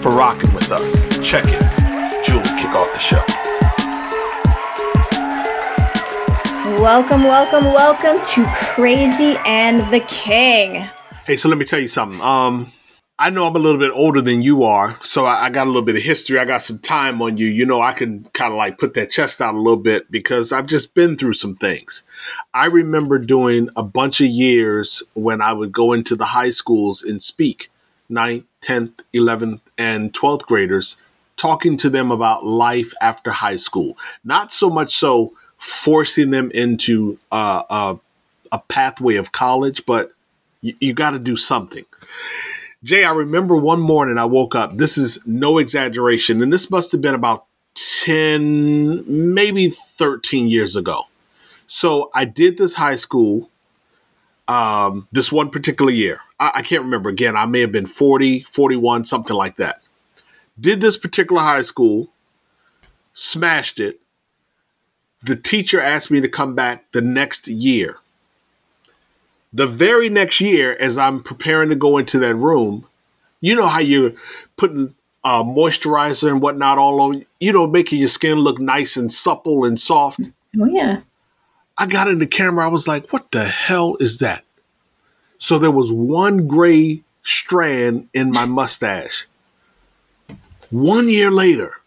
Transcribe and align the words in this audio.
for 0.00 0.10
rocking 0.10 0.52
with 0.54 0.70
us. 0.70 1.02
Check 1.18 1.44
it. 1.46 2.24
Julie, 2.24 2.42
kick 2.56 2.74
off 2.74 2.92
the 2.92 2.98
show. 2.98 3.22
Welcome, 6.80 7.24
welcome, 7.24 7.64
welcome 7.66 8.22
to 8.22 8.46
Crazy 8.54 9.36
and 9.44 9.80
the 9.92 10.00
King. 10.08 10.88
Hey, 11.26 11.36
so 11.36 11.50
let 11.50 11.58
me 11.58 11.66
tell 11.66 11.80
you 11.80 11.88
something. 11.88 12.20
Um, 12.22 12.72
I 13.18 13.28
know 13.28 13.46
I'm 13.46 13.54
a 13.54 13.58
little 13.58 13.78
bit 13.78 13.92
older 13.94 14.22
than 14.22 14.40
you 14.40 14.62
are, 14.62 14.96
so 15.02 15.26
I, 15.26 15.44
I 15.44 15.50
got 15.50 15.66
a 15.66 15.70
little 15.70 15.82
bit 15.82 15.96
of 15.96 16.02
history. 16.02 16.38
I 16.38 16.46
got 16.46 16.62
some 16.62 16.78
time 16.78 17.20
on 17.20 17.36
you. 17.36 17.48
You 17.48 17.66
know, 17.66 17.82
I 17.82 17.92
can 17.92 18.24
kind 18.32 18.52
of 18.52 18.56
like 18.56 18.78
put 18.78 18.94
that 18.94 19.10
chest 19.10 19.42
out 19.42 19.54
a 19.54 19.58
little 19.58 19.82
bit 19.82 20.10
because 20.10 20.52
I've 20.52 20.66
just 20.66 20.94
been 20.94 21.18
through 21.18 21.34
some 21.34 21.56
things. 21.56 22.02
I 22.54 22.64
remember 22.64 23.18
doing 23.18 23.68
a 23.76 23.82
bunch 23.82 24.22
of 24.22 24.28
years 24.28 25.02
when 25.12 25.42
I 25.42 25.52
would 25.52 25.72
go 25.72 25.92
into 25.92 26.16
the 26.16 26.24
high 26.24 26.48
schools 26.48 27.02
and 27.02 27.22
speak, 27.22 27.70
ninth, 28.08 28.46
10th, 28.62 29.00
11th, 29.14 29.60
and 29.78 30.12
12th 30.12 30.42
graders, 30.42 30.96
talking 31.36 31.76
to 31.78 31.90
them 31.90 32.10
about 32.10 32.44
life 32.44 32.92
after 33.00 33.30
high 33.30 33.56
school. 33.56 33.96
Not 34.24 34.52
so 34.52 34.68
much 34.70 34.94
so 34.94 35.32
forcing 35.56 36.30
them 36.30 36.50
into 36.52 37.18
uh, 37.30 37.62
a, 37.70 37.98
a 38.52 38.58
pathway 38.68 39.16
of 39.16 39.32
college, 39.32 39.84
but 39.86 40.12
you, 40.60 40.74
you 40.80 40.94
got 40.94 41.10
to 41.10 41.18
do 41.18 41.36
something. 41.36 41.84
Jay, 42.82 43.04
I 43.04 43.12
remember 43.12 43.56
one 43.56 43.80
morning 43.80 44.16
I 44.16 44.24
woke 44.24 44.54
up. 44.54 44.76
This 44.76 44.96
is 44.96 45.18
no 45.26 45.58
exaggeration, 45.58 46.42
and 46.42 46.52
this 46.52 46.70
must 46.70 46.92
have 46.92 47.00
been 47.00 47.14
about 47.14 47.44
10, 47.74 49.34
maybe 49.34 49.68
13 49.70 50.48
years 50.48 50.76
ago. 50.76 51.04
So 51.66 52.10
I 52.14 52.24
did 52.24 52.56
this 52.56 52.74
high 52.74 52.96
school 52.96 53.50
um, 54.50 55.06
this 55.12 55.30
one 55.30 55.48
particular 55.50 55.92
year. 55.92 56.20
I, 56.40 56.50
I 56.56 56.62
can't 56.62 56.82
remember. 56.82 57.10
Again, 57.10 57.36
I 57.36 57.46
may 57.46 57.60
have 57.60 57.70
been 57.70 57.86
40, 57.86 58.40
41, 58.40 59.04
something 59.04 59.36
like 59.36 59.56
that. 59.56 59.82
Did 60.58 60.80
this 60.80 60.96
particular 60.96 61.42
high 61.42 61.62
school, 61.62 62.08
smashed 63.12 63.78
it. 63.78 64.00
The 65.22 65.36
teacher 65.36 65.80
asked 65.80 66.10
me 66.10 66.20
to 66.20 66.28
come 66.28 66.54
back 66.54 66.90
the 66.92 67.02
next 67.02 67.46
year. 67.46 67.98
The 69.52 69.66
very 69.66 70.08
next 70.08 70.40
year, 70.40 70.76
as 70.80 70.96
I'm 70.96 71.22
preparing 71.22 71.68
to 71.68 71.74
go 71.74 71.98
into 71.98 72.18
that 72.20 72.34
room, 72.34 72.86
you 73.40 73.54
know 73.54 73.66
how 73.66 73.80
you're 73.80 74.12
putting 74.56 74.94
uh, 75.24 75.42
moisturizer 75.42 76.30
and 76.30 76.40
whatnot 76.40 76.78
all 76.78 77.02
over, 77.02 77.22
you 77.38 77.52
know, 77.52 77.66
making 77.66 77.98
your 77.98 78.08
skin 78.08 78.38
look 78.38 78.58
nice 78.58 78.96
and 78.96 79.12
supple 79.12 79.64
and 79.64 79.78
soft. 79.78 80.20
Oh, 80.58 80.66
yeah. 80.66 81.00
I 81.76 81.86
got 81.86 82.08
in 82.08 82.18
the 82.18 82.26
camera. 82.26 82.64
I 82.64 82.68
was 82.68 82.86
like, 82.86 83.12
what 83.12 83.32
the 83.32 83.44
hell 83.44 83.96
is 84.00 84.18
that? 84.18 84.44
So 85.40 85.58
there 85.58 85.70
was 85.70 85.90
one 85.90 86.46
gray 86.46 87.02
strand 87.22 88.08
in 88.12 88.30
my 88.30 88.44
mustache. 88.44 89.26
One 90.68 91.08
year 91.08 91.30
later, 91.30 91.78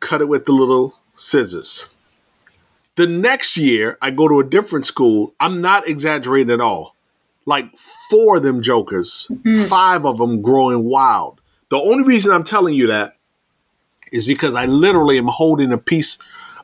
cut 0.00 0.22
it 0.22 0.28
with 0.28 0.46
the 0.46 0.52
little 0.52 0.98
scissors. 1.14 1.86
The 2.96 3.06
next 3.06 3.58
year, 3.58 3.98
I 4.00 4.10
go 4.10 4.28
to 4.28 4.40
a 4.40 4.44
different 4.44 4.86
school. 4.86 5.34
I'm 5.38 5.60
not 5.60 5.86
exaggerating 5.86 6.52
at 6.52 6.60
all. 6.60 6.96
Like 7.44 7.76
four 8.10 8.38
of 8.38 8.42
them 8.42 8.62
jokers, 8.62 9.28
mm-hmm. 9.30 9.64
five 9.64 10.06
of 10.06 10.16
them 10.16 10.40
growing 10.40 10.84
wild. 10.84 11.40
The 11.68 11.76
only 11.76 12.02
reason 12.02 12.32
I'm 12.32 12.44
telling 12.44 12.74
you 12.74 12.86
that 12.86 13.18
is 14.10 14.26
because 14.26 14.54
I 14.54 14.64
literally 14.64 15.18
am 15.18 15.28
holding 15.28 15.70
a 15.70 15.78
piece 15.78 16.16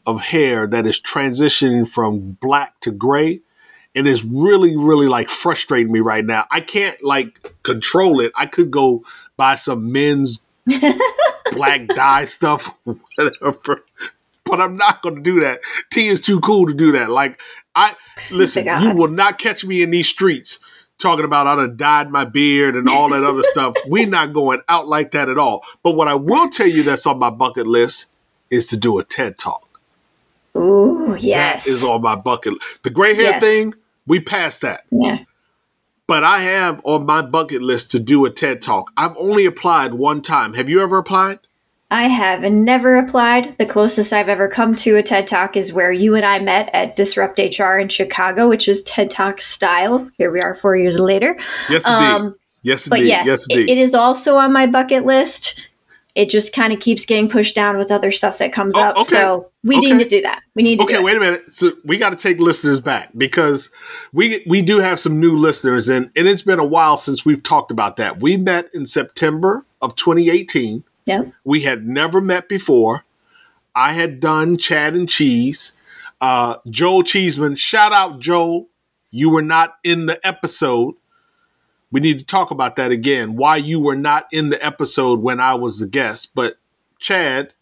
of 0.07 0.23
hair 0.23 0.67
that 0.67 0.87
is 0.87 1.01
transitioning 1.01 1.87
from 1.87 2.39
black 2.41 2.81
to 2.81 2.91
gray 2.91 3.43
and 3.95 4.07
it's 4.07 4.25
really 4.25 4.77
really 4.77 5.07
like 5.07 5.29
frustrating 5.29 5.93
me 5.93 6.01
right 6.01 6.25
now 6.25 6.47
i 6.51 6.61
can't 6.61 7.03
like 7.03 7.53
control 7.63 8.21
it 8.21 8.33
i 8.35 8.47
could 8.47 8.71
go 8.71 9.05
buy 9.37 9.55
some 9.55 9.93
men's 9.93 10.43
black 11.53 11.87
dye 11.89 12.25
stuff 12.25 12.75
whatever 12.85 13.85
but 14.45 14.61
i'm 14.61 14.77
not 14.77 15.03
going 15.03 15.17
to 15.17 15.23
do 15.23 15.41
that 15.41 15.61
t 15.91 16.09
is 16.09 16.21
too 16.21 16.41
cool 16.41 16.67
to 16.67 16.75
do 16.75 16.93
that 16.93 17.11
like 17.11 17.41
i 17.75 17.95
listen 18.31 18.67
you 18.67 18.95
will 18.95 19.11
not 19.11 19.39
catch 19.39 19.65
me 19.65 19.83
in 19.83 19.91
these 19.91 20.09
streets 20.09 20.59
talking 21.03 21.25
about 21.25 21.47
I 21.47 21.57
done 21.57 21.77
dyed 21.77 22.11
my 22.11 22.25
beard 22.25 22.77
and 22.77 22.89
all 22.89 23.11
that 23.11 23.25
other 23.25 23.43
stuff. 23.43 23.77
We're 23.87 24.07
not 24.09 24.33
going 24.33 24.63
out 24.69 24.89
like 24.89 25.11
that 25.11 25.29
at 25.29 25.37
all. 25.37 25.65
But 25.83 25.97
what 25.97 26.09
I 26.09 26.15
will 26.15 26.49
tell 26.49 26.69
you 26.69 26.83
that's 26.83 27.07
on 27.07 27.19
my 27.19 27.31
bucket 27.31 27.67
list 27.67 28.07
is 28.51 28.67
to 28.69 28.77
do 28.77 28.99
a 28.99 29.05
TED 29.05 29.37
talk. 29.37 29.81
Ooh, 30.57 31.17
yes. 31.19 31.65
That 31.65 31.71
is 31.71 31.85
on 31.85 32.03
my 32.03 32.15
bucket. 32.15 32.55
The 32.85 32.91
gray 32.91 33.15
hair 33.15 33.31
yes. 33.31 33.43
thing, 33.43 33.75
we 34.07 34.21
passed 34.21 34.63
that. 34.63 34.83
Yeah. 34.91 35.25
But 36.07 36.25
I 36.25 36.41
have 36.41 36.81
on 36.85 37.07
my 37.07 37.23
bucket 37.23 37.63
list 37.63 37.91
to 37.93 38.01
do 38.01 38.25
a 38.25 38.31
TED 38.31 38.61
talk. 38.61 38.93
I've 38.97 39.17
only 39.17 39.47
applied 39.47 39.95
one 39.95 40.21
time. 40.21 40.55
Have 40.55 40.69
you 40.69 40.83
ever 40.83 40.99
applied? 40.99 41.39
I 41.91 42.05
have 42.05 42.41
never 42.41 42.97
applied. 42.97 43.57
The 43.59 43.67
closest 43.67 44.13
I've 44.13 44.29
ever 44.29 44.49
come 44.49 44.75
to 44.77 44.97
a 44.97 45.03
TED 45.03 45.29
Talk 45.29 45.59
is 45.59 45.75
where 45.75 45.93
you 45.93 46.15
and 46.15 46.25
I 46.25 46.39
met 46.39 46.71
at 46.73 46.97
Disrupt 46.97 47.39
HR 47.39 47.75
in 47.79 47.91
Chicago, 47.91 48.49
which 48.49 48.67
is 48.67 48.83
TED 48.85 49.11
Talk 49.11 49.43
style. 49.43 50.11
Here 50.17 50.31
we 50.31 50.41
are 50.41 50.55
four 50.55 50.75
years 50.75 50.99
later. 50.99 51.37
Yes, 51.69 51.87
indeed. 51.87 52.07
Um, 52.07 52.35
yes, 52.63 52.87
indeed. 52.87 52.99
But 52.99 53.07
yes, 53.07 53.27
yes 53.27 53.47
indeed. 53.51 53.69
It, 53.69 53.73
it 53.73 53.79
is 53.79 53.95
also 53.95 54.37
on 54.37 54.55
my 54.55 54.67
bucket 54.67 55.05
list 55.05 55.61
it 56.15 56.29
just 56.31 56.53
kind 56.53 56.73
of 56.73 56.81
keeps 56.81 57.07
getting 57.07 57.29
pushed 57.29 57.55
down 57.55 57.79
with 57.79 57.91
other 57.91 58.13
stuff 58.13 58.39
that 58.39 58.53
comes 58.53 58.77
oh, 58.77 58.81
up. 58.81 58.97
Okay. 58.97 59.05
So 59.05 59.51
we 59.65 59.79
okay. 59.79 59.93
need 59.93 60.03
to 60.03 60.09
do 60.09 60.23
that. 60.23 60.43
We 60.55 60.63
need 60.63 60.79
to. 60.79 60.85
Okay, 60.85 60.99
wait 60.99 61.17
a 61.17 61.21
minute. 61.21 61.53
So 61.53 61.73
we 61.85 61.99
got 61.99 62.11
to 62.11 62.17
take 62.17 62.39
listeners 62.39 62.81
back 62.81 63.11
because 63.17 63.71
we 64.13 64.43
we 64.47 64.63
do 64.63 64.79
have 64.81 64.99
some 64.99 65.21
new 65.21 65.37
listeners, 65.37 65.89
and 65.89 66.11
and 66.17 66.27
it's 66.27 66.43
been 66.43 66.59
a 66.59 66.65
while 66.65 66.97
since 66.97 67.25
we've 67.25 67.43
talked 67.43 67.71
about 67.71 67.97
that. 67.97 68.21
We 68.21 68.37
met 68.37 68.71
in 68.75 68.87
September 68.87 69.65
of 69.81 69.95
2018. 69.97 70.85
Yeah. 71.05 71.25
We 71.45 71.61
had 71.61 71.87
never 71.87 72.21
met 72.21 72.49
before. 72.49 73.05
I 73.75 73.93
had 73.93 74.21
done 74.21 74.57
Chad 74.57 74.95
and 74.95 75.09
Cheese. 75.09 75.73
Uh, 76.21 76.57
Joel 76.69 77.03
Cheesman, 77.03 77.57
shout 77.57 77.93
out 77.93 78.21
Joel. 78.21 78.69
You 79.11 79.31
were 79.31 79.43
not 79.43 79.79
in 79.83 80.07
the 80.07 80.25
episode 80.27 80.95
we 81.93 82.01
need 82.01 82.19
to 82.19 82.25
talk 82.25 82.51
about 82.51 82.77
that 82.77 82.91
again. 82.91 83.37
Why 83.37 83.57
you 83.57 83.79
were 83.79 83.95
not 83.95 84.27
in 84.33 84.49
the 84.49 84.65
episode 84.65 85.21
when 85.21 85.39
I 85.39 85.55
was 85.55 85.79
the 85.79 85.87
guest, 85.87 86.35
but 86.35 86.57
Chad 86.99 87.53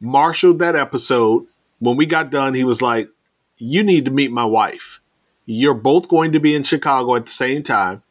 marshaled 0.00 0.58
that 0.58 0.76
episode. 0.76 1.46
When 1.78 1.96
we 1.96 2.06
got 2.06 2.30
done, 2.30 2.54
he 2.54 2.64
was 2.64 2.82
like, 2.82 3.10
"You 3.58 3.82
need 3.82 4.04
to 4.06 4.10
meet 4.10 4.32
my 4.32 4.44
wife. 4.44 5.00
You're 5.46 5.74
both 5.74 6.08
going 6.08 6.32
to 6.32 6.40
be 6.40 6.54
in 6.54 6.62
Chicago 6.62 7.16
at 7.16 7.26
the 7.26 7.32
same 7.32 7.62
time." 7.62 8.02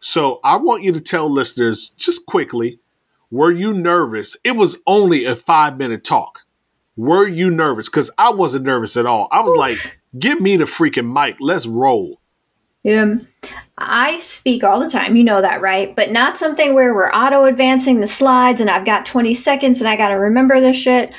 So 0.00 0.40
I 0.42 0.56
want 0.56 0.82
you 0.82 0.92
to 0.92 1.00
tell 1.00 1.30
listeners 1.30 1.90
just 1.96 2.24
quickly, 2.24 2.80
were 3.30 3.52
you 3.52 3.72
nervous? 3.72 4.36
It 4.42 4.56
was 4.56 4.78
only 4.86 5.24
a 5.24 5.36
five 5.36 5.78
minute 5.78 6.04
talk. 6.04 6.40
Were 6.96 7.28
you 7.28 7.50
nervous? 7.50 7.88
Because 7.88 8.10
I 8.18 8.30
wasn't 8.30 8.64
nervous 8.64 8.96
at 8.96 9.06
all. 9.06 9.28
I 9.30 9.40
was 9.40 9.56
like, 9.56 10.00
give 10.18 10.40
me 10.40 10.56
the 10.56 10.64
freaking 10.64 11.12
mic. 11.12 11.36
Let's 11.38 11.66
roll. 11.66 12.20
Yeah. 12.82 13.16
I 13.78 14.18
speak 14.18 14.62
all 14.62 14.80
the 14.80 14.90
time, 14.90 15.16
you 15.16 15.24
know 15.24 15.40
that, 15.40 15.60
right? 15.60 15.94
But 15.94 16.12
not 16.12 16.38
something 16.38 16.74
where 16.74 16.94
we're 16.94 17.12
auto 17.12 17.44
advancing 17.44 18.00
the 18.00 18.06
slides 18.06 18.60
and 18.60 18.68
I've 18.68 18.84
got 18.84 19.06
20 19.06 19.32
seconds 19.34 19.80
and 19.80 19.88
I 19.88 19.96
got 19.96 20.08
to 20.08 20.14
remember 20.14 20.60
this 20.60 20.76
shit. 20.76 21.12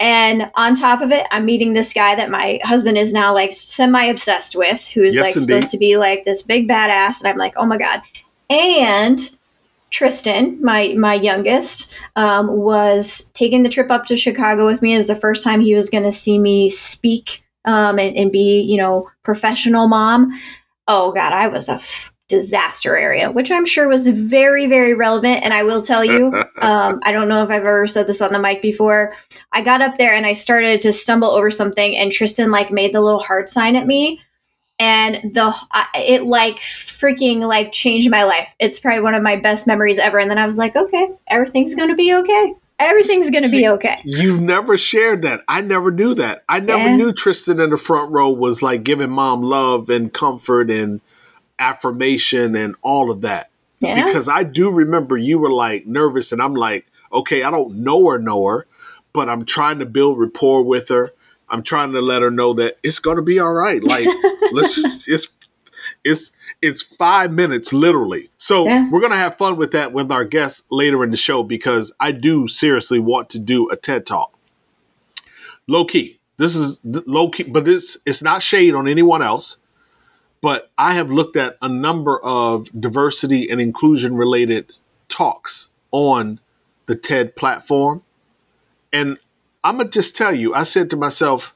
And 0.00 0.50
on 0.56 0.74
top 0.74 1.00
of 1.00 1.12
it, 1.12 1.26
I'm 1.30 1.44
meeting 1.44 1.74
this 1.74 1.92
guy 1.92 2.16
that 2.16 2.28
my 2.28 2.58
husband 2.64 2.98
is 2.98 3.12
now 3.12 3.32
like 3.32 3.52
semi 3.52 4.04
obsessed 4.06 4.56
with, 4.56 4.88
who 4.88 5.02
is 5.02 5.14
yes, 5.14 5.26
like 5.26 5.36
indeed. 5.36 5.46
supposed 5.46 5.70
to 5.70 5.78
be 5.78 5.96
like 5.96 6.24
this 6.24 6.42
big 6.42 6.68
badass. 6.68 7.20
And 7.20 7.28
I'm 7.28 7.38
like, 7.38 7.54
oh 7.56 7.66
my 7.66 7.78
God. 7.78 8.02
And 8.50 9.20
Tristan, 9.90 10.60
my 10.60 10.94
my 10.98 11.14
youngest, 11.14 11.94
um, 12.16 12.48
was 12.48 13.30
taking 13.34 13.62
the 13.62 13.68
trip 13.68 13.92
up 13.92 14.06
to 14.06 14.16
Chicago 14.16 14.66
with 14.66 14.82
me 14.82 14.96
as 14.96 15.06
the 15.06 15.14
first 15.14 15.44
time 15.44 15.60
he 15.60 15.74
was 15.76 15.88
going 15.88 16.04
to 16.04 16.10
see 16.10 16.36
me 16.36 16.68
speak 16.68 17.44
um, 17.64 18.00
and, 18.00 18.16
and 18.16 18.32
be, 18.32 18.60
you 18.60 18.78
know, 18.78 19.08
professional 19.22 19.86
mom 19.86 20.36
oh 20.92 21.12
god, 21.12 21.32
I 21.32 21.48
was 21.48 21.68
a 21.68 21.74
f- 21.74 22.12
disaster 22.28 22.96
area, 22.96 23.30
which 23.30 23.50
I'm 23.50 23.66
sure 23.66 23.88
was 23.88 24.06
very, 24.08 24.66
very 24.66 24.94
relevant. 24.94 25.42
And 25.44 25.52
I 25.52 25.62
will 25.64 25.82
tell 25.82 26.04
you, 26.04 26.26
um, 26.62 27.00
I 27.04 27.12
don't 27.12 27.28
know 27.28 27.42
if 27.44 27.50
I've 27.50 27.60
ever 27.60 27.86
said 27.86 28.06
this 28.06 28.22
on 28.22 28.32
the 28.32 28.38
mic 28.38 28.62
before. 28.62 29.14
I 29.52 29.62
got 29.62 29.82
up 29.82 29.98
there 29.98 30.14
and 30.14 30.24
I 30.26 30.32
started 30.34 30.80
to 30.82 30.92
stumble 30.92 31.30
over 31.30 31.50
something, 31.50 31.96
and 31.96 32.10
Tristan 32.12 32.50
like 32.50 32.70
made 32.70 32.94
the 32.94 33.00
little 33.02 33.20
heart 33.20 33.50
sign 33.50 33.76
at 33.76 33.86
me. 33.86 34.20
and 34.78 35.16
the 35.34 35.54
it 35.94 36.24
like 36.24 36.56
freaking 36.58 37.46
like 37.48 37.72
changed 37.72 38.10
my 38.10 38.24
life. 38.24 38.48
It's 38.58 38.80
probably 38.80 39.02
one 39.02 39.14
of 39.14 39.22
my 39.22 39.36
best 39.36 39.66
memories 39.66 39.98
ever. 39.98 40.18
And 40.18 40.30
then 40.30 40.38
I 40.38 40.46
was 40.46 40.58
like, 40.58 40.74
okay, 40.76 41.08
everything's 41.28 41.74
gonna 41.74 41.94
be 41.96 42.14
okay. 42.14 42.54
Everything's 42.78 43.30
gonna 43.30 43.48
be 43.48 43.68
okay. 43.68 43.98
You've 44.04 44.40
never 44.40 44.76
shared 44.76 45.22
that. 45.22 45.42
I 45.46 45.60
never 45.60 45.90
knew 45.90 46.14
that. 46.14 46.44
I 46.48 46.60
never 46.60 46.90
yeah. 46.90 46.96
knew 46.96 47.12
Tristan 47.12 47.60
in 47.60 47.70
the 47.70 47.76
front 47.76 48.12
row 48.12 48.30
was 48.30 48.62
like 48.62 48.82
giving 48.82 49.10
mom 49.10 49.42
love 49.42 49.88
and 49.88 50.12
comfort 50.12 50.70
and 50.70 51.00
affirmation 51.58 52.56
and 52.56 52.74
all 52.82 53.10
of 53.10 53.20
that. 53.20 53.50
Yeah. 53.80 54.04
Because 54.04 54.28
I 54.28 54.42
do 54.42 54.70
remember 54.70 55.16
you 55.16 55.38
were 55.38 55.52
like 55.52 55.86
nervous, 55.86 56.32
and 56.32 56.40
I'm 56.40 56.54
like, 56.54 56.86
okay, 57.12 57.42
I 57.42 57.50
don't 57.50 57.76
know 57.76 58.08
her, 58.08 58.18
know 58.18 58.46
her, 58.46 58.66
but 59.12 59.28
I'm 59.28 59.44
trying 59.44 59.78
to 59.80 59.86
build 59.86 60.18
rapport 60.18 60.62
with 60.62 60.88
her. 60.88 61.12
I'm 61.48 61.62
trying 61.62 61.92
to 61.92 62.00
let 62.00 62.22
her 62.22 62.30
know 62.30 62.54
that 62.54 62.78
it's 62.82 62.98
going 62.98 63.16
to 63.16 63.22
be 63.22 63.38
all 63.38 63.52
right. 63.52 63.82
Like, 63.82 64.06
let's 64.52 64.74
just, 64.74 65.08
it's, 65.08 65.28
it's, 66.02 66.32
it's 66.62 66.82
five 66.82 67.32
minutes 67.32 67.72
literally. 67.72 68.30
So 68.38 68.66
yeah. 68.66 68.88
we're 68.90 69.00
going 69.00 69.12
to 69.12 69.18
have 69.18 69.36
fun 69.36 69.56
with 69.56 69.72
that 69.72 69.92
with 69.92 70.10
our 70.10 70.24
guests 70.24 70.62
later 70.70 71.02
in 71.02 71.10
the 71.10 71.16
show 71.16 71.42
because 71.42 71.92
I 71.98 72.12
do 72.12 72.48
seriously 72.48 73.00
want 73.00 73.28
to 73.30 73.38
do 73.38 73.68
a 73.68 73.76
TED 73.76 74.06
talk. 74.06 74.32
Low 75.66 75.84
key. 75.84 76.20
This 76.38 76.56
is 76.56 76.80
low 76.84 77.28
key, 77.28 77.44
but 77.44 77.64
this, 77.64 77.98
it's 78.06 78.22
not 78.22 78.42
shade 78.42 78.74
on 78.74 78.88
anyone 78.88 79.22
else. 79.22 79.58
But 80.40 80.70
I 80.76 80.94
have 80.94 81.10
looked 81.10 81.36
at 81.36 81.56
a 81.62 81.68
number 81.68 82.18
of 82.24 82.68
diversity 82.78 83.48
and 83.48 83.60
inclusion 83.60 84.16
related 84.16 84.72
talks 85.08 85.68
on 85.92 86.40
the 86.86 86.96
TED 86.96 87.36
platform. 87.36 88.02
And 88.92 89.18
I'm 89.62 89.76
going 89.76 89.88
to 89.88 89.92
just 89.92 90.16
tell 90.16 90.34
you, 90.34 90.52
I 90.52 90.64
said 90.64 90.90
to 90.90 90.96
myself, 90.96 91.54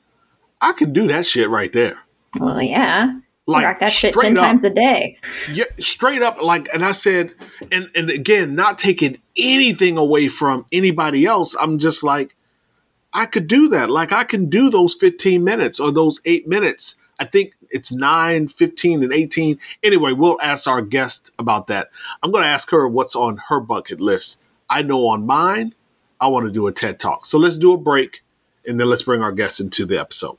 I 0.61 0.73
can 0.73 0.93
do 0.93 1.09
that 1.09 1.27
shit 1.27 1.49
right 1.49 1.73
there. 1.73 1.99
Well, 2.39 2.63
yeah. 2.63 3.19
Like 3.47 3.65
rock 3.65 3.81
that 3.81 3.93
shit 3.93 4.15
10 4.15 4.37
up, 4.37 4.45
times 4.45 4.65
a 4.65 4.71
day. 4.71 5.19
Yeah, 5.53 5.65
straight 5.79 6.21
up. 6.21 6.43
Like, 6.43 6.69
and 6.75 6.85
I 6.85 6.93
said, 6.93 7.31
and, 7.71 7.89
and 7.95 8.11
again, 8.11 8.57
not 8.57 8.77
taking 8.77 9.19
anything 9.39 9.97
away 9.97 10.27
from 10.27 10.67
anybody 10.73 11.25
else. 11.27 11.55
I'm 11.61 11.79
just 11.79 12.03
like, 12.03 12.35
I 13.13 13.27
could 13.27 13.47
do 13.47 13.69
that. 13.69 13.89
Like, 13.89 14.13
I 14.13 14.25
can 14.25 14.51
do 14.51 14.69
those 14.69 14.95
15 14.95 15.45
minutes 15.45 15.79
or 15.79 15.93
those 15.93 16.21
eight 16.25 16.49
minutes. 16.49 16.97
I 17.21 17.25
think 17.25 17.55
it's 17.71 17.93
9, 17.93 18.49
15, 18.49 19.03
and 19.05 19.13
18. 19.13 19.59
Anyway, 19.83 20.13
we'll 20.13 20.41
ask 20.43 20.67
our 20.67 20.83
guest 20.83 21.31
about 21.39 21.69
that. 21.69 21.91
I'm 22.23 22.33
going 22.33 22.43
to 22.43 22.49
ask 22.49 22.71
her 22.71 22.89
what's 22.89 23.15
on 23.15 23.39
her 23.49 23.61
bucket 23.61 24.01
list. 24.01 24.41
I 24.69 24.83
know 24.83 25.07
on 25.07 25.25
mine, 25.25 25.75
I 26.21 26.27
want 26.27 26.47
to 26.47 26.53
do 26.53 26.67
a 26.67 26.73
TED 26.73 26.99
Talk. 26.99 27.27
So 27.27 27.39
let's 27.39 27.57
do 27.57 27.73
a 27.73 27.79
break 27.79 28.23
and 28.67 28.81
then 28.81 28.91
let's 28.91 29.03
bring 29.03 29.23
our 29.23 29.33
guests 29.33 29.61
into 29.61 29.87
the 29.87 30.01
episode. 30.01 30.39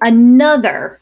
another 0.00 1.00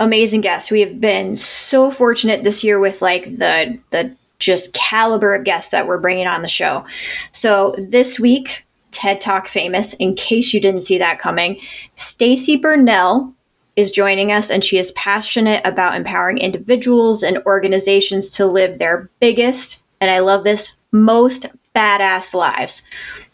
amazing 0.00 0.42
guest. 0.42 0.70
We 0.70 0.80
have 0.80 1.00
been 1.00 1.36
so 1.36 1.90
fortunate 1.90 2.44
this 2.44 2.62
year 2.62 2.78
with 2.78 3.02
like 3.02 3.24
the 3.24 3.78
the 3.90 4.14
just 4.38 4.74
caliber 4.74 5.34
of 5.34 5.44
guests 5.44 5.70
that 5.70 5.86
we're 5.86 5.98
bringing 5.98 6.26
on 6.26 6.42
the 6.42 6.48
show. 6.48 6.84
So 7.32 7.74
this 7.78 8.20
week, 8.20 8.66
TED 8.90 9.20
Talk 9.20 9.48
famous, 9.48 9.94
in 9.94 10.14
case 10.14 10.52
you 10.52 10.60
didn't 10.60 10.82
see 10.82 10.98
that 10.98 11.18
coming, 11.18 11.60
Stacy 11.94 12.56
Bernal 12.56 13.32
is 13.76 13.90
joining 13.90 14.32
us, 14.32 14.50
and 14.50 14.64
she 14.64 14.78
is 14.78 14.92
passionate 14.92 15.66
about 15.66 15.96
empowering 15.96 16.38
individuals 16.38 17.22
and 17.22 17.38
organizations 17.44 18.30
to 18.30 18.46
live 18.46 18.78
their 18.78 19.10
biggest, 19.20 19.84
and 20.00 20.10
I 20.10 20.20
love 20.20 20.44
this, 20.44 20.72
most 20.92 21.46
badass 21.74 22.32
lives. 22.32 22.82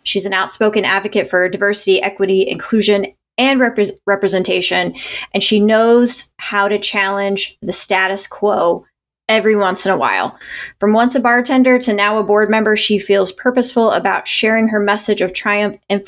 She's 0.03 0.27
an 0.27 0.33
outspoken 0.33 0.85
advocate 0.85 1.31
for 1.31 1.49
diversity, 1.49 2.03
equity, 2.03 2.49
inclusion, 2.49 3.15
and 3.39 3.61
rep- 3.61 3.79
representation, 4.07 4.95
and 5.33 5.43
she 5.43 5.61
knows 5.61 6.31
how 6.37 6.69
to 6.69 6.79
challenge 6.79 7.59
the 7.63 7.73
status 7.73 8.27
quo 8.27 8.85
every 9.29 9.57
once 9.57 9.87
in 9.87 9.93
a 9.93 9.97
while. 9.97 10.39
From 10.79 10.93
once 10.93 11.15
a 11.15 11.21
bartender 11.21 11.79
to 11.79 11.93
now 11.93 12.19
a 12.19 12.23
board 12.23 12.51
member, 12.51 12.77
she 12.77 12.99
feels 12.99 13.33
purposeful 13.33 13.93
about 13.93 14.29
sharing 14.29 14.69
her 14.69 14.81
message 14.81 15.21
of 15.21 15.33
triumph, 15.33 15.79
and 15.89 16.03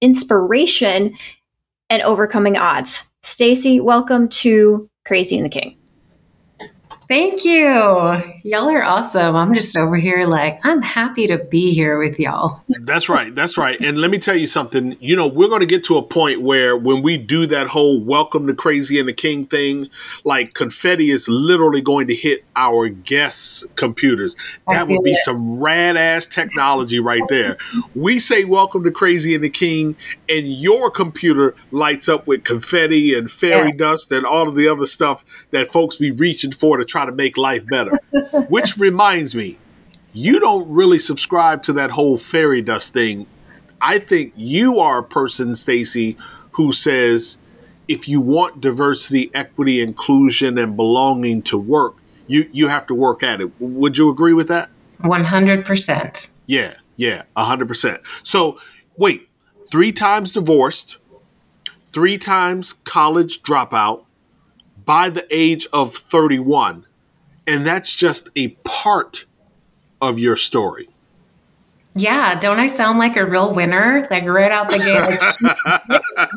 inspiration, 0.00 1.16
and 1.90 2.02
overcoming 2.02 2.56
odds. 2.56 3.08
Stacy, 3.22 3.80
welcome 3.80 4.28
to 4.28 4.88
Crazy 5.04 5.36
and 5.36 5.46
the 5.46 5.50
King. 5.50 5.76
Thank 7.08 7.42
you. 7.42 7.64
Y'all 8.42 8.68
are 8.68 8.82
awesome. 8.82 9.34
I'm 9.34 9.54
just 9.54 9.74
over 9.78 9.96
here 9.96 10.26
like, 10.26 10.60
I'm 10.62 10.82
happy 10.82 11.26
to 11.28 11.38
be 11.38 11.72
here 11.72 11.98
with 11.98 12.20
y'all. 12.20 12.62
That's 12.68 13.08
right. 13.08 13.34
That's 13.34 13.56
right. 13.56 13.80
And 13.80 13.98
let 13.98 14.10
me 14.10 14.18
tell 14.18 14.36
you 14.36 14.46
something. 14.46 14.94
You 15.00 15.16
know, 15.16 15.26
we're 15.26 15.48
going 15.48 15.60
to 15.60 15.66
get 15.66 15.82
to 15.84 15.96
a 15.96 16.02
point 16.02 16.42
where 16.42 16.76
when 16.76 17.00
we 17.00 17.16
do 17.16 17.46
that 17.46 17.68
whole 17.68 18.04
welcome 18.04 18.46
to 18.46 18.54
Crazy 18.54 19.00
and 19.00 19.08
the 19.08 19.14
King 19.14 19.46
thing, 19.46 19.88
like 20.24 20.52
confetti 20.52 21.08
is 21.08 21.30
literally 21.30 21.80
going 21.80 22.08
to 22.08 22.14
hit 22.14 22.44
our 22.54 22.90
guests' 22.90 23.64
computers. 23.76 24.36
That 24.68 24.86
would 24.88 25.02
be 25.02 25.12
it. 25.12 25.18
some 25.20 25.60
rad 25.60 25.96
ass 25.96 26.26
technology 26.26 27.00
right 27.00 27.22
there. 27.30 27.56
We 27.94 28.18
say 28.18 28.44
welcome 28.44 28.84
to 28.84 28.90
Crazy 28.90 29.34
and 29.34 29.42
the 29.42 29.48
King, 29.48 29.96
and 30.28 30.46
your 30.46 30.90
computer 30.90 31.54
lights 31.70 32.08
up 32.08 32.26
with 32.26 32.44
confetti 32.44 33.14
and 33.14 33.30
fairy 33.30 33.68
yes. 33.68 33.78
dust 33.78 34.12
and 34.12 34.26
all 34.26 34.48
of 34.48 34.56
the 34.56 34.68
other 34.68 34.86
stuff 34.86 35.24
that 35.50 35.72
folks 35.72 35.96
be 35.96 36.10
reaching 36.10 36.52
for 36.52 36.76
to 36.76 36.84
try 36.84 37.06
to 37.06 37.12
make 37.12 37.38
life 37.38 37.64
better. 37.66 37.98
Which 38.48 38.76
reminds 38.76 39.34
me, 39.34 39.58
you 40.12 40.40
don't 40.40 40.68
really 40.68 40.98
subscribe 40.98 41.62
to 41.64 41.72
that 41.74 41.90
whole 41.90 42.18
fairy 42.18 42.62
dust 42.62 42.92
thing. 42.92 43.26
I 43.80 43.98
think 43.98 44.32
you 44.36 44.78
are 44.80 44.98
a 44.98 45.04
person, 45.04 45.54
Stacy, 45.54 46.16
who 46.52 46.72
says 46.72 47.38
if 47.86 48.08
you 48.08 48.20
want 48.20 48.60
diversity, 48.60 49.30
equity, 49.32 49.80
inclusion, 49.80 50.58
and 50.58 50.76
belonging 50.76 51.42
to 51.42 51.58
work, 51.58 51.96
you 52.26 52.48
you 52.52 52.68
have 52.68 52.86
to 52.88 52.94
work 52.94 53.22
at 53.22 53.40
it. 53.40 53.50
Would 53.60 53.96
you 53.96 54.10
agree 54.10 54.34
with 54.34 54.48
that? 54.48 54.68
One 55.00 55.24
hundred 55.24 55.64
percent. 55.64 56.28
Yeah, 56.46 56.74
yeah, 56.96 57.22
hundred 57.36 57.68
percent. 57.68 58.02
So 58.22 58.58
wait, 58.96 59.27
three 59.70 59.92
times 59.92 60.32
divorced, 60.32 60.98
three 61.92 62.18
times 62.18 62.72
college 62.72 63.42
dropout, 63.42 64.04
by 64.84 65.10
the 65.10 65.26
age 65.30 65.66
of 65.72 65.94
31. 65.94 66.86
And 67.46 67.66
that's 67.66 67.94
just 67.94 68.28
a 68.36 68.48
part 68.64 69.26
of 70.00 70.18
your 70.18 70.36
story. 70.36 70.88
Yeah, 71.94 72.38
don't 72.38 72.60
I 72.60 72.68
sound 72.68 72.98
like 72.98 73.16
a 73.16 73.26
real 73.26 73.52
winner? 73.52 74.06
Like 74.10 74.24
right 74.24 74.52
out 74.52 74.70
the 74.70 74.78
gate. 74.78 75.18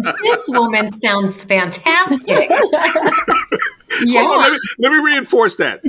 Like, 0.03 0.15
this 0.23 0.45
woman 0.47 0.89
sounds 1.01 1.43
fantastic. 1.43 2.49
yeah. 4.03 4.21
On, 4.21 4.41
let, 4.41 4.51
me, 4.53 4.59
let 4.79 4.91
me 4.91 4.97
reinforce 4.97 5.57
that. 5.57 5.81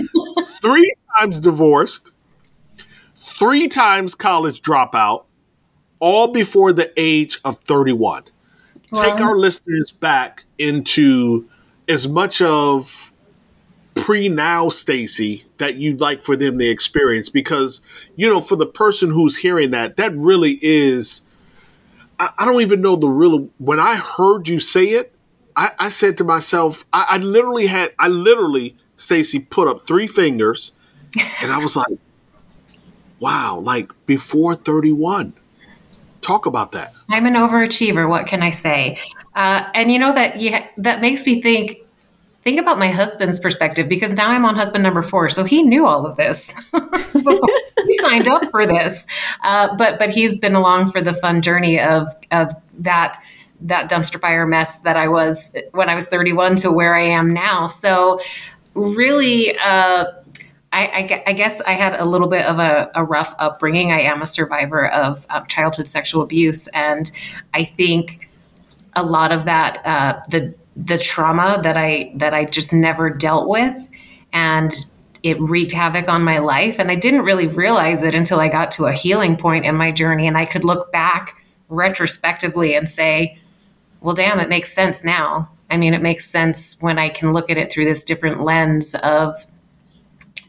three 0.60 0.94
times 1.18 1.40
divorced, 1.40 2.12
three 3.16 3.66
times 3.66 4.14
college 4.14 4.60
dropout, 4.60 5.24
all 6.02 6.26
before 6.32 6.72
the 6.72 6.92
age 6.96 7.38
of 7.44 7.60
31. 7.60 8.24
Well, 8.90 9.04
Take 9.04 9.24
our 9.24 9.36
listeners 9.36 9.92
back 9.92 10.42
into 10.58 11.48
as 11.88 12.08
much 12.08 12.42
of 12.42 13.12
pre 13.94 14.28
now 14.28 14.68
Stacy 14.68 15.44
that 15.58 15.76
you'd 15.76 16.00
like 16.00 16.24
for 16.24 16.36
them 16.36 16.58
to 16.58 16.66
experience 16.66 17.28
because 17.28 17.80
you 18.16 18.28
know 18.28 18.40
for 18.40 18.56
the 18.56 18.66
person 18.66 19.10
who's 19.10 19.38
hearing 19.38 19.70
that 19.70 19.96
that 19.96 20.12
really 20.16 20.58
is 20.60 21.22
I, 22.18 22.30
I 22.38 22.44
don't 22.46 22.62
even 22.62 22.80
know 22.80 22.96
the 22.96 23.08
real 23.08 23.48
when 23.58 23.78
I 23.78 23.96
heard 23.96 24.48
you 24.48 24.58
say 24.58 24.86
it 24.86 25.14
I, 25.56 25.70
I 25.78 25.88
said 25.90 26.16
to 26.18 26.24
myself 26.24 26.84
I, 26.92 27.06
I 27.10 27.18
literally 27.18 27.66
had 27.66 27.92
I 27.98 28.08
literally 28.08 28.76
Stacy 28.96 29.38
put 29.38 29.68
up 29.68 29.86
three 29.86 30.06
fingers 30.06 30.72
and 31.42 31.52
I 31.52 31.58
was 31.58 31.76
like 31.76 31.98
wow 33.20 33.58
like 33.58 33.90
before 34.06 34.54
31 34.54 35.34
talk 36.22 36.46
about 36.46 36.72
that 36.72 36.94
I'm 37.10 37.26
an 37.26 37.34
overachiever 37.34 38.08
what 38.08 38.26
can 38.26 38.42
I 38.42 38.50
say 38.50 38.98
uh, 39.34 39.68
and 39.74 39.90
you 39.90 39.98
know 39.98 40.12
that 40.12 40.40
you 40.40 40.52
ha- 40.52 40.68
that 40.78 41.00
makes 41.00 41.26
me 41.26 41.40
think 41.42 41.78
think 42.44 42.58
about 42.58 42.78
my 42.78 42.88
husband's 42.88 43.38
perspective 43.38 43.88
because 43.88 44.12
now 44.12 44.30
I'm 44.30 44.44
on 44.44 44.56
husband 44.56 44.82
number 44.82 45.02
four, 45.02 45.28
so 45.28 45.44
he 45.44 45.62
knew 45.62 45.86
all 45.86 46.06
of 46.06 46.16
this 46.16 46.54
he 46.72 47.98
signed 47.98 48.28
up 48.28 48.50
for 48.50 48.66
this. 48.66 49.06
Uh, 49.42 49.74
but 49.76 49.98
but 49.98 50.10
he's 50.10 50.36
been 50.38 50.54
along 50.54 50.90
for 50.90 51.00
the 51.00 51.12
fun 51.12 51.42
journey 51.42 51.80
of 51.80 52.08
of 52.30 52.54
that 52.78 53.22
that 53.60 53.88
dumpster 53.88 54.20
fire 54.20 54.46
mess 54.46 54.80
that 54.80 54.96
I 54.96 55.08
was 55.08 55.52
when 55.72 55.88
I 55.88 55.94
was 55.94 56.06
31 56.06 56.56
to 56.56 56.72
where 56.72 56.94
I 56.94 57.04
am 57.04 57.30
now. 57.30 57.68
So, 57.68 58.18
really, 58.74 59.56
uh, 59.58 60.06
I, 60.72 61.22
I, 61.26 61.32
guess 61.34 61.60
I 61.60 61.72
had 61.72 61.94
a 61.94 62.04
little 62.04 62.28
bit 62.28 62.46
of 62.46 62.58
a, 62.58 62.90
a, 62.94 63.04
rough 63.04 63.34
upbringing. 63.38 63.92
I 63.92 64.00
am 64.00 64.22
a 64.22 64.26
survivor 64.26 64.88
of 64.88 65.26
um, 65.28 65.44
childhood 65.46 65.86
sexual 65.86 66.22
abuse, 66.22 66.66
and 66.68 67.10
I 67.52 67.64
think 67.64 68.28
a 68.94 69.02
lot 69.02 69.32
of 69.32 69.44
that 69.44 69.84
uh, 69.84 70.20
the 70.30 70.54
the 70.76 70.96
trauma 70.96 71.60
that 71.62 71.76
I 71.76 72.12
that 72.16 72.32
I 72.32 72.46
just 72.46 72.72
never 72.72 73.10
dealt 73.10 73.48
with, 73.48 73.76
and 74.32 74.72
it 75.22 75.38
wreaked 75.40 75.72
havoc 75.72 76.08
on 76.08 76.24
my 76.24 76.38
life. 76.38 76.78
And 76.78 76.90
I 76.90 76.94
didn't 76.94 77.22
really 77.22 77.48
realize 77.48 78.02
it 78.02 78.14
until 78.14 78.40
I 78.40 78.48
got 78.48 78.70
to 78.72 78.86
a 78.86 78.92
healing 78.92 79.36
point 79.36 79.66
in 79.66 79.76
my 79.76 79.92
journey, 79.92 80.26
and 80.26 80.38
I 80.38 80.46
could 80.46 80.64
look 80.64 80.90
back 80.90 81.36
retrospectively 81.68 82.74
and 82.74 82.88
say, 82.88 83.38
"Well, 84.00 84.14
damn, 84.14 84.40
it 84.40 84.48
makes 84.48 84.72
sense 84.72 85.04
now." 85.04 85.50
I 85.70 85.76
mean, 85.76 85.92
it 85.92 86.02
makes 86.02 86.24
sense 86.24 86.76
when 86.80 86.98
I 86.98 87.10
can 87.10 87.34
look 87.34 87.50
at 87.50 87.58
it 87.58 87.70
through 87.70 87.84
this 87.84 88.04
different 88.04 88.42
lens 88.42 88.94
of 88.96 89.46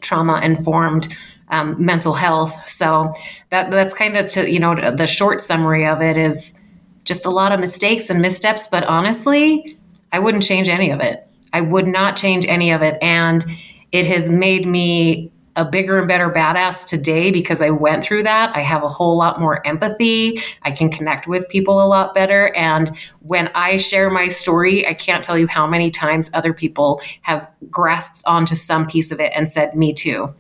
trauma 0.03 0.39
informed 0.43 1.15
um, 1.49 1.83
mental 1.83 2.13
health. 2.13 2.67
So 2.69 3.13
that 3.49 3.71
that's 3.71 3.93
kind 3.93 4.17
of 4.17 4.27
to 4.27 4.49
you 4.49 4.59
know 4.59 4.75
the 4.75 5.07
short 5.07 5.41
summary 5.41 5.85
of 5.85 6.01
it 6.01 6.17
is 6.17 6.55
just 7.03 7.25
a 7.25 7.29
lot 7.29 7.51
of 7.51 7.59
mistakes 7.59 8.09
and 8.09 8.21
missteps. 8.21 8.67
But 8.67 8.83
honestly, 8.85 9.77
I 10.11 10.19
wouldn't 10.19 10.43
change 10.43 10.69
any 10.69 10.91
of 10.91 10.99
it. 10.99 11.27
I 11.53 11.61
would 11.61 11.87
not 11.87 12.15
change 12.15 12.45
any 12.47 12.71
of 12.71 12.81
it, 12.81 12.97
and 13.01 13.45
it 13.91 14.05
has 14.07 14.29
made 14.29 14.65
me 14.65 15.31
a 15.55 15.65
bigger 15.65 15.99
and 15.99 16.07
better 16.07 16.29
badass 16.29 16.85
today 16.87 17.31
because 17.31 17.61
I 17.61 17.69
went 17.69 18.03
through 18.03 18.23
that. 18.23 18.55
I 18.55 18.61
have 18.61 18.83
a 18.83 18.87
whole 18.87 19.17
lot 19.17 19.39
more 19.39 19.65
empathy. 19.67 20.41
I 20.63 20.71
can 20.71 20.89
connect 20.89 21.27
with 21.27 21.47
people 21.49 21.83
a 21.83 21.85
lot 21.85 22.13
better. 22.13 22.53
And 22.55 22.89
when 23.19 23.49
I 23.53 23.77
share 23.77 24.09
my 24.09 24.27
story, 24.27 24.87
I 24.87 24.93
can't 24.93 25.23
tell 25.23 25.37
you 25.37 25.47
how 25.47 25.67
many 25.67 25.91
times 25.91 26.31
other 26.33 26.53
people 26.53 27.01
have 27.21 27.49
grasped 27.69 28.23
onto 28.25 28.55
some 28.55 28.87
piece 28.87 29.11
of 29.11 29.19
it 29.19 29.31
and 29.35 29.47
said, 29.47 29.75
Me 29.75 29.93
too. 29.93 30.33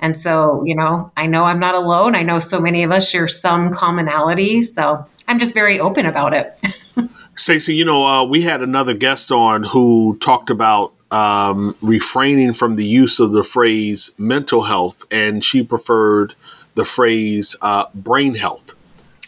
And 0.00 0.16
so, 0.16 0.62
you 0.64 0.74
know, 0.74 1.12
I 1.16 1.26
know 1.26 1.44
I'm 1.44 1.58
not 1.58 1.74
alone. 1.74 2.14
I 2.14 2.22
know 2.22 2.38
so 2.38 2.58
many 2.58 2.82
of 2.82 2.90
us 2.90 3.08
share 3.08 3.28
some 3.28 3.70
commonality. 3.70 4.62
So 4.62 5.04
I'm 5.28 5.38
just 5.38 5.54
very 5.54 5.78
open 5.78 6.06
about 6.06 6.32
it. 6.32 6.60
Stacy, 7.36 7.74
you 7.74 7.84
know, 7.84 8.04
uh, 8.04 8.24
we 8.24 8.42
had 8.42 8.62
another 8.62 8.94
guest 8.94 9.30
on 9.30 9.62
who 9.62 10.18
talked 10.18 10.50
about 10.50 10.94
um, 11.10 11.76
refraining 11.80 12.52
from 12.52 12.76
the 12.76 12.84
use 12.84 13.18
of 13.18 13.32
the 13.32 13.42
phrase 13.42 14.12
mental 14.18 14.62
health, 14.62 15.04
and 15.10 15.44
she 15.44 15.62
preferred 15.62 16.34
the 16.74 16.84
phrase 16.84 17.56
uh, 17.62 17.86
brain 17.94 18.34
health. 18.34 18.74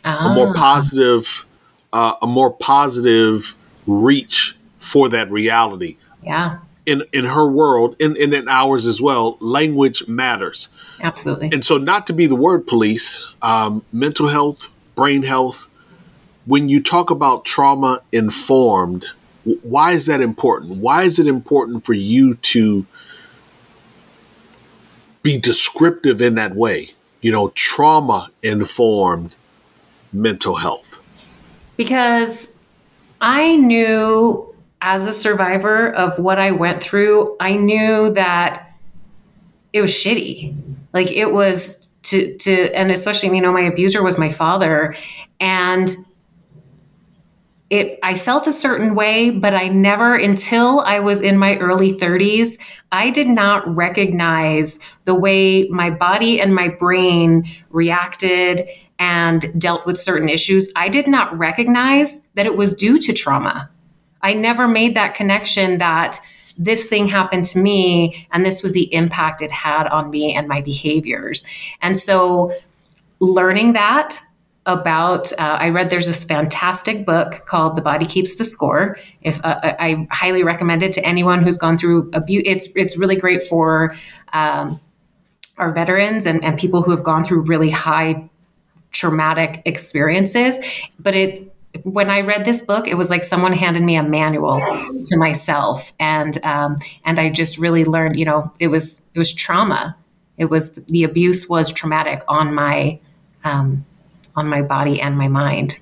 A 0.05 0.33
more 0.35 0.49
ah. 0.49 0.55
positive, 0.55 1.47
uh, 1.93 2.15
a 2.23 2.27
more 2.27 2.53
positive 2.53 3.55
reach 3.87 4.57
for 4.79 5.09
that 5.09 5.31
reality. 5.31 5.97
Yeah. 6.23 6.59
In 6.85 7.05
in 7.13 7.27
her 7.27 7.49
world, 7.49 7.95
and, 8.01 8.17
and 8.17 8.35
in 8.35 8.49
ours 8.49 8.87
as 8.87 9.01
well, 9.01 9.37
language 9.41 10.09
matters. 10.09 10.69
Absolutely. 11.01 11.51
And 11.53 11.65
so, 11.65 11.79
not 11.79 12.09
to 12.09 12.13
be 12.13 12.27
the 12.27 12.35
word 12.35 12.67
police, 12.67 13.25
um, 13.41 13.85
mental 13.93 14.29
health, 14.29 14.69
brain 14.97 15.23
health. 15.23 15.69
When 16.45 16.69
you 16.69 16.83
talk 16.83 17.11
about 17.11 17.45
trauma 17.45 18.03
informed 18.11 19.07
why 19.45 19.93
is 19.93 20.07
that 20.07 20.21
important? 20.21 20.79
Why 20.79 21.03
is 21.03 21.19
it 21.19 21.27
important 21.27 21.85
for 21.85 21.95
you 21.95 22.35
to 22.37 22.87
be 25.23 25.39
descriptive 25.39 26.21
in 26.21 26.35
that 26.37 26.55
way? 26.55 26.91
You 27.21 27.33
know, 27.33 27.51
trauma 27.55 28.31
informed 28.43 29.35
mental 30.13 30.57
health. 30.57 31.01
Because 31.77 32.53
I 33.21 33.57
knew 33.57 34.55
as 34.81 35.07
a 35.07 35.13
survivor 35.13 35.93
of 35.93 36.19
what 36.19 36.39
I 36.39 36.51
went 36.51 36.83
through, 36.83 37.37
I 37.39 37.55
knew 37.55 38.13
that 38.15 38.77
it 39.73 39.81
was 39.81 39.93
shitty. 39.93 40.55
Like 40.93 41.11
it 41.11 41.33
was 41.33 41.89
to 42.03 42.37
to 42.37 42.77
and 42.77 42.91
especially 42.91 43.35
you 43.35 43.41
know 43.41 43.53
my 43.53 43.63
abuser 43.63 44.03
was 44.03 44.19
my 44.19 44.29
father 44.29 44.97
and 45.41 45.97
it 47.73 47.99
I 48.03 48.15
felt 48.15 48.47
a 48.47 48.53
certain 48.53 48.95
way, 48.95 49.31
but 49.31 49.55
I 49.55 49.69
never 49.69 50.15
until 50.15 50.81
I 50.81 51.01
was 51.01 51.23
in 51.23 51.39
my 51.39 51.57
early 51.57 51.91
30s, 51.91 52.59
I 52.93 53.09
did 53.09 53.27
not 53.27 53.67
recognize 53.67 54.79
the 55.07 55.15
way 55.15 55.67
my 55.69 55.89
body 55.89 56.39
and 56.39 56.55
my 56.55 56.69
brain 56.69 57.45
reacted 57.71 58.69
and 58.99 59.59
dealt 59.59 59.87
with 59.87 59.99
certain 59.99 60.29
issues. 60.29 60.71
I 60.77 60.91
did 60.91 61.09
not 61.09 61.37
recognize 61.37 62.21
that 62.35 62.45
it 62.45 62.59
was 62.59 62.75
due 62.75 62.99
to 62.99 63.13
trauma. 63.15 63.71
I 64.21 64.35
never 64.35 64.69
made 64.69 64.95
that 64.95 65.15
connection 65.15 65.79
that 65.79 66.21
this 66.59 66.87
thing 66.87 67.09
happened 67.09 67.47
to 67.47 67.59
me 67.59 68.29
and 68.33 68.45
this 68.45 68.63
was 68.63 68.75
the 68.75 68.93
impact 68.93 69.41
it 69.41 69.51
had 69.51 69.87
on 69.87 70.11
me 70.11 70.35
and 70.35 70.47
my 70.47 70.61
behaviors. 70.61 71.43
And 71.81 71.97
so 71.97 72.55
learning 73.19 73.73
that 73.73 74.21
about 74.67 75.33
uh, 75.35 75.57
i 75.61 75.69
read 75.69 75.91
there's 75.91 76.07
this 76.07 76.25
fantastic 76.25 77.05
book 77.05 77.45
called 77.47 77.75
the 77.75 77.83
body 77.83 78.07
keeps 78.07 78.37
the 78.37 78.45
score 78.45 78.97
if 79.23 79.45
uh, 79.45 79.59
i 79.63 80.07
highly 80.11 80.45
recommend 80.45 80.83
it 80.83 80.93
to 80.93 81.05
anyone 81.05 81.43
who's 81.43 81.59
gone 81.59 81.77
through 81.77 82.09
abuse 82.13 82.43
it's 82.47 82.69
it's 82.77 82.97
really 82.97 83.17
great 83.17 83.43
for 83.43 83.95
um, 84.33 84.81
our 85.59 85.73
veterans 85.73 86.27
and, 86.27 86.43
and 86.45 86.59
people 86.59 86.83
who 86.83 86.91
have 86.91 87.03
gone 87.03 87.25
through 87.25 87.41
really 87.41 87.71
high 87.71 88.29
traumatic 88.93 89.63
experiences 89.65 90.59
but 90.99 91.15
it 91.15 91.53
when 91.85 92.11
I 92.11 92.21
read 92.21 92.45
this 92.45 92.63
book, 92.63 92.87
it 92.87 92.95
was 92.95 93.11
like 93.11 93.25
someone 93.25 93.53
handed 93.53 93.83
me 93.83 93.97
a 93.97 94.03
manual 94.03 94.61
to 95.07 95.17
myself, 95.17 95.93
and 95.99 96.37
um, 96.45 96.77
and 97.05 97.19
I 97.19 97.31
just 97.31 97.59
really 97.59 97.85
learned. 97.85 98.17
You 98.17 98.27
know, 98.27 98.53
it 98.61 98.69
was 98.69 99.01
it 99.15 99.19
was 99.19 99.33
trauma. 99.33 99.97
It 100.37 100.47
was 100.47 100.73
the 100.73 101.05
abuse 101.05 101.49
was 101.49 101.73
traumatic 101.73 102.23
on 102.29 102.55
my 102.55 103.01
um, 103.45 103.85
on 104.37 104.49
my 104.49 104.63
body 104.63 105.01
and 105.01 105.17
my 105.17 105.29
mind. 105.29 105.79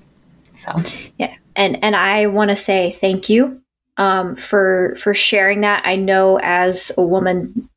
So 0.51 0.71
yeah, 1.17 1.35
and 1.55 1.83
and 1.83 1.95
I 1.95 2.27
want 2.27 2.49
to 2.49 2.55
say 2.55 2.91
thank 2.91 3.29
you 3.29 3.61
um, 3.97 4.35
for 4.35 4.95
for 4.99 5.13
sharing 5.13 5.61
that. 5.61 5.83
I 5.85 5.95
know 5.95 6.39
as 6.41 6.91
a 6.97 7.01
woman, 7.01 7.69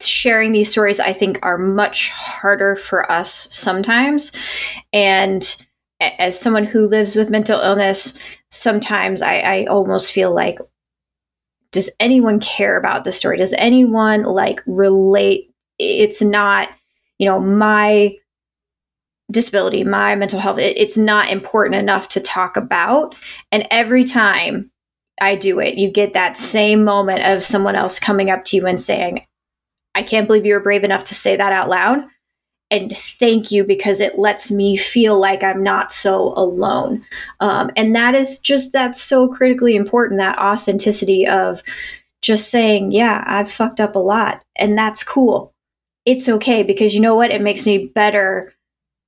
sharing 0.00 0.52
these 0.52 0.70
stories 0.70 1.00
I 1.00 1.12
think 1.12 1.38
are 1.42 1.58
much 1.58 2.10
harder 2.10 2.76
for 2.76 3.10
us 3.10 3.48
sometimes, 3.54 4.32
and 4.92 5.56
as 6.00 6.38
someone 6.38 6.64
who 6.64 6.88
lives 6.88 7.16
with 7.16 7.30
mental 7.30 7.60
illness, 7.60 8.18
sometimes 8.50 9.22
I, 9.22 9.38
I 9.38 9.64
almost 9.66 10.12
feel 10.12 10.34
like 10.34 10.58
does 11.74 11.90
anyone 11.98 12.38
care 12.38 12.76
about 12.76 13.02
the 13.02 13.10
story? 13.10 13.36
Does 13.36 13.52
anyone 13.58 14.22
like 14.22 14.62
relate? 14.64 15.52
It's 15.80 16.22
not, 16.22 16.68
you 17.18 17.26
know, 17.26 17.40
my 17.40 18.14
disability, 19.30 19.84
my 19.84 20.14
mental 20.14 20.40
health, 20.40 20.58
it, 20.58 20.76
it's 20.76 20.96
not 20.96 21.30
important 21.30 21.76
enough 21.76 22.08
to 22.10 22.20
talk 22.20 22.56
about. 22.56 23.14
And 23.50 23.66
every 23.70 24.04
time 24.04 24.70
I 25.20 25.34
do 25.34 25.60
it, 25.60 25.76
you 25.76 25.90
get 25.90 26.12
that 26.12 26.38
same 26.38 26.84
moment 26.84 27.24
of 27.24 27.44
someone 27.44 27.76
else 27.76 28.00
coming 28.00 28.30
up 28.30 28.44
to 28.46 28.56
you 28.56 28.66
and 28.66 28.80
saying, 28.80 29.24
I 29.94 30.02
can't 30.02 30.26
believe 30.26 30.44
you 30.44 30.54
were 30.54 30.60
brave 30.60 30.84
enough 30.84 31.04
to 31.04 31.14
say 31.14 31.36
that 31.36 31.52
out 31.52 31.68
loud. 31.68 32.04
And 32.70 32.96
thank 32.96 33.52
you 33.52 33.62
because 33.62 34.00
it 34.00 34.18
lets 34.18 34.50
me 34.50 34.76
feel 34.76 35.18
like 35.18 35.44
I'm 35.44 35.62
not 35.62 35.92
so 35.92 36.32
alone. 36.36 37.04
Um, 37.38 37.70
and 37.76 37.94
that 37.94 38.14
is 38.14 38.40
just, 38.40 38.72
that's 38.72 39.00
so 39.00 39.28
critically 39.28 39.76
important 39.76 40.18
that 40.18 40.38
authenticity 40.38 41.26
of 41.26 41.62
just 42.22 42.50
saying, 42.50 42.90
yeah, 42.90 43.22
I've 43.26 43.50
fucked 43.50 43.80
up 43.80 43.94
a 43.94 44.00
lot. 44.00 44.42
And 44.56 44.76
that's 44.76 45.04
cool. 45.04 45.52
It's 46.04 46.28
okay 46.28 46.62
because 46.62 46.94
you 46.94 47.00
know 47.00 47.14
what? 47.14 47.30
It 47.30 47.42
makes 47.42 47.66
me 47.66 47.86
better 47.86 48.53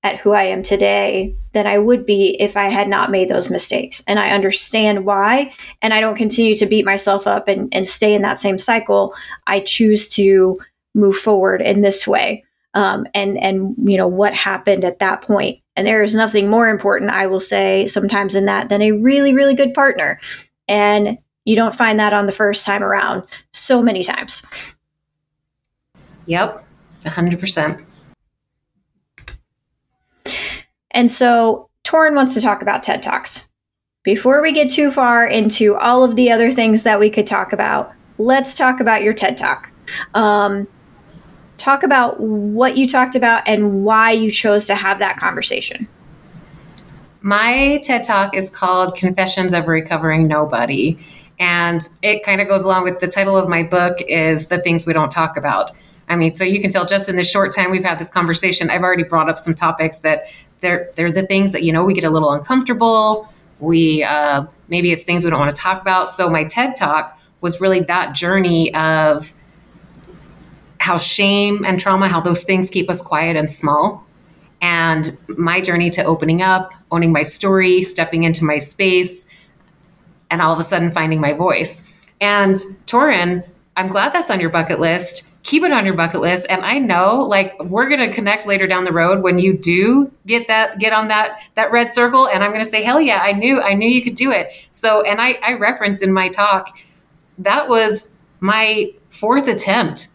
at 0.07 0.19
who 0.19 0.33
I 0.33 0.45
am 0.45 0.63
today 0.63 1.35
than 1.53 1.67
I 1.67 1.79
would 1.79 2.07
be 2.07 2.41
if 2.41 2.57
I 2.57 2.69
had 2.69 2.89
not 2.89 3.11
made 3.11 3.29
those 3.29 3.51
mistakes. 3.51 4.05
And 4.07 4.21
I 4.21 4.31
understand 4.31 5.05
why. 5.05 5.53
And 5.83 5.93
I 5.93 6.01
don't 6.01 6.17
continue 6.17 6.55
to 6.57 6.67
beat 6.67 6.85
myself 6.85 7.27
up 7.27 7.49
and, 7.49 7.69
and 7.73 7.89
stay 7.89 8.15
in 8.15 8.23
that 8.23 8.39
same 8.39 8.59
cycle. 8.59 9.15
I 9.47 9.61
choose 9.61 10.09
to 10.11 10.57
move 10.95 11.17
forward 11.17 11.61
in 11.61 11.81
this 11.83 12.07
way. 12.07 12.45
Um, 12.75 13.07
and 13.15 13.39
and 13.39 13.75
you 13.83 13.97
know 13.97 14.07
what 14.07 14.35
happened 14.35 14.85
at 14.85 14.99
that 14.99 15.23
point. 15.23 15.61
And 15.77 15.87
there 15.87 16.03
is 16.03 16.15
nothing 16.15 16.49
more 16.49 16.69
important, 16.69 17.11
I 17.11 17.27
will 17.27 17.41
say, 17.41 17.87
sometimes 17.87 18.35
in 18.35 18.45
that 18.47 18.69
than 18.69 18.83
a 18.83 18.93
really, 18.93 19.35
really 19.35 19.55
good 19.55 19.75
partner. 19.75 20.21
And 20.69 21.19
you 21.45 21.57
don't 21.57 21.75
find 21.75 21.99
that 22.01 22.13
on 22.13 22.27
the 22.27 22.33
first 22.33 22.65
time 22.65 22.83
around 22.83 23.25
so 23.53 23.83
many 23.83 24.05
times. 24.05 24.45
Yep, 26.27 26.65
100%. 27.03 27.85
And 30.97 31.11
so 31.11 31.69
Torin 31.85 32.17
wants 32.17 32.33
to 32.35 32.41
talk 32.41 32.63
about 32.63 32.83
TED 32.83 33.03
Talks. 33.03 33.51
Before 34.03 34.41
we 34.41 34.51
get 34.51 34.71
too 34.71 34.91
far 34.91 35.27
into 35.27 35.77
all 35.77 36.03
of 36.03 36.17
the 36.17 36.33
other 36.33 36.51
things 36.51 36.85
that 36.85 36.99
we 36.99 37.11
could 37.11 37.27
talk 37.27 37.53
about, 37.53 37.93
let's 38.17 38.57
talk 38.57 38.81
about 38.81 39.03
your 39.03 39.13
TED 39.13 39.37
Talk. 39.37 39.71
Um, 40.15 40.67
talk 41.59 41.83
about 41.83 42.19
what 42.19 42.79
you 42.79 42.89
talked 42.89 43.15
about 43.15 43.47
and 43.47 43.85
why 43.85 44.13
you 44.13 44.31
chose 44.31 44.65
to 44.69 44.75
have 44.75 44.99
that 45.01 45.19
conversation. 45.19 45.87
My 47.21 47.79
TED 47.83 48.03
Talk 48.03 48.35
is 48.35 48.49
called 48.49 48.97
Confessions 48.97 49.53
of 49.53 49.69
Recovering 49.69 50.27
Nobody. 50.27 50.99
And 51.39 51.87
it 52.01 52.25
kind 52.25 52.41
of 52.41 52.49
goes 52.49 52.65
along 52.65 52.85
with 52.85 53.01
the 53.01 53.09
title 53.09 53.37
of 53.37 53.51
my 53.51 53.65
book 53.65 53.99
is 54.09 54.49
The 54.49 54.63
Things 54.63 54.87
We 54.87 54.95
Don't 54.95 55.11
Talk 55.11 55.37
About. 55.37 55.73
I 56.09 56.17
mean, 56.17 56.35
so 56.35 56.45
you 56.45 56.61
can 56.61 56.71
tell 56.71 56.87
just 56.87 57.09
in 57.09 57.17
the 57.17 57.25
short 57.25 57.53
time 57.53 57.71
we've 57.71 57.85
had 57.85 57.99
this 57.99 58.11
conversation, 58.11 58.71
I've 58.71 58.83
already 58.83 59.03
brought 59.03 59.29
up 59.29 59.39
some 59.39 59.55
topics 59.55 59.99
that 59.99 60.27
they're 60.61 60.89
they're 60.97 61.13
the 61.13 61.27
things 61.27 61.53
that 61.53 61.63
you 61.63 61.73
know 61.73 61.85
we 61.85 61.95
get 61.95 62.05
a 62.05 62.11
little 62.11 62.33
uncomfortable. 62.33 63.33
We 63.61 64.03
uh, 64.03 64.47
maybe 64.69 64.93
it's 64.93 65.05
things 65.05 65.25
we 65.25 65.31
don't 65.31 65.41
want 65.41 65.55
to 65.55 65.61
talk 65.61 65.81
about. 65.81 66.09
So 66.09 66.29
my 66.29 66.45
TED 66.45 66.77
talk 66.77 67.19
was 67.41 67.61
really 67.61 67.81
that 67.81 68.15
journey 68.15 68.75
of 68.75 69.35
how 70.81 70.99
shame 70.99 71.65
and 71.65 71.81
trauma, 71.81 72.09
how 72.09 72.21
those 72.21 72.45
things 72.45 72.71
keep 72.71 72.89
us 72.89 73.03
quiet 73.03 73.37
and 73.37 73.51
small. 73.51 74.07
And 74.61 75.17
my 75.29 75.61
journey 75.61 75.91
to 75.91 76.05
opening 76.05 76.43
up, 76.43 76.73
owning 76.91 77.13
my 77.13 77.23
story, 77.23 77.83
stepping 77.83 78.23
into 78.23 78.45
my 78.45 78.59
space, 78.59 79.27
and 80.31 80.41
all 80.41 80.53
of 80.53 80.59
a 80.59 80.63
sudden 80.63 80.91
finding 80.91 81.21
my 81.21 81.33
voice. 81.33 81.83
And 82.21 82.57
Torin, 82.87 83.47
I'm 83.77 83.89
glad 83.89 84.13
that's 84.13 84.31
on 84.31 84.41
your 84.41 84.49
bucket 84.49 84.81
list. 84.81 85.35
Keep 85.43 85.63
it 85.63 85.71
on 85.71 85.85
your 85.85 85.95
bucket 85.95 86.23
list. 86.23 86.47
And 86.49 86.65
I 86.65 86.79
know 86.79 87.17
like 87.23 87.63
we're 87.63 87.89
gonna 87.91 88.13
connect 88.13 88.47
later 88.47 88.67
down 88.67 88.85
the 88.85 88.93
road 88.93 89.23
when 89.23 89.39
you 89.39 89.57
do 89.57 90.11
get 90.27 90.49
that 90.49 90.79
get 90.79 90.95
on 90.95 91.09
that 91.09 91.41
that 91.55 91.71
red 91.71 91.93
circle. 91.93 92.27
And 92.27 92.43
I'm 92.43 92.53
gonna 92.53 92.65
say, 92.65 92.83
hell 92.83 93.01
yeah, 93.01 93.21
I 93.23 93.33
knew 93.33 93.61
I 93.61 93.75
knew 93.75 93.89
you 93.89 94.03
could 94.03 94.15
do 94.15 94.31
it. 94.31 94.53
So 94.71 95.03
and 95.03 95.21
I, 95.21 95.39
I 95.47 95.55
referenced 95.55 96.03
in 96.03 96.13
my 96.13 96.31
talk, 96.31 96.79
that 97.39 97.69
was 97.69 98.13
my 98.41 98.93
fourth 99.11 99.47
attempt. 99.47 100.09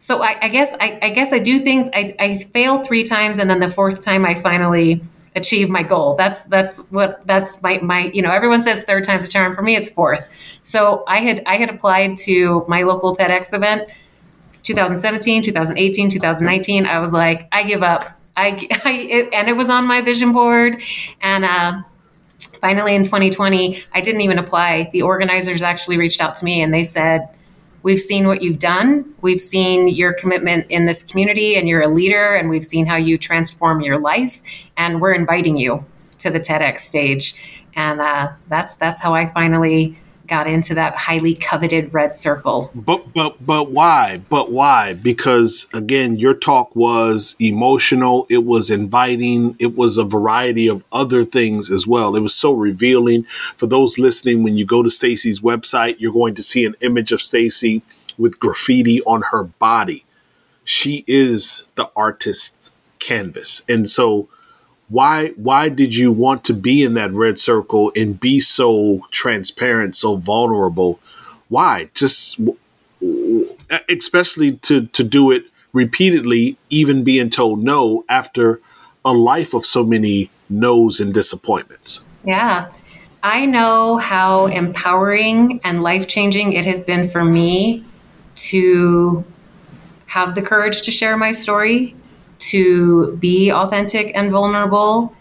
So 0.00 0.22
I, 0.22 0.36
I 0.42 0.48
guess 0.48 0.74
I, 0.80 0.98
I, 1.02 1.10
guess 1.10 1.32
I 1.32 1.38
do 1.38 1.58
things 1.58 1.88
I, 1.92 2.14
I 2.20 2.38
fail 2.38 2.78
three 2.78 3.04
times 3.04 3.38
and 3.38 3.50
then 3.50 3.58
the 3.58 3.68
fourth 3.68 4.00
time 4.00 4.24
I 4.24 4.34
finally 4.34 5.02
achieve 5.34 5.68
my 5.68 5.82
goal. 5.82 6.14
That's 6.14 6.44
that's 6.46 6.80
what 6.90 7.26
that's 7.26 7.60
my 7.62 7.78
my 7.78 8.10
you 8.14 8.22
know 8.22 8.30
everyone 8.30 8.62
says 8.62 8.82
third 8.82 9.04
time's 9.04 9.26
a 9.26 9.30
charm 9.30 9.54
for 9.54 9.62
me 9.62 9.76
it's 9.76 9.88
fourth. 9.88 10.28
So 10.68 11.02
I 11.06 11.20
had 11.20 11.42
I 11.46 11.56
had 11.56 11.70
applied 11.70 12.18
to 12.28 12.62
my 12.68 12.82
local 12.82 13.16
TEDx 13.16 13.54
event 13.54 13.88
2017, 14.64 15.42
2018, 15.42 16.10
2019. 16.10 16.84
I 16.84 16.98
was 16.98 17.10
like 17.10 17.48
I 17.52 17.62
give 17.62 17.82
up. 17.82 18.20
I, 18.36 18.68
I 18.84 18.92
it, 18.92 19.32
and 19.32 19.48
it 19.48 19.54
was 19.54 19.70
on 19.70 19.86
my 19.86 20.02
vision 20.02 20.32
board 20.32 20.82
and 21.22 21.46
uh, 21.46 21.80
finally 22.60 22.94
in 22.94 23.02
2020 23.02 23.82
I 23.94 24.02
didn't 24.02 24.20
even 24.20 24.38
apply. 24.38 24.90
The 24.92 25.00
organizers 25.00 25.62
actually 25.62 25.96
reached 25.96 26.20
out 26.20 26.34
to 26.34 26.44
me 26.44 26.60
and 26.60 26.72
they 26.72 26.84
said 26.84 27.30
We've 27.84 27.98
seen 27.98 28.26
what 28.26 28.42
you've 28.42 28.58
done. 28.58 29.14
We've 29.22 29.40
seen 29.40 29.86
your 29.86 30.12
commitment 30.12 30.66
in 30.68 30.84
this 30.84 31.04
community, 31.04 31.54
and 31.54 31.68
you're 31.68 31.80
a 31.80 31.86
leader, 31.88 32.34
and 32.34 32.50
we've 32.50 32.64
seen 32.64 32.86
how 32.86 32.96
you 32.96 33.16
transform 33.16 33.80
your 33.80 34.00
life. 34.00 34.42
And 34.76 35.00
we're 35.00 35.14
inviting 35.14 35.56
you 35.56 35.86
to 36.18 36.28
the 36.28 36.40
TEDx 36.40 36.80
stage. 36.80 37.34
And 37.76 38.00
uh, 38.00 38.32
that's 38.48 38.76
that's 38.76 38.98
how 38.98 39.14
I 39.14 39.26
finally 39.26 39.96
got 40.28 40.46
into 40.46 40.74
that 40.74 40.94
highly 40.94 41.34
coveted 41.34 41.92
red 41.92 42.14
circle. 42.14 42.70
But 42.74 43.12
but 43.12 43.44
but 43.44 43.70
why? 43.70 44.20
But 44.28 44.52
why? 44.52 44.94
Because 44.94 45.66
again, 45.72 46.16
your 46.16 46.34
talk 46.34 46.74
was 46.76 47.36
emotional, 47.40 48.26
it 48.28 48.44
was 48.44 48.70
inviting, 48.70 49.56
it 49.58 49.76
was 49.76 49.98
a 49.98 50.04
variety 50.04 50.68
of 50.68 50.84
other 50.92 51.24
things 51.24 51.70
as 51.70 51.86
well. 51.86 52.14
It 52.14 52.20
was 52.20 52.34
so 52.34 52.52
revealing. 52.52 53.24
For 53.56 53.66
those 53.66 53.98
listening, 53.98 54.42
when 54.42 54.56
you 54.56 54.64
go 54.64 54.82
to 54.82 54.90
Stacy's 54.90 55.40
website, 55.40 55.96
you're 55.98 56.12
going 56.12 56.34
to 56.34 56.42
see 56.42 56.64
an 56.64 56.76
image 56.80 57.12
of 57.12 57.20
Stacy 57.22 57.82
with 58.16 58.38
graffiti 58.38 59.02
on 59.02 59.22
her 59.30 59.44
body. 59.44 60.04
She 60.64 61.04
is 61.06 61.64
the 61.76 61.90
artist 61.96 62.70
canvas. 62.98 63.64
And 63.68 63.88
so 63.88 64.28
why 64.88 65.28
why 65.36 65.68
did 65.68 65.94
you 65.94 66.12
want 66.12 66.44
to 66.44 66.54
be 66.54 66.82
in 66.82 66.94
that 66.94 67.12
red 67.12 67.38
circle 67.38 67.92
and 67.94 68.18
be 68.18 68.40
so 68.40 69.06
transparent 69.10 69.96
so 69.96 70.16
vulnerable? 70.16 70.98
Why? 71.48 71.90
Just 71.94 72.40
especially 73.88 74.52
to 74.52 74.86
to 74.86 75.04
do 75.04 75.30
it 75.30 75.44
repeatedly 75.72 76.56
even 76.70 77.04
being 77.04 77.30
told 77.30 77.62
no 77.62 78.04
after 78.08 78.60
a 79.04 79.12
life 79.12 79.54
of 79.54 79.64
so 79.64 79.84
many 79.84 80.30
no's 80.48 80.98
and 81.00 81.12
disappointments. 81.12 82.02
Yeah. 82.24 82.70
I 83.22 83.46
know 83.46 83.98
how 83.98 84.46
empowering 84.46 85.60
and 85.64 85.82
life-changing 85.82 86.52
it 86.52 86.64
has 86.64 86.82
been 86.84 87.06
for 87.06 87.24
me 87.24 87.84
to 88.36 89.24
have 90.06 90.34
the 90.34 90.42
courage 90.42 90.82
to 90.82 90.90
share 90.90 91.16
my 91.16 91.32
story 91.32 91.94
to 92.38 93.16
be 93.16 93.50
authentic 93.52 94.12
and 94.14 94.30
vulnerable, 94.30 95.14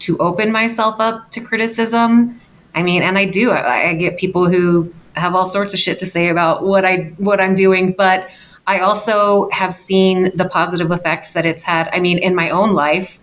to 0.00 0.18
open 0.18 0.50
myself 0.50 1.00
up 1.00 1.30
to 1.30 1.40
criticism. 1.40 2.40
I 2.74 2.82
mean, 2.82 3.02
and 3.02 3.18
I 3.18 3.26
do. 3.26 3.50
I, 3.50 3.90
I, 3.90 3.94
get 3.94 4.18
people 4.18 4.48
who 4.48 4.92
have 5.14 5.34
all 5.34 5.46
sorts 5.46 5.74
of 5.74 5.80
shit 5.80 5.98
to 5.98 6.06
say 6.06 6.28
about 6.28 6.64
what 6.64 6.84
I 6.84 7.12
what 7.18 7.40
I'm 7.40 7.54
doing, 7.54 7.92
but 7.92 8.28
I 8.66 8.80
also 8.80 9.48
have 9.50 9.74
seen 9.74 10.34
the 10.36 10.48
positive 10.48 10.90
effects 10.90 11.34
that 11.34 11.46
it's 11.46 11.62
had. 11.62 11.88
I 11.92 12.00
mean, 12.00 12.18
in 12.18 12.34
my 12.34 12.50
own 12.50 12.72
life, 12.72 13.20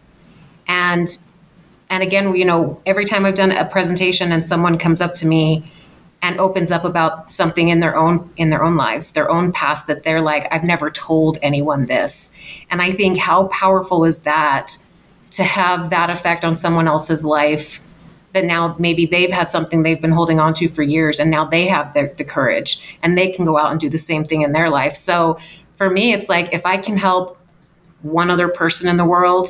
and 0.67 1.07
and 1.89 2.03
again, 2.03 2.35
you 2.35 2.45
know, 2.45 2.79
every 2.85 3.05
time 3.05 3.25
I've 3.25 3.35
done 3.35 3.51
a 3.51 3.65
presentation 3.65 4.31
and 4.31 4.43
someone 4.43 4.77
comes 4.77 5.01
up 5.01 5.15
to 5.15 5.27
me 5.27 5.71
and 6.21 6.37
opens 6.39 6.71
up 6.71 6.83
about 6.83 7.31
something 7.31 7.69
in 7.69 7.79
their 7.79 7.95
own 7.95 8.29
in 8.37 8.49
their 8.49 8.63
own 8.63 8.75
lives 8.75 9.13
their 9.13 9.29
own 9.29 9.51
past 9.51 9.87
that 9.87 10.03
they're 10.03 10.21
like 10.21 10.47
i've 10.51 10.63
never 10.63 10.89
told 10.89 11.37
anyone 11.41 11.85
this. 11.85 12.31
And 12.69 12.81
i 12.81 12.91
think 12.91 13.17
how 13.17 13.47
powerful 13.47 14.05
is 14.05 14.19
that 14.19 14.77
to 15.31 15.43
have 15.43 15.89
that 15.91 16.09
effect 16.09 16.43
on 16.43 16.55
someone 16.55 16.87
else's 16.87 17.23
life 17.23 17.81
that 18.33 18.45
now 18.45 18.75
maybe 18.77 19.05
they've 19.05 19.31
had 19.31 19.49
something 19.49 19.81
they've 19.81 20.01
been 20.01 20.11
holding 20.11 20.39
on 20.39 20.53
to 20.53 20.67
for 20.67 20.83
years 20.83 21.19
and 21.19 21.31
now 21.31 21.45
they 21.45 21.67
have 21.67 21.93
the, 21.93 22.13
the 22.17 22.23
courage 22.23 22.79
and 23.01 23.17
they 23.17 23.31
can 23.31 23.45
go 23.45 23.57
out 23.57 23.71
and 23.71 23.79
do 23.79 23.89
the 23.89 23.97
same 23.97 24.23
thing 24.23 24.43
in 24.43 24.51
their 24.51 24.69
life. 24.69 24.93
So 24.93 25.39
for 25.79 25.89
me 25.89 26.11
it's 26.13 26.27
like 26.27 26.49
if 26.51 26.65
i 26.65 26.77
can 26.77 26.97
help 26.97 27.37
one 28.01 28.29
other 28.29 28.49
person 28.49 28.87
in 28.89 28.97
the 28.97 29.05
world 29.05 29.47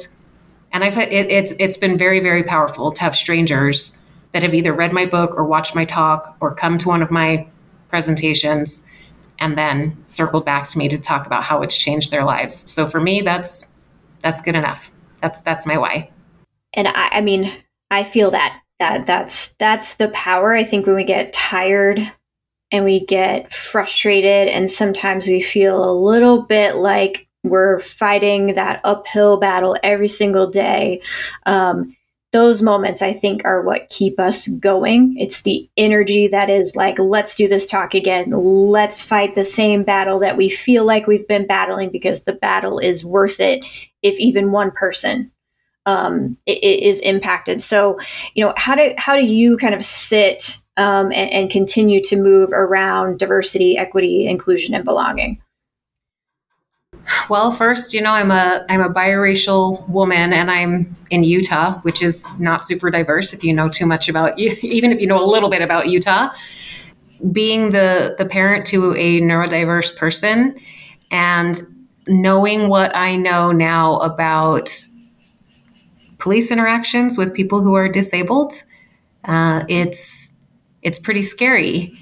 and 0.71 0.83
i've 0.83 0.97
it, 0.97 1.11
it's 1.11 1.53
it's 1.59 1.75
been 1.75 1.97
very 1.97 2.19
very 2.19 2.43
powerful 2.43 2.91
to 2.91 3.01
have 3.01 3.15
strangers 3.15 3.97
that 4.31 4.43
have 4.43 4.53
either 4.53 4.73
read 4.73 4.93
my 4.93 5.05
book 5.05 5.35
or 5.35 5.43
watched 5.43 5.75
my 5.75 5.83
talk 5.83 6.37
or 6.39 6.53
come 6.53 6.77
to 6.77 6.87
one 6.87 7.01
of 7.01 7.11
my 7.11 7.47
presentations 7.89 8.85
and 9.39 9.57
then 9.57 9.97
circled 10.05 10.45
back 10.45 10.67
to 10.69 10.77
me 10.77 10.87
to 10.89 10.97
talk 10.97 11.25
about 11.25 11.43
how 11.43 11.61
it's 11.61 11.77
changed 11.77 12.11
their 12.11 12.23
lives. 12.23 12.71
So 12.71 12.85
for 12.85 12.99
me, 12.99 13.21
that's 13.21 13.67
that's 14.19 14.41
good 14.41 14.55
enough. 14.55 14.91
That's 15.21 15.39
that's 15.41 15.65
my 15.65 15.77
why. 15.77 16.11
And 16.73 16.87
I, 16.87 17.09
I 17.13 17.21
mean, 17.21 17.51
I 17.89 18.03
feel 18.03 18.31
that 18.31 18.61
that 18.79 19.07
that's 19.07 19.53
that's 19.53 19.95
the 19.95 20.09
power. 20.09 20.53
I 20.53 20.63
think 20.63 20.85
when 20.85 20.95
we 20.95 21.03
get 21.03 21.33
tired 21.33 21.99
and 22.71 22.85
we 22.85 23.05
get 23.05 23.53
frustrated, 23.53 24.47
and 24.47 24.69
sometimes 24.69 25.27
we 25.27 25.41
feel 25.41 25.89
a 25.89 25.93
little 25.93 26.43
bit 26.43 26.75
like 26.75 27.27
we're 27.43 27.79
fighting 27.79 28.55
that 28.55 28.81
uphill 28.83 29.37
battle 29.37 29.75
every 29.81 30.09
single 30.09 30.49
day. 30.49 31.01
Um, 31.45 31.95
those 32.31 32.61
moments 32.61 33.01
I 33.01 33.13
think 33.13 33.43
are 33.43 33.61
what 33.61 33.89
keep 33.89 34.19
us 34.19 34.47
going. 34.47 35.15
It's 35.17 35.41
the 35.41 35.67
energy 35.77 36.27
that 36.27 36.49
is 36.49 36.75
like, 36.75 36.99
let's 36.99 37.35
do 37.35 37.47
this 37.47 37.65
talk 37.65 37.95
again. 37.95 38.29
Let's 38.29 39.01
fight 39.01 39.33
the 39.33 39.43
same 39.43 39.83
battle 39.83 40.19
that 40.19 40.37
we 40.37 40.47
feel 40.47 40.85
like 40.85 41.07
we've 41.07 41.27
been 41.27 41.47
battling 41.47 41.89
because 41.89 42.23
the 42.23 42.33
battle 42.33 42.77
is 42.77 43.03
worth 43.03 43.39
it 43.39 43.65
if 44.03 44.19
even 44.19 44.51
one 44.51 44.69
person 44.71 45.31
um, 45.87 46.37
is 46.45 46.99
impacted. 46.99 47.63
So, 47.63 47.97
you 48.35 48.45
know, 48.45 48.53
how 48.57 48.75
do 48.75 48.93
how 48.97 49.15
do 49.15 49.25
you 49.25 49.57
kind 49.57 49.73
of 49.73 49.83
sit 49.83 50.57
um, 50.77 51.07
and, 51.07 51.31
and 51.31 51.49
continue 51.49 52.01
to 52.03 52.21
move 52.21 52.51
around 52.53 53.17
diversity, 53.17 53.75
equity, 53.75 54.27
inclusion, 54.27 54.75
and 54.75 54.85
belonging? 54.85 55.41
Well, 57.29 57.51
first, 57.51 57.93
you 57.93 58.01
know, 58.01 58.11
I'm 58.11 58.31
a 58.31 58.65
I'm 58.69 58.81
a 58.81 58.89
biracial 58.89 59.87
woman, 59.89 60.33
and 60.33 60.49
I'm 60.51 60.95
in 61.09 61.23
Utah, 61.23 61.79
which 61.81 62.01
is 62.01 62.27
not 62.39 62.65
super 62.65 62.89
diverse. 62.89 63.33
If 63.33 63.43
you 63.43 63.53
know 63.53 63.69
too 63.69 63.85
much 63.85 64.09
about 64.09 64.37
you, 64.37 64.55
even 64.61 64.91
if 64.91 65.01
you 65.01 65.07
know 65.07 65.23
a 65.23 65.25
little 65.25 65.49
bit 65.49 65.61
about 65.61 65.89
Utah, 65.89 66.29
being 67.31 67.71
the 67.71 68.15
the 68.17 68.25
parent 68.25 68.65
to 68.67 68.93
a 68.95 69.21
neurodiverse 69.21 69.95
person, 69.95 70.55
and 71.11 71.61
knowing 72.07 72.69
what 72.69 72.95
I 72.95 73.15
know 73.15 73.51
now 73.51 73.99
about 73.99 74.69
police 76.17 76.51
interactions 76.51 77.17
with 77.17 77.33
people 77.33 77.61
who 77.61 77.75
are 77.75 77.89
disabled, 77.89 78.53
uh, 79.25 79.63
it's 79.67 80.31
it's 80.81 80.99
pretty 80.99 81.23
scary. 81.23 81.97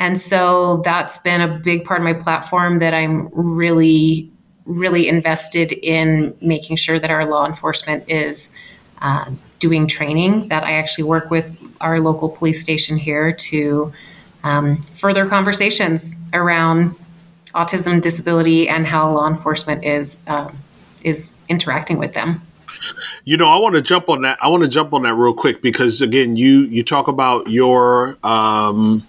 And 0.00 0.18
so 0.18 0.78
that's 0.78 1.18
been 1.18 1.40
a 1.42 1.58
big 1.58 1.84
part 1.84 2.00
of 2.00 2.04
my 2.04 2.14
platform 2.14 2.78
that 2.78 2.92
I'm 2.92 3.28
really 3.32 4.32
really 4.66 5.08
invested 5.08 5.72
in 5.72 6.36
making 6.40 6.76
sure 6.76 6.98
that 6.98 7.10
our 7.10 7.26
law 7.26 7.44
enforcement 7.44 8.04
is 8.08 8.52
uh, 9.00 9.28
doing 9.58 9.86
training 9.86 10.48
that 10.48 10.62
I 10.62 10.72
actually 10.72 11.04
work 11.04 11.30
with 11.30 11.56
our 11.80 12.00
local 12.00 12.28
police 12.28 12.60
station 12.60 12.96
here 12.96 13.32
to 13.32 13.92
um, 14.44 14.80
further 14.82 15.26
conversations 15.26 16.16
around 16.32 16.94
autism, 17.54 18.00
disability, 18.00 18.68
and 18.68 18.86
how 18.86 19.12
law 19.12 19.26
enforcement 19.28 19.84
is 19.84 20.18
uh, 20.26 20.50
is 21.02 21.32
interacting 21.48 21.98
with 21.98 22.12
them. 22.14 22.42
You 23.24 23.36
know, 23.36 23.48
I 23.48 23.56
want 23.56 23.74
to 23.74 23.82
jump 23.82 24.08
on 24.08 24.22
that. 24.22 24.38
I 24.40 24.48
want 24.48 24.62
to 24.62 24.68
jump 24.68 24.92
on 24.92 25.02
that 25.02 25.14
real 25.14 25.34
quick 25.34 25.62
because 25.62 26.00
again, 26.00 26.36
you 26.36 26.60
you 26.60 26.84
talk 26.84 27.08
about 27.08 27.48
your 27.48 28.16
um, 28.22 29.06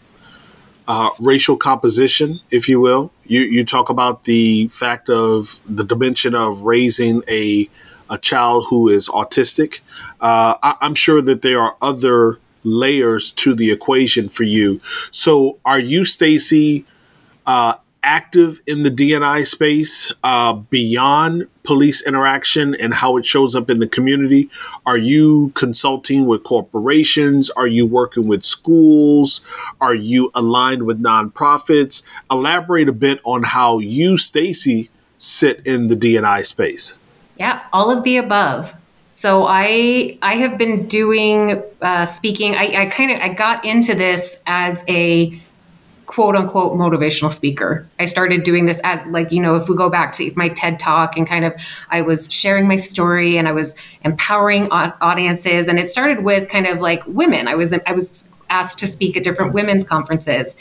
uh, 0.92 1.10
racial 1.20 1.56
composition, 1.56 2.42
if 2.52 2.68
you 2.68 2.78
will. 2.82 3.14
You 3.26 3.44
you 3.44 3.64
talk 3.64 3.90
about 3.90 4.26
the 4.26 4.68
fact 4.68 5.10
of 5.10 5.58
the 5.66 5.86
dimension 5.86 6.36
of 6.36 6.64
raising 6.64 7.24
a 7.30 7.70
a 8.10 8.18
child 8.18 8.66
who 8.70 8.90
is 8.90 9.08
autistic. 9.08 9.80
Uh, 10.20 10.56
I, 10.62 10.76
I'm 10.82 10.96
sure 10.96 11.22
that 11.22 11.44
there 11.44 11.62
are 11.62 11.78
other 11.82 12.40
layers 12.66 13.32
to 13.32 13.56
the 13.56 13.72
equation 13.72 14.28
for 14.28 14.44
you. 14.44 14.82
So, 15.12 15.60
are 15.64 15.80
you, 15.80 16.04
Stacy, 16.04 16.86
uh, 17.48 17.76
active 18.04 18.62
in 18.66 18.84
the 18.84 18.90
DNI 18.90 19.46
space 19.46 20.12
uh, 20.24 20.54
beyond 20.54 21.48
police 21.64 22.06
interaction 22.06 22.76
and 22.76 22.94
how 22.96 23.18
it 23.18 23.26
shows 23.26 23.56
up 23.56 23.70
in 23.70 23.80
the 23.80 23.88
community? 23.88 24.50
Are 24.86 24.98
you 24.98 25.52
consulting 25.56 26.26
with 26.26 26.44
corporations? 26.44 27.50
Are 27.52 27.68
you 27.68 27.86
working 27.86 28.28
with 28.28 28.44
schools? 28.44 29.42
Are 29.80 29.96
you 29.96 30.32
aligned 30.34 30.84
with 30.84 31.02
nonprofits? 31.02 32.02
Elaborate 32.30 32.90
a 32.90 32.94
bit 32.94 33.20
on 33.24 33.44
how 33.44 33.80
you, 33.80 34.18
Stacy, 34.18 34.90
sit 35.18 35.66
in 35.66 35.88
the 35.88 35.96
DNI 35.96 36.46
space. 36.46 36.96
Yeah, 37.38 37.62
all 37.72 37.90
of 37.90 38.04
the 38.04 38.18
above. 38.18 38.76
So 39.12 39.46
I 39.46 40.18
I 40.22 40.36
have 40.36 40.58
been 40.58 40.88
doing 40.88 41.62
uh, 41.82 42.06
speaking. 42.06 42.56
I, 42.56 42.84
I 42.84 42.86
kind 42.88 43.12
of 43.12 43.20
I 43.20 43.30
got 43.30 43.66
into 43.66 43.94
this 43.94 44.40
as 44.48 44.86
a 44.88 45.40
quote 46.12 46.36
unquote 46.36 46.74
motivational 46.74 47.32
speaker. 47.32 47.88
I 47.98 48.04
started 48.04 48.44
doing 48.44 48.66
this 48.66 48.82
as 48.84 49.00
like, 49.08 49.32
you 49.32 49.42
know, 49.42 49.56
if 49.56 49.70
we 49.70 49.78
go 49.78 49.90
back 49.90 50.12
to 50.14 50.30
my 50.36 50.50
TED 50.50 50.78
talk 50.78 51.16
and 51.16 51.26
kind 51.26 51.46
of 51.46 51.54
I 51.90 52.02
was 52.02 52.28
sharing 52.30 52.68
my 52.68 52.76
story 52.76 53.38
and 53.38 53.48
I 53.48 53.54
was 53.54 53.76
empowering 54.04 54.70
audiences 54.72 55.70
and 55.70 55.80
it 55.80 55.88
started 55.88 56.26
with 56.26 56.50
kind 56.50 56.68
of 56.68 56.82
like 56.82 57.02
women. 57.08 57.48
I 57.48 57.56
was 57.56 57.74
I 57.74 57.94
was 57.94 58.30
asked 58.50 58.78
to 58.80 58.88
speak 58.88 59.16
at 59.16 59.24
different 59.24 59.54
women's 59.54 59.86
conferences. 59.86 60.58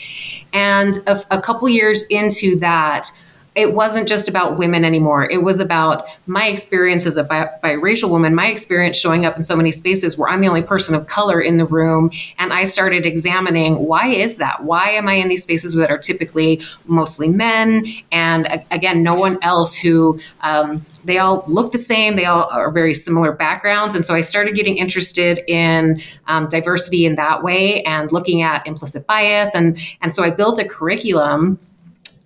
And 0.53 0.99
a, 1.09 1.21
a 1.33 1.41
couple 1.41 1.69
years 1.69 2.05
into 2.05 2.57
that, 2.61 3.11
it 3.57 3.75
wasn't 3.75 4.09
just 4.09 4.29
about 4.29 4.59
women 4.59 4.85
anymore. 4.85 5.29
It 5.29 5.43
was 5.43 5.59
about 5.59 6.07
my 6.27 6.47
experience 6.47 7.05
as 7.05 7.17
a 7.17 7.25
bi- 7.25 7.51
biracial 7.65 8.09
woman, 8.09 8.33
my 8.35 8.47
experience 8.47 8.97
showing 8.97 9.27
up 9.27 9.37
in 9.37 9.43
so 9.43 9.57
many 9.57 9.73
spaces 9.73 10.17
where 10.17 10.29
I'm 10.29 10.41
the 10.41 10.47
only 10.47 10.63
person 10.63 10.95
of 10.95 11.07
color 11.07 11.41
in 11.41 11.57
the 11.57 11.65
room. 11.65 12.13
And 12.39 12.53
I 12.53 12.63
started 12.63 13.07
examining 13.07 13.87
why 13.87 14.07
is 14.07 14.37
that? 14.37 14.63
Why 14.63 14.91
am 14.91 15.09
I 15.09 15.15
in 15.15 15.29
these 15.29 15.43
spaces 15.43 15.75
that 15.75 15.91
are 15.91 15.99
typically 15.99 16.63
mostly 16.87 17.29
men? 17.29 17.87
And 18.13 18.63
again, 18.71 19.03
no 19.03 19.15
one 19.15 19.37
else 19.43 19.77
who 19.77 20.21
um, 20.43 20.87
they 21.05 21.19
all 21.19 21.43
look 21.49 21.73
the 21.73 21.79
same, 21.79 22.15
they 22.15 22.27
all 22.27 22.49
are 22.53 22.71
very 22.71 22.95
similar 22.95 23.33
backgrounds. 23.33 23.97
And 23.97 24.07
so 24.07 24.15
I 24.15 24.21
started 24.21 24.55
getting 24.55 24.77
interested 24.77 25.41
in 25.49 26.01
um, 26.29 26.49
diversity 26.49 27.05
in 27.05 27.17
that 27.17 27.43
way 27.43 27.83
and 27.83 28.13
looking 28.13 28.43
at 28.43 28.65
implicit 28.65 29.09
bias. 29.09 29.57
And, 29.57 29.77
and 30.03 30.15
so 30.15 30.23
I 30.23 30.31
built 30.31 30.61
a 30.61 30.65
curriculum 30.65 31.59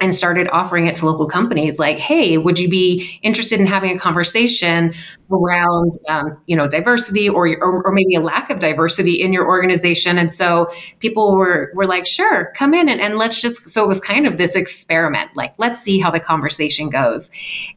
and 0.05 0.15
started 0.15 0.49
offering 0.53 0.87
it 0.87 0.95
to 0.95 1.07
local 1.07 1.27
companies 1.27 1.79
like 1.79 1.99
hey 1.99 2.37
would 2.37 2.59
you 2.59 2.69
be 2.69 3.19
interested 3.23 3.59
in 3.59 3.67
having 3.67 3.97
a 3.97 3.99
conversation 3.99 4.93
around 5.33 5.93
um, 6.09 6.37
you 6.47 6.55
know 6.55 6.69
diversity 6.69 7.29
or, 7.29 7.49
or, 7.61 7.83
or 7.83 7.93
maybe 7.93 8.15
a 8.15 8.21
lack 8.21 8.51
of 8.51 8.61
diversity 8.61 9.15
in 9.15 9.33
your 9.33 9.47
organization? 9.47 10.19
And 10.19 10.33
so 10.33 10.69
people 11.01 11.37
were 11.37 11.73
were 11.75 11.87
like 11.87 12.07
sure 12.07 12.53
come 12.55 12.75
in 12.75 12.89
and, 12.89 13.01
and 13.01 13.17
let's 13.17 13.41
just 13.41 13.69
so 13.69 13.83
it 13.85 13.89
was 13.89 14.01
kind 14.01 14.27
of 14.27 14.39
this 14.39 14.55
experiment 14.55 15.31
like 15.35 15.55
let's 15.59 15.81
see 15.81 15.99
how 15.99 16.11
the 16.11 16.21
conversation 16.21 16.91
goes. 16.91 17.31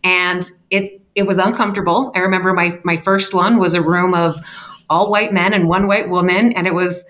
And 0.03 0.49
it 0.69 1.01
it 1.15 1.23
was 1.23 1.37
uncomfortable. 1.37 2.11
I 2.15 2.19
remember 2.19 2.53
my 2.53 2.79
my 2.83 2.97
first 2.97 3.33
one 3.33 3.57
was 3.57 3.73
a 3.73 3.81
room 3.81 4.13
of 4.13 4.39
all 4.89 5.09
white 5.09 5.33
men 5.33 5.53
and 5.53 5.67
one 5.67 5.87
white 5.87 6.09
woman 6.09 6.53
and 6.53 6.67
it 6.67 6.73
was 6.73 7.05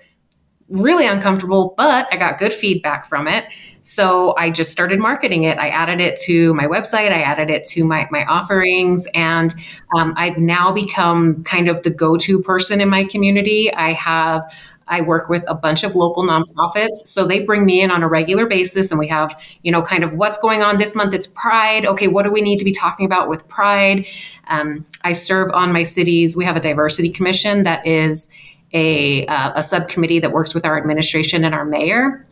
really 0.70 1.06
uncomfortable 1.06 1.72
but 1.78 2.06
i 2.12 2.16
got 2.16 2.38
good 2.38 2.52
feedback 2.52 3.06
from 3.06 3.26
it 3.26 3.44
so 3.88 4.34
I 4.36 4.50
just 4.50 4.70
started 4.70 4.98
marketing 4.98 5.44
it. 5.44 5.56
I 5.56 5.70
added 5.70 5.98
it 5.98 6.20
to 6.26 6.52
my 6.52 6.66
website. 6.66 7.10
I 7.10 7.22
added 7.22 7.48
it 7.48 7.64
to 7.68 7.84
my, 7.84 8.06
my 8.10 8.22
offerings. 8.26 9.06
And 9.14 9.54
um, 9.96 10.12
I've 10.14 10.36
now 10.36 10.70
become 10.72 11.42
kind 11.44 11.68
of 11.68 11.82
the 11.84 11.90
go 11.90 12.18
to 12.18 12.42
person 12.42 12.82
in 12.82 12.90
my 12.90 13.04
community. 13.04 13.72
I 13.72 13.94
have 13.94 14.44
I 14.88 15.00
work 15.00 15.30
with 15.30 15.42
a 15.48 15.54
bunch 15.54 15.84
of 15.84 15.96
local 15.96 16.22
nonprofits. 16.22 17.06
So 17.06 17.26
they 17.26 17.40
bring 17.40 17.64
me 17.64 17.80
in 17.80 17.90
on 17.90 18.02
a 18.02 18.08
regular 18.08 18.46
basis 18.46 18.90
and 18.90 18.98
we 18.98 19.08
have, 19.08 19.42
you 19.62 19.72
know, 19.72 19.82
kind 19.82 20.04
of 20.04 20.14
what's 20.14 20.38
going 20.38 20.62
on 20.62 20.76
this 20.76 20.94
month. 20.94 21.14
It's 21.14 21.26
Pride. 21.26 21.86
Okay, 21.86 22.08
what 22.08 22.24
do 22.24 22.30
we 22.30 22.42
need 22.42 22.58
to 22.58 22.64
be 22.66 22.72
talking 22.72 23.06
about 23.06 23.28
with 23.28 23.48
Pride? 23.48 24.06
Um, 24.48 24.86
I 25.02 25.12
serve 25.12 25.50
on 25.52 25.72
my 25.72 25.82
city's, 25.82 26.36
we 26.36 26.44
have 26.44 26.56
a 26.56 26.60
diversity 26.60 27.10
commission 27.10 27.62
that 27.64 27.86
is 27.86 28.28
a, 28.72 29.26
uh, 29.26 29.52
a 29.56 29.62
subcommittee 29.62 30.20
that 30.20 30.32
works 30.32 30.54
with 30.54 30.66
our 30.66 30.78
administration 30.78 31.44
and 31.44 31.54
our 31.54 31.64
mayor. 31.64 32.26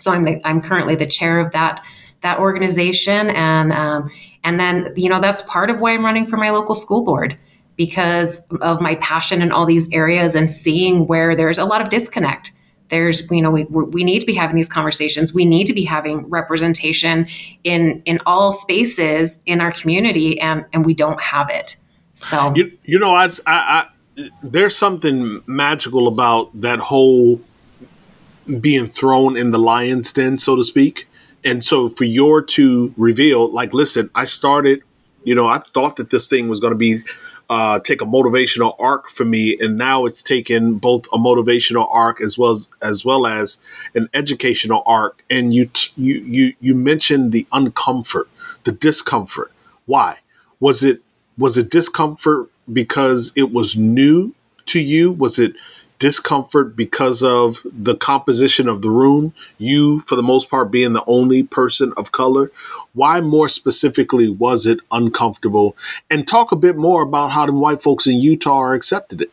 So 0.00 0.12
I'm 0.12 0.24
the, 0.24 0.40
I'm 0.46 0.60
currently 0.60 0.94
the 0.94 1.06
chair 1.06 1.40
of 1.40 1.52
that 1.52 1.82
that 2.22 2.38
organization, 2.38 3.30
and 3.30 3.72
um, 3.72 4.10
and 4.44 4.60
then 4.60 4.92
you 4.96 5.08
know 5.08 5.20
that's 5.20 5.42
part 5.42 5.70
of 5.70 5.80
why 5.80 5.92
I'm 5.92 6.04
running 6.04 6.26
for 6.26 6.36
my 6.36 6.50
local 6.50 6.74
school 6.74 7.02
board 7.02 7.38
because 7.76 8.42
of 8.60 8.80
my 8.80 8.96
passion 8.96 9.40
in 9.40 9.52
all 9.52 9.64
these 9.64 9.88
areas 9.90 10.34
and 10.34 10.50
seeing 10.50 11.06
where 11.06 11.34
there's 11.34 11.56
a 11.56 11.64
lot 11.64 11.80
of 11.80 11.88
disconnect. 11.88 12.52
There's 12.88 13.30
you 13.30 13.40
know 13.40 13.50
we 13.50 13.64
we 13.64 14.04
need 14.04 14.20
to 14.20 14.26
be 14.26 14.34
having 14.34 14.56
these 14.56 14.68
conversations. 14.68 15.32
We 15.32 15.44
need 15.44 15.66
to 15.66 15.72
be 15.72 15.84
having 15.84 16.28
representation 16.28 17.28
in 17.64 18.02
in 18.04 18.18
all 18.26 18.52
spaces 18.52 19.40
in 19.46 19.60
our 19.60 19.72
community, 19.72 20.40
and 20.40 20.64
and 20.72 20.84
we 20.84 20.94
don't 20.94 21.20
have 21.20 21.48
it. 21.50 21.76
So 22.14 22.52
you 22.54 22.76
you 22.84 22.98
know 22.98 23.14
I, 23.14 23.26
I, 23.26 23.28
I 23.46 23.86
there's 24.42 24.76
something 24.76 25.42
magical 25.46 26.08
about 26.08 26.60
that 26.60 26.80
whole 26.80 27.40
being 28.60 28.88
thrown 28.88 29.36
in 29.36 29.50
the 29.50 29.58
lion's 29.58 30.12
den, 30.12 30.38
so 30.38 30.56
to 30.56 30.64
speak. 30.64 31.06
And 31.44 31.64
so 31.64 31.88
for 31.88 32.04
your 32.04 32.42
to 32.42 32.92
reveal, 32.96 33.48
like, 33.48 33.72
listen, 33.72 34.10
I 34.14 34.26
started, 34.26 34.82
you 35.24 35.34
know, 35.34 35.46
I 35.46 35.58
thought 35.58 35.96
that 35.96 36.10
this 36.10 36.28
thing 36.28 36.48
was 36.48 36.60
going 36.60 36.72
to 36.72 36.78
be 36.78 37.00
uh, 37.50 37.80
take 37.80 38.00
a 38.00 38.04
motivational 38.04 38.76
arc 38.78 39.10
for 39.10 39.24
me, 39.24 39.58
and 39.58 39.76
now 39.76 40.06
it's 40.06 40.22
taken 40.22 40.76
both 40.76 41.06
a 41.12 41.18
motivational 41.18 41.88
arc 41.90 42.20
as 42.20 42.38
well 42.38 42.52
as 42.52 42.68
as 42.80 43.04
well 43.04 43.26
as 43.26 43.58
an 43.94 44.08
educational 44.14 44.84
arc. 44.86 45.24
And 45.28 45.52
you 45.52 45.68
you 45.96 46.14
you 46.20 46.52
you 46.60 46.74
mentioned 46.76 47.32
the 47.32 47.48
uncomfort, 47.52 48.26
the 48.62 48.70
discomfort. 48.70 49.50
Why 49.86 50.18
was 50.60 50.84
it 50.84 51.02
was 51.36 51.58
it 51.58 51.70
discomfort 51.70 52.48
because 52.72 53.32
it 53.34 53.52
was 53.52 53.76
new 53.76 54.32
to 54.66 54.80
you? 54.80 55.10
Was 55.10 55.40
it 55.40 55.54
discomfort 56.00 56.74
because 56.74 57.22
of 57.22 57.62
the 57.64 57.94
composition 57.94 58.68
of 58.68 58.82
the 58.82 58.90
room, 58.90 59.32
you, 59.58 60.00
for 60.00 60.16
the 60.16 60.22
most 60.22 60.50
part, 60.50 60.72
being 60.72 60.94
the 60.94 61.04
only 61.06 61.44
person 61.44 61.92
of 61.96 62.10
color. 62.10 62.50
Why 62.92 63.20
more 63.20 63.48
specifically 63.48 64.28
was 64.28 64.66
it 64.66 64.80
uncomfortable? 64.90 65.76
And 66.10 66.26
talk 66.26 66.50
a 66.50 66.56
bit 66.56 66.76
more 66.76 67.02
about 67.02 67.30
how 67.30 67.46
the 67.46 67.52
white 67.52 67.82
folks 67.82 68.08
in 68.08 68.16
Utah 68.16 68.58
are 68.58 68.74
accepted 68.74 69.20
it. 69.22 69.30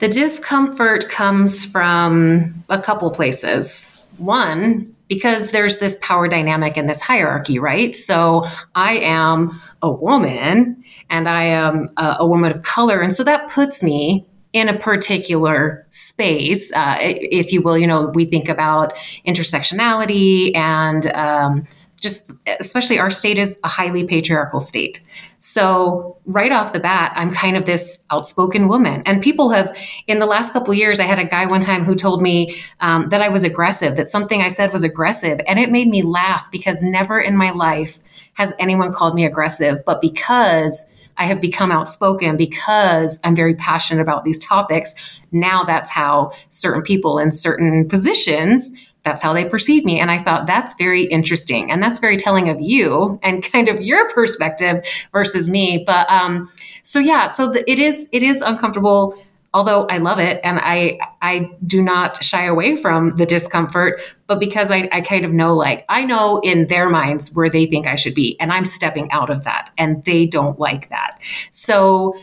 The 0.00 0.08
discomfort 0.08 1.08
comes 1.08 1.64
from 1.64 2.64
a 2.68 2.80
couple 2.80 3.10
places. 3.10 3.90
One, 4.18 4.94
because 5.08 5.50
there's 5.50 5.78
this 5.78 5.98
power 6.02 6.28
dynamic 6.28 6.76
in 6.76 6.86
this 6.86 7.00
hierarchy, 7.00 7.58
right? 7.58 7.94
So 7.94 8.46
I 8.74 8.98
am 8.98 9.60
a 9.82 9.90
woman 9.90 10.84
and 11.10 11.28
I 11.28 11.44
am 11.44 11.90
a, 11.96 12.16
a 12.20 12.26
woman 12.26 12.50
of 12.50 12.62
color. 12.62 13.00
And 13.00 13.14
so 13.14 13.24
that 13.24 13.50
puts 13.50 13.82
me 13.82 14.26
in 14.52 14.68
a 14.68 14.78
particular 14.78 15.86
space, 15.90 16.72
uh, 16.72 16.96
if 17.00 17.52
you 17.52 17.62
will. 17.62 17.78
You 17.78 17.86
know, 17.86 18.06
we 18.14 18.24
think 18.24 18.48
about 18.48 18.94
intersectionality 19.26 20.54
and 20.56 21.06
um, 21.12 21.66
just 22.00 22.32
especially 22.58 22.98
our 22.98 23.10
state 23.10 23.38
is 23.38 23.58
a 23.62 23.68
highly 23.68 24.04
patriarchal 24.04 24.60
state. 24.60 25.00
So 25.38 26.16
right 26.26 26.52
off 26.52 26.72
the 26.72 26.80
bat, 26.80 27.12
I'm 27.14 27.30
kind 27.30 27.56
of 27.56 27.64
this 27.64 27.98
outspoken 28.10 28.68
woman, 28.68 29.02
and 29.06 29.22
people 29.22 29.50
have 29.50 29.76
in 30.06 30.18
the 30.18 30.26
last 30.26 30.52
couple 30.52 30.74
years. 30.74 31.00
I 31.00 31.04
had 31.04 31.18
a 31.18 31.24
guy 31.24 31.46
one 31.46 31.60
time 31.60 31.84
who 31.84 31.94
told 31.94 32.20
me 32.20 32.60
um, 32.80 33.08
that 33.08 33.22
I 33.22 33.28
was 33.28 33.44
aggressive, 33.44 33.96
that 33.96 34.08
something 34.08 34.42
I 34.42 34.48
said 34.48 34.72
was 34.72 34.82
aggressive, 34.82 35.40
and 35.46 35.58
it 35.58 35.70
made 35.70 35.88
me 35.88 36.02
laugh 36.02 36.50
because 36.50 36.82
never 36.82 37.20
in 37.20 37.36
my 37.36 37.50
life 37.50 38.00
has 38.34 38.52
anyone 38.58 38.92
called 38.92 39.14
me 39.14 39.24
aggressive, 39.24 39.82
but 39.86 40.00
because 40.00 40.84
I 41.16 41.24
have 41.24 41.40
become 41.40 41.70
outspoken 41.70 42.36
because 42.36 43.20
I'm 43.24 43.36
very 43.36 43.54
passionate 43.54 44.00
about 44.00 44.24
these 44.24 44.38
topics. 44.38 44.94
Now 45.32 45.64
that's 45.64 45.90
how 45.90 46.32
certain 46.48 46.82
people 46.82 47.18
in 47.18 47.32
certain 47.32 47.88
positions 47.88 48.72
that's 49.02 49.22
how 49.22 49.32
they 49.32 49.44
perceive 49.44 49.84
me. 49.84 49.98
And 49.98 50.10
i 50.10 50.18
thought 50.18 50.46
that's 50.46 50.74
very 50.74 51.04
interesting. 51.04 51.70
And 51.70 51.82
that's 51.82 51.98
very 51.98 52.16
telling 52.16 52.48
of 52.48 52.60
you 52.60 53.18
and 53.22 53.42
kind 53.52 53.68
of 53.68 53.80
your 53.80 54.10
perspective 54.10 54.84
versus 55.12 55.48
me. 55.48 55.84
But 55.86 56.10
um 56.10 56.50
so 56.82 56.98
yeah 56.98 57.26
so 57.26 57.50
the, 57.50 57.68
it 57.70 57.78
is 57.78 58.08
it 58.12 58.22
is 58.22 58.40
uncomfortable 58.40 59.16
although 59.52 59.86
i 59.86 59.98
love 59.98 60.18
it. 60.18 60.40
And 60.44 60.58
i 60.60 60.98
i 61.22 61.50
do 61.66 61.82
not 61.82 62.22
shy 62.22 62.44
away 62.44 62.76
from 62.76 63.16
the 63.16 63.26
discomfort 63.26 64.00
but 64.30 64.38
because 64.38 64.70
I, 64.70 64.88
I 64.92 65.00
kind 65.00 65.24
of 65.24 65.32
know, 65.32 65.56
like, 65.56 65.84
I 65.88 66.04
know 66.04 66.38
in 66.44 66.68
their 66.68 66.88
minds 66.88 67.34
where 67.34 67.50
they 67.50 67.66
think 67.66 67.88
I 67.88 67.96
should 67.96 68.14
be, 68.14 68.38
and 68.38 68.52
I'm 68.52 68.64
stepping 68.64 69.10
out 69.10 69.28
of 69.28 69.42
that, 69.42 69.70
and 69.76 70.04
they 70.04 70.24
don't 70.24 70.56
like 70.56 70.88
that. 70.90 71.18
So 71.50 72.14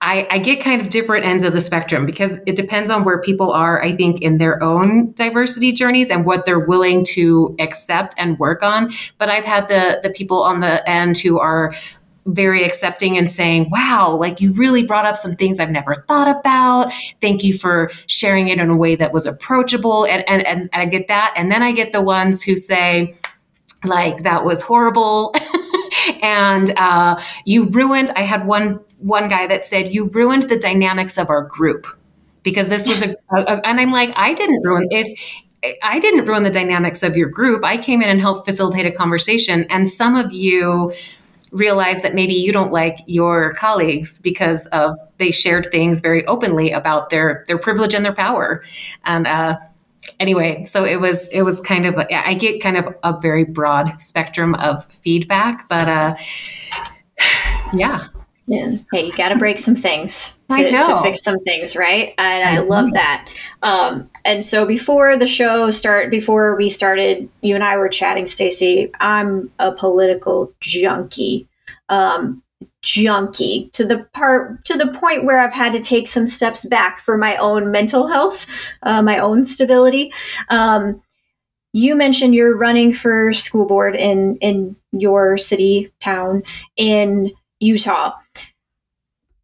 I, 0.00 0.26
I, 0.32 0.38
get 0.38 0.60
kind 0.60 0.82
of 0.82 0.88
different 0.88 1.26
ends 1.26 1.44
of 1.44 1.52
the 1.52 1.60
spectrum 1.60 2.06
because 2.06 2.40
it 2.44 2.56
depends 2.56 2.90
on 2.90 3.04
where 3.04 3.20
people 3.20 3.52
are, 3.52 3.80
I 3.80 3.94
think, 3.94 4.20
in 4.20 4.38
their 4.38 4.60
own 4.64 5.12
diversity 5.12 5.70
journeys 5.70 6.10
and 6.10 6.26
what 6.26 6.44
they're 6.44 6.58
willing 6.58 7.04
to 7.10 7.54
accept 7.60 8.16
and 8.18 8.36
work 8.40 8.64
on. 8.64 8.90
But 9.18 9.30
I've 9.30 9.44
had 9.44 9.68
the 9.68 10.00
the 10.02 10.10
people 10.10 10.42
on 10.42 10.58
the 10.58 10.90
end 10.90 11.18
who 11.18 11.38
are 11.38 11.72
very 12.26 12.64
accepting 12.64 13.18
and 13.18 13.28
saying, 13.28 13.68
wow, 13.70 14.16
like 14.18 14.40
you 14.40 14.52
really 14.52 14.82
brought 14.82 15.04
up 15.04 15.16
some 15.16 15.36
things 15.36 15.58
I've 15.58 15.70
never 15.70 16.04
thought 16.08 16.28
about. 16.28 16.92
Thank 17.20 17.44
you 17.44 17.56
for 17.56 17.90
sharing 18.06 18.48
it 18.48 18.58
in 18.58 18.70
a 18.70 18.76
way 18.76 18.96
that 18.96 19.12
was 19.12 19.26
approachable. 19.26 20.06
And, 20.06 20.26
and, 20.28 20.46
and, 20.46 20.68
I 20.72 20.86
get 20.86 21.08
that. 21.08 21.34
And 21.36 21.50
then 21.52 21.62
I 21.62 21.72
get 21.72 21.92
the 21.92 22.00
ones 22.00 22.42
who 22.42 22.56
say, 22.56 23.14
like, 23.84 24.22
that 24.22 24.44
was 24.44 24.62
horrible. 24.62 25.34
and 26.22 26.72
uh, 26.78 27.20
you 27.44 27.66
ruined, 27.66 28.10
I 28.16 28.22
had 28.22 28.46
one, 28.46 28.80
one 28.98 29.28
guy 29.28 29.46
that 29.46 29.66
said, 29.66 29.92
you 29.92 30.06
ruined 30.06 30.44
the 30.44 30.58
dynamics 30.58 31.18
of 31.18 31.28
our 31.28 31.42
group 31.42 31.86
because 32.42 32.68
this 32.68 32.86
was 32.86 33.02
a, 33.02 33.10
a, 33.34 33.42
a 33.42 33.66
and 33.66 33.80
I'm 33.80 33.92
like, 33.92 34.12
I 34.16 34.32
didn't 34.32 34.62
ruin, 34.62 34.88
if, 34.90 35.08
I 35.82 35.98
didn't 35.98 36.26
ruin 36.26 36.42
the 36.42 36.50
dynamics 36.50 37.02
of 37.02 37.16
your 37.16 37.28
group. 37.28 37.64
I 37.64 37.76
came 37.76 38.02
in 38.02 38.08
and 38.08 38.20
helped 38.20 38.46
facilitate 38.46 38.86
a 38.86 38.92
conversation. 38.92 39.64
And 39.70 39.88
some 39.88 40.14
of 40.14 40.32
you 40.32 40.92
realize 41.54 42.02
that 42.02 42.14
maybe 42.14 42.34
you 42.34 42.52
don't 42.52 42.72
like 42.72 42.98
your 43.06 43.54
colleagues 43.54 44.18
because 44.18 44.66
of 44.66 44.98
they 45.18 45.30
shared 45.30 45.70
things 45.70 46.00
very 46.00 46.26
openly 46.26 46.72
about 46.72 47.10
their 47.10 47.44
their 47.46 47.58
privilege 47.58 47.94
and 47.94 48.04
their 48.04 48.14
power. 48.14 48.62
And 49.04 49.26
uh, 49.26 49.56
anyway 50.20 50.62
so 50.64 50.84
it 50.84 51.00
was 51.00 51.28
it 51.28 51.42
was 51.42 51.60
kind 51.60 51.86
of 51.86 51.94
i 51.96 52.34
get 52.34 52.62
kind 52.62 52.76
of 52.76 52.94
a 53.04 53.18
very 53.20 53.42
broad 53.42 54.00
spectrum 54.00 54.54
of 54.56 54.84
feedback 54.86 55.66
but 55.68 55.88
uh 55.88 56.14
yeah 57.72 58.08
yeah. 58.46 58.76
Hey, 58.92 59.06
you 59.06 59.16
got 59.16 59.30
to 59.30 59.36
break 59.36 59.58
some 59.58 59.74
things 59.74 60.38
to, 60.50 60.70
to, 60.70 61.00
fix 61.02 61.22
some 61.22 61.38
things, 61.40 61.76
right? 61.76 62.12
And 62.18 62.48
I, 62.48 62.56
I 62.56 62.58
love 62.64 62.92
that. 62.92 63.28
Um, 63.62 64.10
and 64.24 64.44
so 64.44 64.66
before 64.66 65.16
the 65.16 65.26
show 65.26 65.70
start, 65.70 66.10
before 66.10 66.54
we 66.54 66.68
started, 66.68 67.28
you 67.40 67.54
and 67.54 67.64
I 67.64 67.78
were 67.78 67.88
chatting, 67.88 68.26
Stacy. 68.26 68.90
I'm 69.00 69.50
a 69.58 69.72
political 69.72 70.52
junkie, 70.60 71.48
um, 71.88 72.42
junkie 72.82 73.70
to 73.72 73.86
the 73.86 74.06
part 74.12 74.62
to 74.66 74.76
the 74.76 74.88
point 74.88 75.24
where 75.24 75.40
I've 75.40 75.54
had 75.54 75.72
to 75.72 75.80
take 75.80 76.06
some 76.06 76.26
steps 76.26 76.66
back 76.66 77.00
for 77.00 77.16
my 77.16 77.36
own 77.36 77.70
mental 77.70 78.08
health, 78.08 78.46
uh, 78.82 79.00
my 79.00 79.18
own 79.18 79.46
stability. 79.46 80.12
Um, 80.50 81.00
you 81.72 81.96
mentioned 81.96 82.34
you're 82.34 82.56
running 82.56 82.92
for 82.92 83.32
school 83.32 83.66
board 83.66 83.96
in 83.96 84.36
in 84.42 84.76
your 84.92 85.38
city 85.38 85.90
town 85.98 86.42
in 86.76 87.32
Utah 87.58 88.12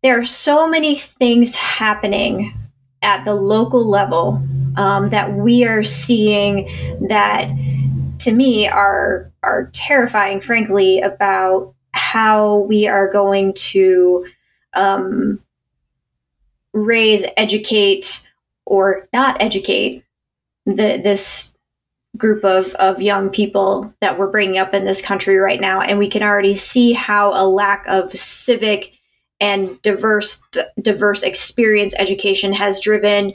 there 0.03 0.19
are 0.19 0.25
so 0.25 0.69
many 0.69 0.95
things 0.95 1.55
happening 1.57 2.55
at 3.03 3.25
the 3.25 3.35
local 3.35 3.85
level 3.85 4.43
um, 4.77 5.11
that 5.11 5.35
we 5.35 5.65
are 5.65 5.83
seeing 5.83 6.69
that 7.09 7.51
to 8.19 8.33
me 8.33 8.69
are 8.69 9.33
are 9.43 9.71
terrifying 9.73 10.41
frankly 10.41 11.01
about 11.01 11.75
how 11.93 12.59
we 12.59 12.87
are 12.87 13.11
going 13.11 13.53
to 13.55 14.27
um, 14.75 15.41
raise 16.73 17.25
educate 17.37 18.29
or 18.67 19.09
not 19.13 19.41
educate 19.41 20.05
the, 20.67 21.01
this 21.03 21.55
group 22.17 22.45
of, 22.45 22.75
of 22.75 23.01
young 23.01 23.31
people 23.31 23.93
that 24.01 24.19
we're 24.19 24.31
bringing 24.31 24.59
up 24.59 24.75
in 24.75 24.85
this 24.85 25.01
country 25.01 25.37
right 25.37 25.61
now. 25.61 25.81
And 25.81 25.99
we 25.99 26.09
can 26.09 26.23
already 26.23 26.55
see 26.55 26.93
how 26.93 27.33
a 27.33 27.47
lack 27.47 27.87
of 27.87 28.13
civic 28.13 29.00
and 29.41 29.81
diverse 29.83 30.43
diverse 30.81 31.23
experience 31.23 31.95
education 31.99 32.53
has 32.53 32.81
driven 32.81 33.33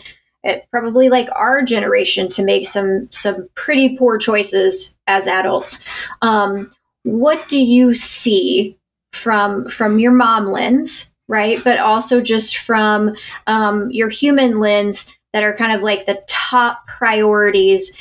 uh, 0.47 0.55
probably 0.69 1.09
like 1.09 1.27
our 1.33 1.61
generation 1.63 2.29
to 2.29 2.43
make 2.43 2.67
some 2.67 3.07
some 3.11 3.49
pretty 3.55 3.97
poor 3.97 4.17
choices 4.17 4.95
as 5.07 5.27
adults. 5.27 5.83
Um, 6.21 6.71
what 7.03 7.47
do 7.47 7.59
you 7.59 7.95
see 7.95 8.77
from 9.11 9.67
from 9.67 9.99
your 9.99 10.11
mom 10.11 10.47
lens 10.47 11.11
right? 11.27 11.63
But 11.63 11.79
also 11.79 12.21
just 12.21 12.57
from 12.57 13.15
um, 13.47 13.89
your 13.91 14.09
human 14.09 14.59
lens 14.59 15.15
that 15.33 15.43
are 15.43 15.55
kind 15.55 15.73
of 15.73 15.83
like 15.83 16.05
the 16.05 16.23
top 16.27 16.87
priorities 16.87 17.97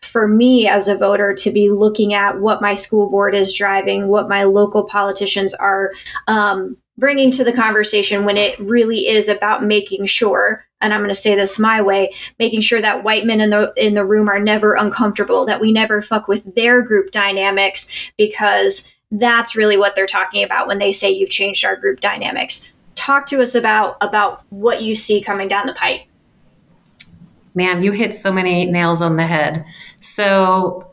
for 0.00 0.26
me 0.26 0.66
as 0.66 0.88
a 0.88 0.96
voter 0.96 1.34
to 1.34 1.50
be 1.50 1.70
looking 1.70 2.14
at 2.14 2.40
what 2.40 2.62
my 2.62 2.74
school 2.74 3.10
board 3.10 3.34
is 3.34 3.52
driving, 3.52 4.08
what 4.08 4.28
my 4.28 4.44
local 4.44 4.84
politicians 4.84 5.52
are 5.54 5.92
um, 6.26 6.76
bringing 7.00 7.32
to 7.32 7.42
the 7.42 7.52
conversation 7.52 8.24
when 8.24 8.36
it 8.36 8.56
really 8.60 9.08
is 9.08 9.28
about 9.28 9.64
making 9.64 10.06
sure 10.06 10.64
and 10.80 10.94
i'm 10.94 11.00
going 11.00 11.08
to 11.08 11.14
say 11.14 11.34
this 11.34 11.58
my 11.58 11.82
way 11.82 12.12
making 12.38 12.60
sure 12.60 12.80
that 12.80 13.02
white 13.02 13.24
men 13.24 13.40
in 13.40 13.50
the 13.50 13.72
in 13.76 13.94
the 13.94 14.04
room 14.04 14.28
are 14.28 14.38
never 14.38 14.74
uncomfortable 14.74 15.44
that 15.46 15.60
we 15.60 15.72
never 15.72 16.00
fuck 16.00 16.28
with 16.28 16.54
their 16.54 16.82
group 16.82 17.10
dynamics 17.10 17.88
because 18.16 18.92
that's 19.12 19.56
really 19.56 19.76
what 19.76 19.94
they're 19.94 20.06
talking 20.06 20.44
about 20.44 20.66
when 20.66 20.78
they 20.78 20.92
say 20.92 21.10
you've 21.10 21.30
changed 21.30 21.64
our 21.64 21.76
group 21.76 22.00
dynamics. 22.00 22.68
Talk 22.94 23.26
to 23.26 23.42
us 23.42 23.54
about 23.54 23.96
about 24.00 24.44
what 24.50 24.82
you 24.82 24.94
see 24.94 25.20
coming 25.20 25.48
down 25.48 25.66
the 25.66 25.74
pipe. 25.74 26.02
Man 27.54 27.82
you 27.82 27.92
hit 27.92 28.14
so 28.14 28.32
many 28.32 28.66
nails 28.66 29.02
on 29.02 29.16
the 29.16 29.26
head. 29.26 29.64
So 30.00 30.86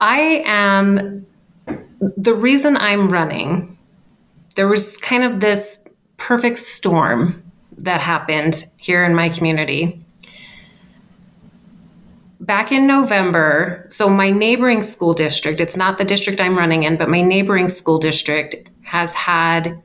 i 0.00 0.42
am 0.44 1.26
the 2.16 2.34
reason 2.34 2.76
i'm 2.76 3.08
running 3.08 3.71
there 4.54 4.68
was 4.68 4.96
kind 4.98 5.24
of 5.24 5.40
this 5.40 5.84
perfect 6.16 6.58
storm 6.58 7.42
that 7.78 8.00
happened 8.00 8.64
here 8.76 9.04
in 9.04 9.14
my 9.14 9.28
community. 9.28 10.04
Back 12.40 12.72
in 12.72 12.86
November, 12.86 13.86
so 13.88 14.08
my 14.08 14.30
neighboring 14.30 14.82
school 14.82 15.14
district, 15.14 15.60
it's 15.60 15.76
not 15.76 15.98
the 15.98 16.04
district 16.04 16.40
I'm 16.40 16.58
running 16.58 16.82
in, 16.82 16.96
but 16.96 17.08
my 17.08 17.20
neighboring 17.20 17.68
school 17.68 17.98
district 17.98 18.56
has 18.82 19.14
had 19.14 19.80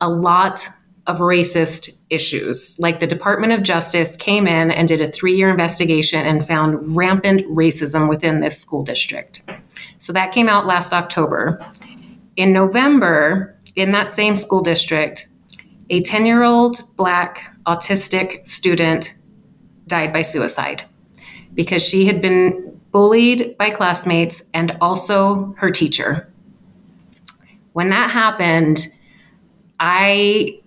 a 0.00 0.08
lot 0.08 0.68
of 1.08 1.18
racist 1.18 2.02
issues. 2.10 2.78
Like 2.78 3.00
the 3.00 3.06
Department 3.06 3.52
of 3.52 3.62
Justice 3.62 4.16
came 4.16 4.46
in 4.46 4.70
and 4.70 4.86
did 4.86 5.00
a 5.00 5.08
three 5.08 5.36
year 5.36 5.50
investigation 5.50 6.24
and 6.24 6.46
found 6.46 6.96
rampant 6.96 7.46
racism 7.46 8.08
within 8.08 8.40
this 8.40 8.58
school 8.58 8.82
district. 8.82 9.42
So 9.96 10.12
that 10.12 10.32
came 10.32 10.48
out 10.48 10.66
last 10.66 10.92
October. 10.92 11.60
In 12.36 12.52
November, 12.52 13.57
in 13.78 13.92
that 13.92 14.08
same 14.08 14.36
school 14.36 14.60
district, 14.60 15.28
a 15.88 16.02
10 16.02 16.26
year 16.26 16.42
old 16.42 16.82
black 16.96 17.54
autistic 17.64 18.46
student 18.46 19.14
died 19.86 20.12
by 20.12 20.22
suicide 20.22 20.82
because 21.54 21.82
she 21.82 22.04
had 22.04 22.20
been 22.20 22.80
bullied 22.90 23.56
by 23.56 23.70
classmates 23.70 24.42
and 24.52 24.76
also 24.80 25.54
her 25.58 25.70
teacher. 25.70 26.30
When 27.72 27.90
that 27.90 28.10
happened, 28.10 28.88
I, 29.78 30.60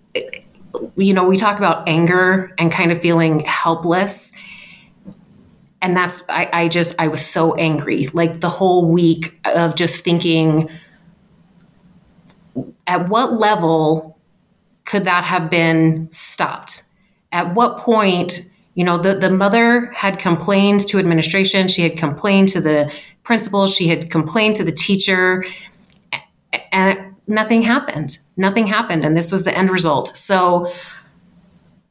you 0.95 1.13
know, 1.13 1.25
we 1.25 1.35
talk 1.35 1.57
about 1.57 1.89
anger 1.89 2.53
and 2.57 2.71
kind 2.71 2.93
of 2.93 3.01
feeling 3.01 3.41
helpless. 3.41 4.31
And 5.81 5.97
that's, 5.97 6.23
I, 6.29 6.49
I 6.53 6.67
just, 6.69 6.95
I 6.97 7.09
was 7.09 7.25
so 7.25 7.55
angry. 7.55 8.07
Like 8.13 8.39
the 8.39 8.49
whole 8.49 8.89
week 8.89 9.37
of 9.43 9.75
just 9.75 10.05
thinking, 10.05 10.69
at 12.91 13.07
what 13.07 13.39
level 13.39 14.17
could 14.83 15.05
that 15.05 15.23
have 15.23 15.49
been 15.49 16.11
stopped? 16.11 16.83
At 17.31 17.55
what 17.55 17.77
point, 17.77 18.45
you 18.75 18.83
know, 18.83 18.97
the, 18.97 19.15
the 19.15 19.29
mother 19.29 19.85
had 19.93 20.19
complained 20.19 20.81
to 20.89 20.99
administration, 20.99 21.69
she 21.69 21.83
had 21.83 21.97
complained 21.97 22.49
to 22.49 22.59
the 22.59 22.91
principal, 23.23 23.65
she 23.65 23.87
had 23.87 24.11
complained 24.11 24.57
to 24.57 24.65
the 24.65 24.73
teacher, 24.73 25.45
and 26.73 27.15
nothing 27.27 27.61
happened. 27.61 28.17
Nothing 28.35 28.67
happened. 28.67 29.05
And 29.05 29.15
this 29.15 29.31
was 29.31 29.45
the 29.45 29.57
end 29.57 29.69
result. 29.69 30.09
So 30.17 30.73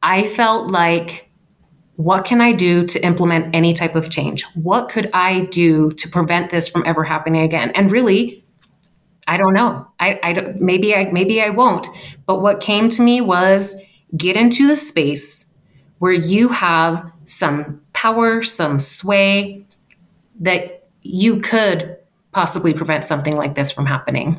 I 0.03 0.27
felt 0.27 0.69
like, 0.69 1.31
what 1.95 2.25
can 2.25 2.41
I 2.41 2.53
do 2.53 2.85
to 2.85 3.03
implement 3.03 3.55
any 3.55 3.73
type 3.73 3.95
of 3.95 4.11
change? 4.11 4.43
What 4.53 4.89
could 4.89 5.09
I 5.13 5.45
do 5.45 5.91
to 5.93 6.07
prevent 6.07 6.51
this 6.51 6.69
from 6.69 6.83
ever 6.85 7.03
happening 7.03 7.41
again? 7.41 7.71
And 7.71 7.91
really, 7.91 8.40
I 9.31 9.37
don't 9.37 9.53
know. 9.53 9.87
I, 10.01 10.19
I 10.23 10.33
don't, 10.33 10.59
maybe 10.59 10.93
I 10.93 11.05
maybe 11.05 11.41
I 11.41 11.51
won't. 11.51 11.87
But 12.25 12.41
what 12.41 12.59
came 12.59 12.89
to 12.89 13.01
me 13.01 13.21
was 13.21 13.77
get 14.17 14.35
into 14.35 14.67
the 14.67 14.75
space 14.75 15.45
where 15.99 16.11
you 16.11 16.49
have 16.49 17.09
some 17.23 17.81
power, 17.93 18.43
some 18.43 18.81
sway 18.81 19.65
that 20.41 20.83
you 21.03 21.39
could 21.39 21.95
possibly 22.33 22.73
prevent 22.73 23.05
something 23.05 23.37
like 23.37 23.55
this 23.55 23.71
from 23.71 23.85
happening. 23.85 24.37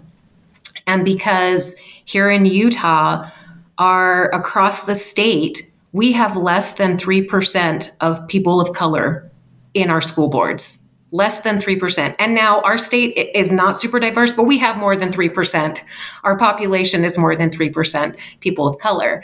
And 0.86 1.06
because 1.06 1.74
here 2.04 2.28
in 2.28 2.44
Utah, 2.44 3.30
are 3.78 4.28
across 4.34 4.84
the 4.84 4.94
state, 4.94 5.72
we 5.92 6.12
have 6.12 6.36
less 6.36 6.74
than 6.74 6.98
3% 6.98 7.90
of 8.02 8.28
people 8.28 8.60
of 8.60 8.74
color 8.74 9.30
in 9.72 9.88
our 9.88 10.02
school 10.02 10.28
boards, 10.28 10.80
less 11.12 11.40
than 11.40 11.58
3%. 11.58 12.16
And 12.18 12.34
now 12.34 12.60
our 12.62 12.78
state 12.78 13.16
is 13.34 13.52
not 13.52 13.78
super 13.78 14.00
diverse, 14.00 14.32
but 14.32 14.44
we 14.44 14.58
have 14.58 14.76
more 14.78 14.96
than 14.96 15.10
3%. 15.10 15.82
Our 16.24 16.36
population 16.36 17.04
is 17.04 17.16
more 17.16 17.36
than 17.36 17.50
3% 17.50 18.18
people 18.40 18.66
of 18.66 18.78
color. 18.78 19.22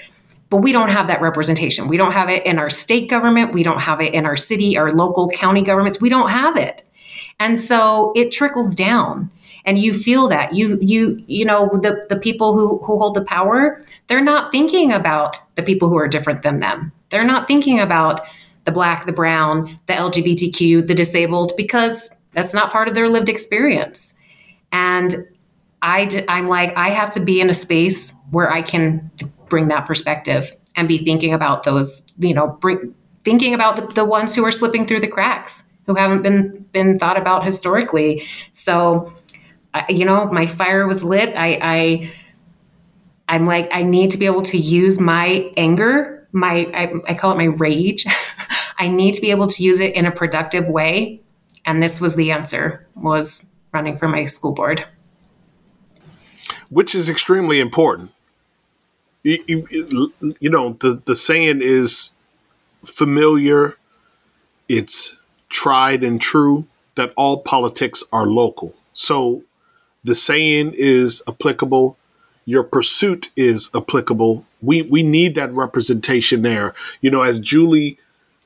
But 0.50 0.58
we 0.58 0.72
don't 0.72 0.90
have 0.90 1.08
that 1.08 1.20
representation. 1.20 1.88
We 1.88 1.96
don't 1.96 2.12
have 2.12 2.28
it 2.28 2.46
in 2.46 2.58
our 2.58 2.70
state 2.70 3.10
government. 3.10 3.52
We 3.52 3.62
don't 3.62 3.82
have 3.82 4.00
it 4.00 4.14
in 4.14 4.24
our 4.24 4.36
city, 4.36 4.78
our 4.78 4.92
local 4.92 5.28
county 5.28 5.62
governments. 5.62 6.00
We 6.00 6.08
don't 6.08 6.30
have 6.30 6.56
it. 6.56 6.84
And 7.40 7.58
so 7.58 8.12
it 8.14 8.30
trickles 8.30 8.74
down 8.74 9.30
and 9.64 9.78
you 9.78 9.92
feel 9.92 10.28
that 10.28 10.54
you 10.54 10.78
you 10.80 11.22
you 11.26 11.44
know 11.44 11.68
the 11.82 12.04
the 12.08 12.16
people 12.16 12.54
who 12.54 12.78
who 12.78 12.98
hold 12.98 13.14
the 13.14 13.24
power 13.24 13.80
they're 14.06 14.24
not 14.24 14.50
thinking 14.50 14.92
about 14.92 15.38
the 15.56 15.62
people 15.62 15.88
who 15.88 15.98
are 15.98 16.08
different 16.08 16.42
than 16.42 16.58
them 16.60 16.90
they're 17.10 17.24
not 17.24 17.46
thinking 17.46 17.78
about 17.78 18.22
the 18.68 18.72
black 18.72 19.06
the 19.06 19.12
brown 19.12 19.78
the 19.86 19.92
lgbtq 19.92 20.86
the 20.86 20.94
disabled 20.94 21.52
because 21.56 22.10
that's 22.32 22.52
not 22.52 22.70
part 22.70 22.88
of 22.88 22.94
their 22.94 23.08
lived 23.08 23.28
experience 23.28 24.14
and 24.72 25.16
i 25.82 26.24
i'm 26.28 26.46
like 26.46 26.76
i 26.76 26.88
have 26.88 27.10
to 27.10 27.20
be 27.20 27.40
in 27.40 27.48
a 27.48 27.54
space 27.54 28.12
where 28.30 28.50
i 28.50 28.60
can 28.60 29.10
bring 29.48 29.68
that 29.68 29.86
perspective 29.86 30.54
and 30.76 30.86
be 30.86 30.98
thinking 30.98 31.32
about 31.32 31.62
those 31.62 32.02
you 32.18 32.34
know 32.34 32.48
bring 32.60 32.94
thinking 33.24 33.54
about 33.54 33.76
the, 33.76 33.86
the 33.94 34.04
ones 34.04 34.34
who 34.34 34.44
are 34.44 34.50
slipping 34.50 34.86
through 34.86 35.00
the 35.00 35.08
cracks 35.08 35.72
who 35.86 35.94
haven't 35.94 36.22
been 36.22 36.64
been 36.72 36.98
thought 36.98 37.16
about 37.16 37.42
historically 37.42 38.22
so 38.52 39.12
you 39.88 40.04
know, 40.04 40.26
my 40.26 40.46
fire 40.46 40.86
was 40.86 41.04
lit. 41.04 41.34
I, 41.36 41.58
I, 41.60 42.12
I'm 43.28 43.44
like, 43.44 43.68
I 43.72 43.82
need 43.82 44.10
to 44.12 44.18
be 44.18 44.26
able 44.26 44.42
to 44.42 44.58
use 44.58 44.98
my 44.98 45.52
anger, 45.56 46.26
my, 46.32 46.70
I, 46.74 46.92
I 47.06 47.14
call 47.14 47.32
it 47.32 47.36
my 47.36 47.44
rage. 47.44 48.06
I 48.78 48.88
need 48.88 49.14
to 49.14 49.20
be 49.20 49.30
able 49.30 49.48
to 49.48 49.62
use 49.62 49.80
it 49.80 49.94
in 49.94 50.06
a 50.06 50.10
productive 50.10 50.68
way. 50.68 51.20
And 51.66 51.82
this 51.82 52.00
was 52.00 52.16
the 52.16 52.30
answer 52.30 52.86
was 52.94 53.50
running 53.72 53.96
for 53.96 54.08
my 54.08 54.24
school 54.24 54.52
board. 54.52 54.86
Which 56.70 56.94
is 56.94 57.10
extremely 57.10 57.60
important. 57.60 58.12
You, 59.22 59.38
you, 59.46 60.12
you 60.40 60.48
know, 60.48 60.76
the, 60.80 61.02
the 61.04 61.16
saying 61.16 61.60
is 61.62 62.12
familiar. 62.84 63.76
It's 64.68 65.20
tried 65.50 66.02
and 66.04 66.20
true 66.20 66.66
that 66.94 67.12
all 67.16 67.42
politics 67.42 68.04
are 68.12 68.26
local. 68.26 68.74
So 68.92 69.44
the 70.04 70.14
saying 70.14 70.74
is 70.76 71.22
applicable. 71.28 71.96
Your 72.44 72.62
pursuit 72.62 73.30
is 73.36 73.70
applicable. 73.74 74.46
We 74.62 74.82
we 74.82 75.02
need 75.02 75.34
that 75.34 75.52
representation 75.52 76.42
there. 76.42 76.74
You 77.00 77.10
know, 77.10 77.22
as 77.22 77.40
Julie 77.40 77.98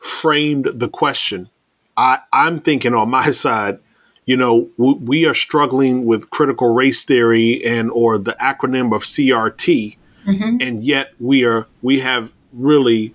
framed 0.02 0.66
the 0.74 0.88
question, 0.88 1.48
I 1.96 2.18
I'm 2.32 2.60
thinking 2.60 2.94
on 2.94 3.10
my 3.10 3.30
side. 3.30 3.78
You 4.24 4.36
know, 4.36 4.70
we 4.78 5.26
are 5.26 5.34
struggling 5.34 6.04
with 6.04 6.30
critical 6.30 6.72
race 6.72 7.02
theory 7.02 7.64
and 7.64 7.90
or 7.90 8.18
the 8.18 8.36
acronym 8.40 8.94
of 8.94 9.02
CRT, 9.02 9.96
mm-hmm. 10.24 10.58
and 10.60 10.82
yet 10.84 11.12
we 11.18 11.44
are 11.44 11.66
we 11.82 12.00
have 12.00 12.32
really, 12.52 13.14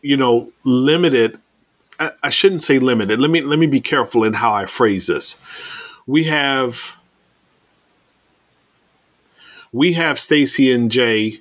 you 0.00 0.16
know, 0.16 0.52
limited. 0.62 1.40
I, 1.98 2.10
I 2.22 2.30
shouldn't 2.30 2.62
say 2.62 2.78
limited. 2.78 3.20
Let 3.20 3.32
me 3.32 3.40
let 3.40 3.58
me 3.58 3.66
be 3.66 3.80
careful 3.80 4.22
in 4.22 4.34
how 4.34 4.52
I 4.52 4.66
phrase 4.66 5.08
this 5.08 5.36
we 6.06 6.24
have 6.24 6.96
we 9.72 9.94
have 9.94 10.18
Stacy 10.18 10.70
and 10.70 10.90
Jay 10.90 11.40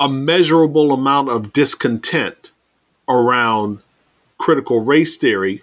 a 0.00 0.08
measurable 0.08 0.92
amount 0.92 1.30
of 1.30 1.52
discontent 1.52 2.50
around 3.08 3.80
critical 4.38 4.84
race 4.84 5.16
theory 5.16 5.62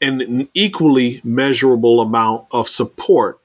and 0.00 0.22
an 0.22 0.48
equally 0.54 1.20
measurable 1.22 2.00
amount 2.00 2.46
of 2.50 2.68
support 2.68 3.38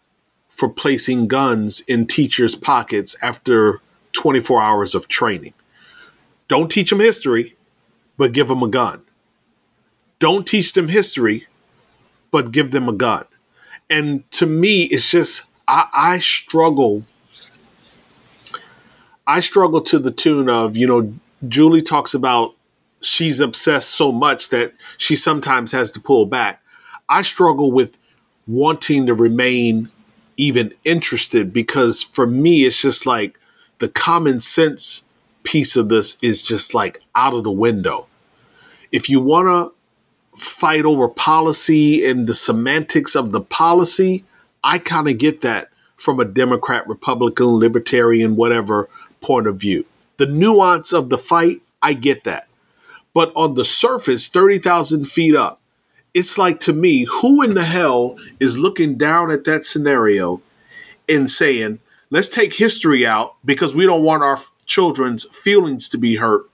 for 0.50 0.70
placing 0.70 1.28
guns 1.28 1.82
in 1.82 2.06
teachers' 2.06 2.56
pockets 2.56 3.16
after 3.22 3.82
24 4.14 4.62
hours 4.62 4.96
of 4.96 5.08
training. 5.08 5.54
Don't 6.48 6.70
teach 6.70 6.90
them 6.90 7.00
history, 7.00 7.56
but 8.18 8.34
give 8.34 8.48
them 8.48 8.64
a 8.64 8.68
gun. 8.68 9.02
Don't 10.20 10.46
teach 10.46 10.74
them 10.74 10.90
history, 10.90 11.48
but 12.32 12.52
give 12.52 12.72
them 12.72 12.90
a 12.90 12.94
gun. 12.94 13.26
And 13.90 14.30
to 14.32 14.46
me, 14.46 14.84
it's 14.86 15.10
just 15.10 15.44
I, 15.68 15.86
I 15.94 16.20
struggle. 16.20 17.06
I 19.30 19.42
struggle 19.42 19.82
to 19.82 20.00
the 20.00 20.10
tune 20.10 20.50
of, 20.50 20.76
you 20.76 20.88
know, 20.88 21.14
Julie 21.48 21.84
talks 21.84 22.16
about 22.16 22.56
she's 23.00 23.40
obsessed 23.40 23.92
so 23.92 24.12
much 24.12 24.50
that 24.50 24.74
she 24.98 25.16
sometimes 25.16 25.72
has 25.72 25.92
to 25.92 26.02
pull 26.02 26.26
back. 26.26 26.64
I 27.08 27.22
struggle 27.22 27.72
with 27.72 28.00
wanting 28.48 29.06
to 29.06 29.14
remain 29.14 29.92
even 30.36 30.74
interested 30.84 31.54
because 31.54 32.02
for 32.02 32.26
me, 32.26 32.64
it's 32.64 32.82
just 32.82 33.06
like 33.06 33.38
the 33.78 33.88
common 33.88 34.40
sense 34.40 35.06
piece 35.44 35.76
of 35.76 35.90
this 35.90 36.18
is 36.24 36.42
just 36.42 36.74
like 36.74 37.00
out 37.14 37.36
of 37.36 37.44
the 37.44 37.52
window. 37.52 38.08
If 38.92 39.12
you 39.12 39.22
want 39.22 39.46
to 39.46 40.40
fight 40.42 40.86
over 40.86 41.08
policy 41.08 42.04
and 42.04 42.26
the 42.26 42.34
semantics 42.34 43.16
of 43.16 43.32
the 43.32 43.42
policy, 43.42 44.24
I 44.64 44.80
kind 44.80 45.08
of 45.08 45.20
get 45.20 45.42
that 45.42 45.70
from 45.98 46.20
a 46.20 46.26
Democrat, 46.26 46.88
Republican, 46.88 47.60
Libertarian, 47.60 48.36
whatever 48.36 48.90
point 49.22 49.48
of 49.48 49.58
view. 49.58 49.86
The 50.18 50.26
nuance 50.26 50.94
of 50.94 51.10
the 51.10 51.18
fight, 51.18 51.62
I 51.82 51.94
get 51.94 52.24
that. 52.26 52.48
But 53.14 53.32
on 53.36 53.56
the 53.56 53.66
surface, 53.66 54.28
30,000 54.28 55.06
feet 55.06 55.36
up, 55.36 55.60
it's 56.14 56.38
like 56.38 56.60
to 56.62 56.74
me, 56.74 57.06
who 57.06 57.42
in 57.42 57.54
the 57.54 57.64
hell 57.64 58.18
is 58.40 58.58
looking 58.58 58.98
down 58.98 59.32
at 59.32 59.46
that 59.46 59.66
scenario 59.66 60.42
and 61.08 61.30
saying, 61.30 61.80
let's 62.10 62.30
take 62.30 62.56
history 62.56 63.06
out 63.06 63.36
because 63.46 63.76
we 63.76 63.86
don't 63.86 64.04
want 64.04 64.24
our 64.24 64.38
children's 64.66 65.26
feelings 65.26 65.90
to 65.90 65.98
be 65.98 66.16
hurt, 66.18 66.50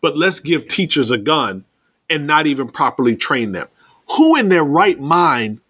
but 0.00 0.16
let's 0.16 0.40
give 0.40 0.68
teachers 0.68 1.10
a 1.10 1.18
gun 1.18 1.64
and 2.10 2.26
not 2.26 2.46
even 2.46 2.68
properly 2.68 3.16
train 3.16 3.52
them. 3.52 3.68
Who 4.16 4.36
in 4.36 4.48
their 4.48 4.64
right 4.64 5.00
mind? 5.00 5.60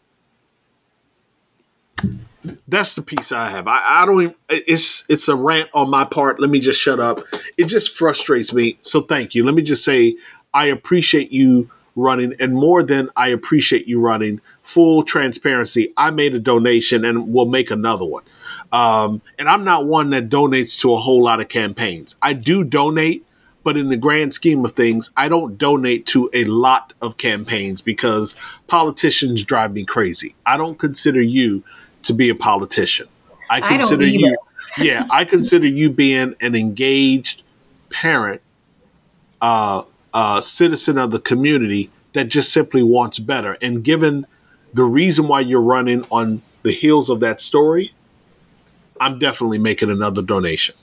That's 2.69 2.95
the 2.95 3.03
piece 3.03 3.33
I 3.33 3.49
have. 3.49 3.67
I, 3.69 4.03
I 4.03 4.07
don't. 4.07 4.23
Even, 4.23 4.35
it's 4.49 5.05
it's 5.09 5.29
a 5.29 5.37
rant 5.37 5.71
on 5.75 5.91
my 5.91 6.05
part. 6.05 6.41
Let 6.41 6.51
me 6.51 6.61
just 6.61 6.81
shut 6.81 7.01
up. 7.01 7.21
It 7.57 7.67
just 7.67 7.97
frustrates 7.97 8.53
me. 8.53 8.79
So 8.81 9.03
thank 9.03 9.35
you. 9.35 9.45
Let 9.45 9.55
me 9.55 9.63
just 9.63 9.85
say 9.85 10.17
I 10.53 10.67
appreciate 10.67 11.33
you 11.33 11.71
running, 11.97 12.35
and 12.41 12.55
more 12.55 12.83
than 12.83 13.11
I 13.17 13.29
appreciate 13.29 13.87
you 13.87 14.01
running. 14.01 14.41
Full 14.63 15.03
transparency. 15.03 15.93
I 15.97 16.11
made 16.11 16.35
a 16.35 16.41
donation, 16.41 17.05
and 17.05 17.33
we'll 17.33 17.47
make 17.47 17.71
another 17.71 18.07
one. 18.07 18.25
Um, 18.73 19.23
and 19.39 19.49
I'm 19.49 19.65
not 19.65 19.87
one 19.87 20.11
that 20.11 20.29
donates 20.29 20.79
to 20.81 20.93
a 20.95 20.99
whole 20.99 21.23
lot 21.23 21.41
of 21.41 21.49
campaigns. 21.49 22.17
I 22.23 22.33
do 22.33 22.65
donate 22.65 23.25
but 23.65 23.79
in 23.79 23.89
the 23.89 23.97
grand 23.97 24.35
scheme 24.35 24.65
of 24.65 24.73
things, 24.73 25.11
I 25.17 25.29
don't 25.29 25.57
donate 25.57 26.05
to 26.09 26.31
a 26.35 26.45
lot 26.45 26.93
of 27.01 27.17
campaigns 27.17 27.81
because 27.81 28.37
politicians 28.67 29.43
drive 29.43 29.73
me 29.73 29.85
crazy. 29.85 30.35
I 30.45 30.59
don't 30.59 30.79
consider 30.79 31.23
you 31.23 31.65
to 32.05 32.13
be 32.13 32.29
a 32.29 32.35
politician. 32.35 33.09
I 33.51 33.61
consider 33.61 34.05
I 34.05 34.09
you, 34.09 34.37
yeah, 34.79 35.05
I 35.11 35.25
consider 35.25 35.67
you 35.67 35.91
being 35.91 36.35
an 36.41 36.55
engaged 36.55 37.43
parent, 37.91 38.41
uh, 39.41 39.83
uh, 40.13 40.41
citizen 40.41 40.99
of 40.99 41.11
the 41.11 41.21
community 41.21 41.91
that 42.13 42.25
just 42.25 42.53
simply 42.53 42.83
wants 42.83 43.19
better. 43.19 43.59
And 43.61 43.83
given 43.85 44.27
the 44.73 44.85
reason 44.85 45.29
why 45.29 45.41
you're 45.41 45.63
running 45.63 46.05
on 46.11 46.43
the 46.63 46.73
heels 46.73 47.11
of 47.11 47.21
that 47.21 47.41
story, 47.41 47.93
I'm 49.01 49.19
definitely 49.19 49.59
making 49.59 49.91
another 49.91 50.23
donation. 50.23 50.75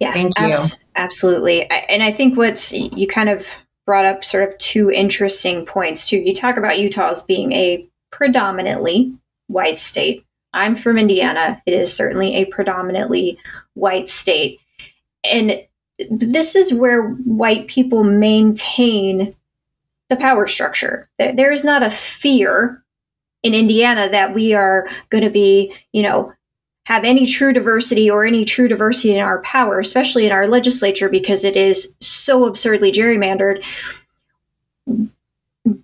Yeah, 0.00 0.12
thank 0.12 0.38
you. 0.38 0.46
Abs- 0.46 0.84
absolutely. 0.96 1.70
And 1.70 2.02
I 2.02 2.10
think 2.10 2.36
what's 2.36 2.72
you 2.72 3.06
kind 3.06 3.28
of 3.28 3.46
brought 3.86 4.04
up 4.04 4.24
sort 4.24 4.48
of 4.48 4.58
two 4.58 4.90
interesting 4.90 5.64
points 5.64 6.08
too. 6.08 6.18
You 6.18 6.34
talk 6.34 6.56
about 6.56 6.78
Utah 6.78 7.10
as 7.10 7.22
being 7.22 7.52
a 7.52 7.88
predominantly 8.10 9.12
white 9.52 9.78
state. 9.78 10.24
I'm 10.54 10.76
from 10.76 10.98
Indiana. 10.98 11.62
It 11.66 11.74
is 11.74 11.92
certainly 11.92 12.34
a 12.36 12.46
predominantly 12.46 13.38
white 13.74 14.10
state. 14.10 14.60
And 15.24 15.64
this 16.10 16.56
is 16.56 16.74
where 16.74 17.02
white 17.02 17.68
people 17.68 18.04
maintain 18.04 19.34
the 20.08 20.16
power 20.16 20.46
structure. 20.46 21.08
There 21.18 21.52
is 21.52 21.64
not 21.64 21.82
a 21.82 21.90
fear 21.90 22.82
in 23.42 23.54
Indiana 23.54 24.08
that 24.10 24.34
we 24.34 24.52
are 24.52 24.88
going 25.10 25.24
to 25.24 25.30
be, 25.30 25.74
you 25.92 26.02
know, 26.02 26.32
have 26.86 27.04
any 27.04 27.26
true 27.26 27.52
diversity 27.52 28.10
or 28.10 28.24
any 28.24 28.44
true 28.44 28.68
diversity 28.68 29.14
in 29.14 29.22
our 29.22 29.40
power, 29.42 29.78
especially 29.78 30.26
in 30.26 30.32
our 30.32 30.48
legislature, 30.48 31.08
because 31.08 31.44
it 31.44 31.56
is 31.56 31.94
so 32.00 32.44
absurdly 32.44 32.92
gerrymandered. 32.92 33.64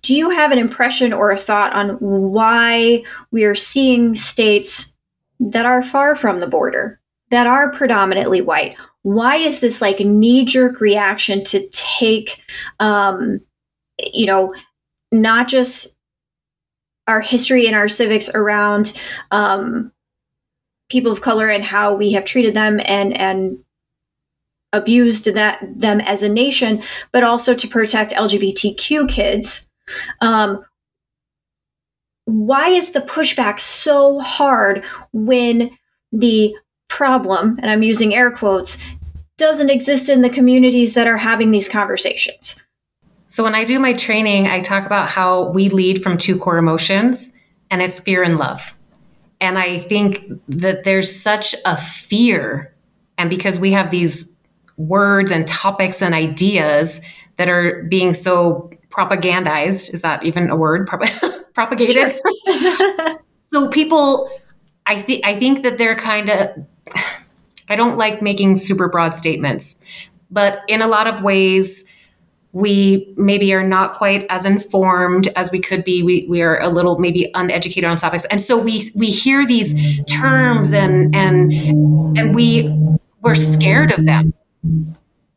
Do 0.01 0.15
you 0.15 0.29
have 0.29 0.51
an 0.51 0.59
impression 0.59 1.13
or 1.13 1.31
a 1.31 1.37
thought 1.37 1.73
on 1.73 1.97
why 1.99 3.01
we 3.31 3.43
are 3.43 3.55
seeing 3.55 4.15
states 4.15 4.93
that 5.39 5.65
are 5.65 5.83
far 5.83 6.15
from 6.15 6.39
the 6.39 6.47
border, 6.47 6.99
that 7.29 7.47
are 7.47 7.71
predominantly 7.71 8.41
white? 8.41 8.75
why 9.03 9.37
is 9.37 9.61
this 9.61 9.81
like 9.81 9.99
a 9.99 10.03
knee 10.03 10.45
jerk 10.45 10.81
reaction 10.81 11.43
to 11.45 11.67
take, 11.69 12.41
um, 12.79 13.39
you 14.13 14.25
know, 14.25 14.53
not 15.11 15.47
just 15.47 15.97
our 17.07 17.21
history 17.21 17.65
and 17.65 17.75
our 17.75 17.87
civics 17.87 18.29
around 18.33 18.93
um, 19.31 19.91
people 20.89 21.11
of 21.11 21.21
color 21.21 21.49
and 21.49 21.63
how 21.63 21.93
we 21.95 22.11
have 22.11 22.25
treated 22.25 22.53
them 22.53 22.79
and 22.85 23.15
and 23.17 23.57
abused 24.71 25.33
that 25.33 25.59
them 25.63 25.99
as 26.01 26.21
a 26.21 26.29
nation, 26.29 26.83
but 27.11 27.23
also 27.23 27.55
to 27.55 27.67
protect 27.67 28.11
LGBTQ 28.11 29.09
kids. 29.09 29.67
Um, 30.21 30.63
why 32.25 32.69
is 32.69 32.91
the 32.91 33.01
pushback 33.01 33.59
so 33.59 34.19
hard 34.19 34.83
when 35.13 35.71
the 36.11 36.55
problem, 36.87 37.57
and 37.61 37.71
I'm 37.71 37.83
using 37.83 38.13
air 38.13 38.31
quotes, 38.31 38.77
doesn't 39.37 39.69
exist 39.69 40.09
in 40.09 40.21
the 40.21 40.29
communities 40.29 40.93
that 40.93 41.07
are 41.07 41.17
having 41.17 41.51
these 41.51 41.69
conversations? 41.69 42.61
So 43.29 43.43
when 43.43 43.55
I 43.55 43.63
do 43.63 43.79
my 43.79 43.93
training, 43.93 44.47
I 44.47 44.59
talk 44.59 44.85
about 44.85 45.07
how 45.07 45.49
we 45.51 45.69
lead 45.69 46.01
from 46.01 46.17
two 46.17 46.37
core 46.37 46.57
emotions, 46.57 47.31
and 47.71 47.81
it's 47.81 47.99
fear 47.99 48.23
and 48.23 48.37
love. 48.37 48.75
And 49.39 49.57
I 49.57 49.79
think 49.79 50.25
that 50.49 50.83
there's 50.83 51.15
such 51.15 51.55
a 51.65 51.77
fear, 51.77 52.75
and 53.17 53.29
because 53.29 53.57
we 53.59 53.71
have 53.71 53.91
these 53.91 54.31
words 54.77 55.31
and 55.31 55.47
topics 55.47 56.01
and 56.01 56.15
ideas 56.15 57.01
that 57.39 57.47
are 57.47 57.83
being 57.83 58.13
so 58.13 58.69
propagandized, 58.89 59.93
is 59.93 60.01
that 60.01 60.23
even 60.25 60.49
a 60.49 60.57
word? 60.57 60.87
propagated. 61.53 62.19
so 63.47 63.69
people, 63.69 64.29
I 64.85 65.01
think, 65.01 65.25
I 65.25 65.39
think 65.39 65.63
that 65.63 65.77
they're 65.77 65.95
kind 65.95 66.29
of. 66.29 66.49
I 67.69 67.75
don't 67.75 67.97
like 67.97 68.21
making 68.21 68.55
super 68.55 68.89
broad 68.89 69.15
statements, 69.15 69.79
but 70.29 70.63
in 70.67 70.81
a 70.81 70.87
lot 70.87 71.07
of 71.07 71.21
ways, 71.21 71.85
we 72.51 73.13
maybe 73.15 73.53
are 73.53 73.65
not 73.65 73.93
quite 73.93 74.25
as 74.29 74.43
informed 74.43 75.27
as 75.35 75.51
we 75.51 75.59
could 75.59 75.83
be 75.83 76.01
we, 76.03 76.25
we 76.27 76.41
are 76.41 76.59
a 76.61 76.67
little 76.67 76.97
maybe 76.97 77.29
uneducated 77.35 77.87
on 77.87 77.95
topics 77.95 78.25
and 78.31 78.41
so 78.41 78.57
we 78.57 78.81
we 78.95 79.11
hear 79.11 79.45
these 79.45 79.75
terms 80.05 80.73
and 80.73 81.15
and 81.15 81.53
and 82.17 82.33
we 82.33 82.75
we're 83.21 83.35
scared 83.35 83.91
of 83.91 84.03
them 84.07 84.33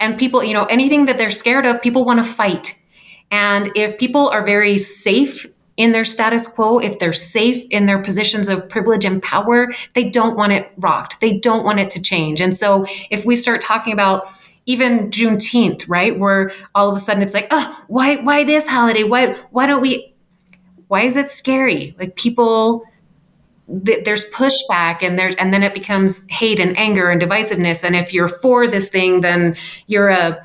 and 0.03 0.19
people 0.19 0.45
you 0.45 0.53
know 0.53 0.67
anything 0.67 1.07
that 1.07 1.17
they're 1.17 1.31
scared 1.31 1.65
of 1.65 1.81
people 1.81 2.05
want 2.05 2.19
to 2.19 2.25
fight 2.25 2.79
and 3.33 3.73
if 3.75 3.97
people 3.97 4.29
are 4.29 4.45
very 4.45 4.77
safe 4.77 5.47
in 5.79 5.93
their 5.93 6.05
status 6.05 6.47
quo, 6.47 6.79
if 6.79 6.99
they're 6.99 7.15
safe 7.15 7.65
in 7.71 7.87
their 7.87 8.03
positions 8.03 8.49
of 8.49 8.69
privilege 8.69 9.07
and 9.07 9.23
power, 9.23 9.73
they 9.95 10.09
don't 10.11 10.37
want 10.37 10.53
it 10.53 10.73
rocked. 10.79 11.21
They 11.21 11.39
don't 11.39 11.65
want 11.65 11.81
it 11.81 11.89
to 11.91 12.03
change. 12.03 12.43
And 12.43 12.55
so 12.55 12.85
if 13.11 13.25
we 13.25 13.37
start 13.37 13.63
talking 13.63 13.93
about 13.93 14.29
even 14.67 15.11
Juneteenth, 15.11 15.89
right? 15.89 16.19
Where 16.19 16.53
all 16.75 16.91
of 16.91 16.97
a 16.97 17.01
sudden 17.01 17.23
it's 17.23 17.35
like, 17.35 17.49
oh, 17.51 17.85
why, 17.89 18.17
why 18.17 18.45
this 18.45 18.67
holiday? 18.67 19.03
Why, 19.03 19.35
why 19.51 19.67
don't 19.67 19.81
we? 19.81 20.15
Why 20.89 21.03
is 21.03 21.17
it 21.17 21.31
scary? 21.31 21.97
Like 21.99 22.17
people, 22.17 22.85
th- 23.85 24.05
there's 24.05 24.29
pushback, 24.31 25.03
and 25.03 25.19
there's, 25.19 25.35
and 25.37 25.53
then 25.53 25.63
it 25.63 25.75
becomes 25.75 26.27
hate 26.29 26.61
and 26.61 26.77
anger 26.79 27.11
and 27.11 27.21
divisiveness. 27.21 27.85
And 27.85 27.97
if 27.97 28.13
you're 28.13 28.29
for 28.29 28.67
this 28.67 28.89
thing, 28.89 29.21
then 29.21 29.57
you're 29.87 30.09
a 30.09 30.45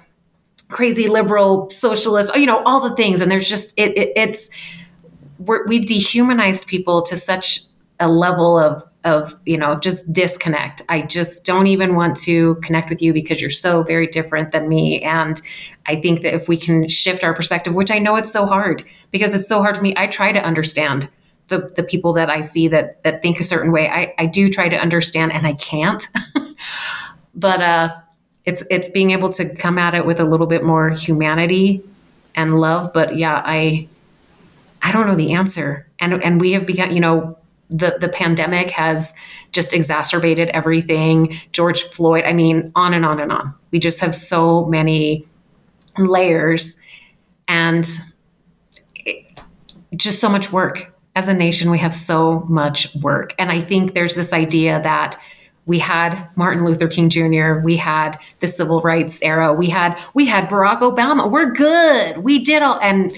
crazy 0.70 1.08
liberal 1.08 1.70
socialist. 1.70 2.36
You 2.36 2.46
know 2.46 2.62
all 2.66 2.82
the 2.82 2.96
things, 2.96 3.22
and 3.22 3.32
there's 3.32 3.48
just 3.48 3.74
it, 3.78 3.98
it 3.98 4.12
it's 4.16 4.50
we've 5.40 5.86
dehumanized 5.86 6.68
people 6.68 7.02
to 7.04 7.16
such 7.16 7.62
a 8.00 8.08
level 8.08 8.60
of 8.60 8.84
of 9.04 9.36
you 9.46 9.58
know 9.58 9.80
just 9.80 10.12
disconnect 10.12 10.82
i 10.90 11.02
just 11.02 11.46
don't 11.46 11.68
even 11.68 11.96
want 11.96 12.16
to 12.16 12.56
connect 12.56 12.90
with 12.90 13.02
you 13.02 13.14
because 13.14 13.42
you're 13.42 13.50
so 13.50 13.84
very 13.84 14.08
different 14.08 14.52
than 14.52 14.68
me 14.68 15.02
and 15.02 15.42
i 15.88 15.96
think 15.96 16.22
that 16.22 16.34
if 16.34 16.48
we 16.48 16.58
can 16.58 16.88
shift 16.88 17.24
our 17.24 17.34
perspective 17.34 17.74
which 17.74 17.92
i 17.92 18.00
know 18.00 18.16
it's 18.16 18.32
so 18.32 18.46
hard 18.46 18.84
because 19.12 19.34
it's 19.34 19.48
so 19.48 19.62
hard 19.62 19.78
for 19.78 19.84
me 19.84 19.94
i 19.98 20.06
try 20.06 20.32
to 20.32 20.44
understand 20.44 21.10
the, 21.48 21.72
the 21.76 21.84
people 21.84 22.14
that 22.14 22.30
i 22.30 22.42
see 22.42 22.68
that 22.68 23.02
that 23.04 23.22
think 23.22 23.40
a 23.40 23.44
certain 23.44 23.72
way 23.72 23.90
i, 23.90 24.14
I 24.18 24.26
do 24.26 24.48
try 24.48 24.70
to 24.70 24.76
understand 24.76 25.32
and 25.32 25.46
i 25.48 25.54
can't 25.54 26.06
but 27.36 27.62
uh 27.62 27.96
it's 28.46 28.64
it's 28.70 28.90
being 28.90 29.12
able 29.12 29.30
to 29.30 29.54
come 29.56 29.78
at 29.78 29.94
it 29.94 30.06
with 30.06 30.20
a 30.20 30.26
little 30.26 30.48
bit 30.48 30.64
more 30.64 30.90
humanity 30.90 31.84
and 32.36 32.60
love 32.60 32.92
but 32.94 33.18
yeah 33.18 33.42
i 33.46 33.88
i 34.82 34.92
don't 34.92 35.08
know 35.08 35.16
the 35.16 35.34
answer 35.34 35.88
and 36.00 36.24
and 36.24 36.40
we 36.42 36.52
have 36.52 36.66
begun 36.66 36.94
you 36.94 37.00
know 37.00 37.38
the 37.70 37.98
the 38.00 38.10
pandemic 38.10 38.70
has 38.70 39.16
just 39.52 39.74
exacerbated 39.74 40.50
everything. 40.50 41.40
George 41.52 41.84
Floyd, 41.84 42.24
I 42.26 42.34
mean, 42.34 42.72
on 42.76 42.94
and 42.94 43.06
on 43.06 43.20
and 43.20 43.32
on. 43.32 43.54
We 43.72 43.80
just 43.80 44.00
have 44.00 44.16
so 44.16 44.66
many 44.66 45.26
layers 45.98 46.80
and 47.48 47.88
it, 48.96 49.42
just 49.96 50.20
so 50.20 50.30
much 50.30 50.52
work. 50.52 50.94
As 51.18 51.28
a 51.28 51.34
nation, 51.34 51.72
we 51.72 51.80
have 51.80 51.96
so 51.96 52.46
much 52.48 52.94
work. 52.98 53.34
And 53.40 53.52
I 53.52 53.60
think 53.60 53.96
there's 53.96 54.14
this 54.14 54.34
idea 54.34 54.80
that 54.84 55.20
we 55.66 55.80
had 55.80 56.30
Martin 56.36 56.64
Luther 56.64 56.88
King 56.88 57.10
Jr., 57.10 57.56
we 57.64 57.76
had 57.76 58.20
the 58.40 58.48
civil 58.48 58.82
rights 58.82 59.20
era, 59.24 59.52
we 59.52 59.68
had 59.68 60.00
we 60.14 60.28
had 60.28 60.48
Barack 60.48 60.82
Obama. 60.82 61.28
We're 61.32 61.50
good. 61.50 62.20
We 62.20 62.38
did 62.38 62.62
all 62.62 62.80
and 62.82 63.12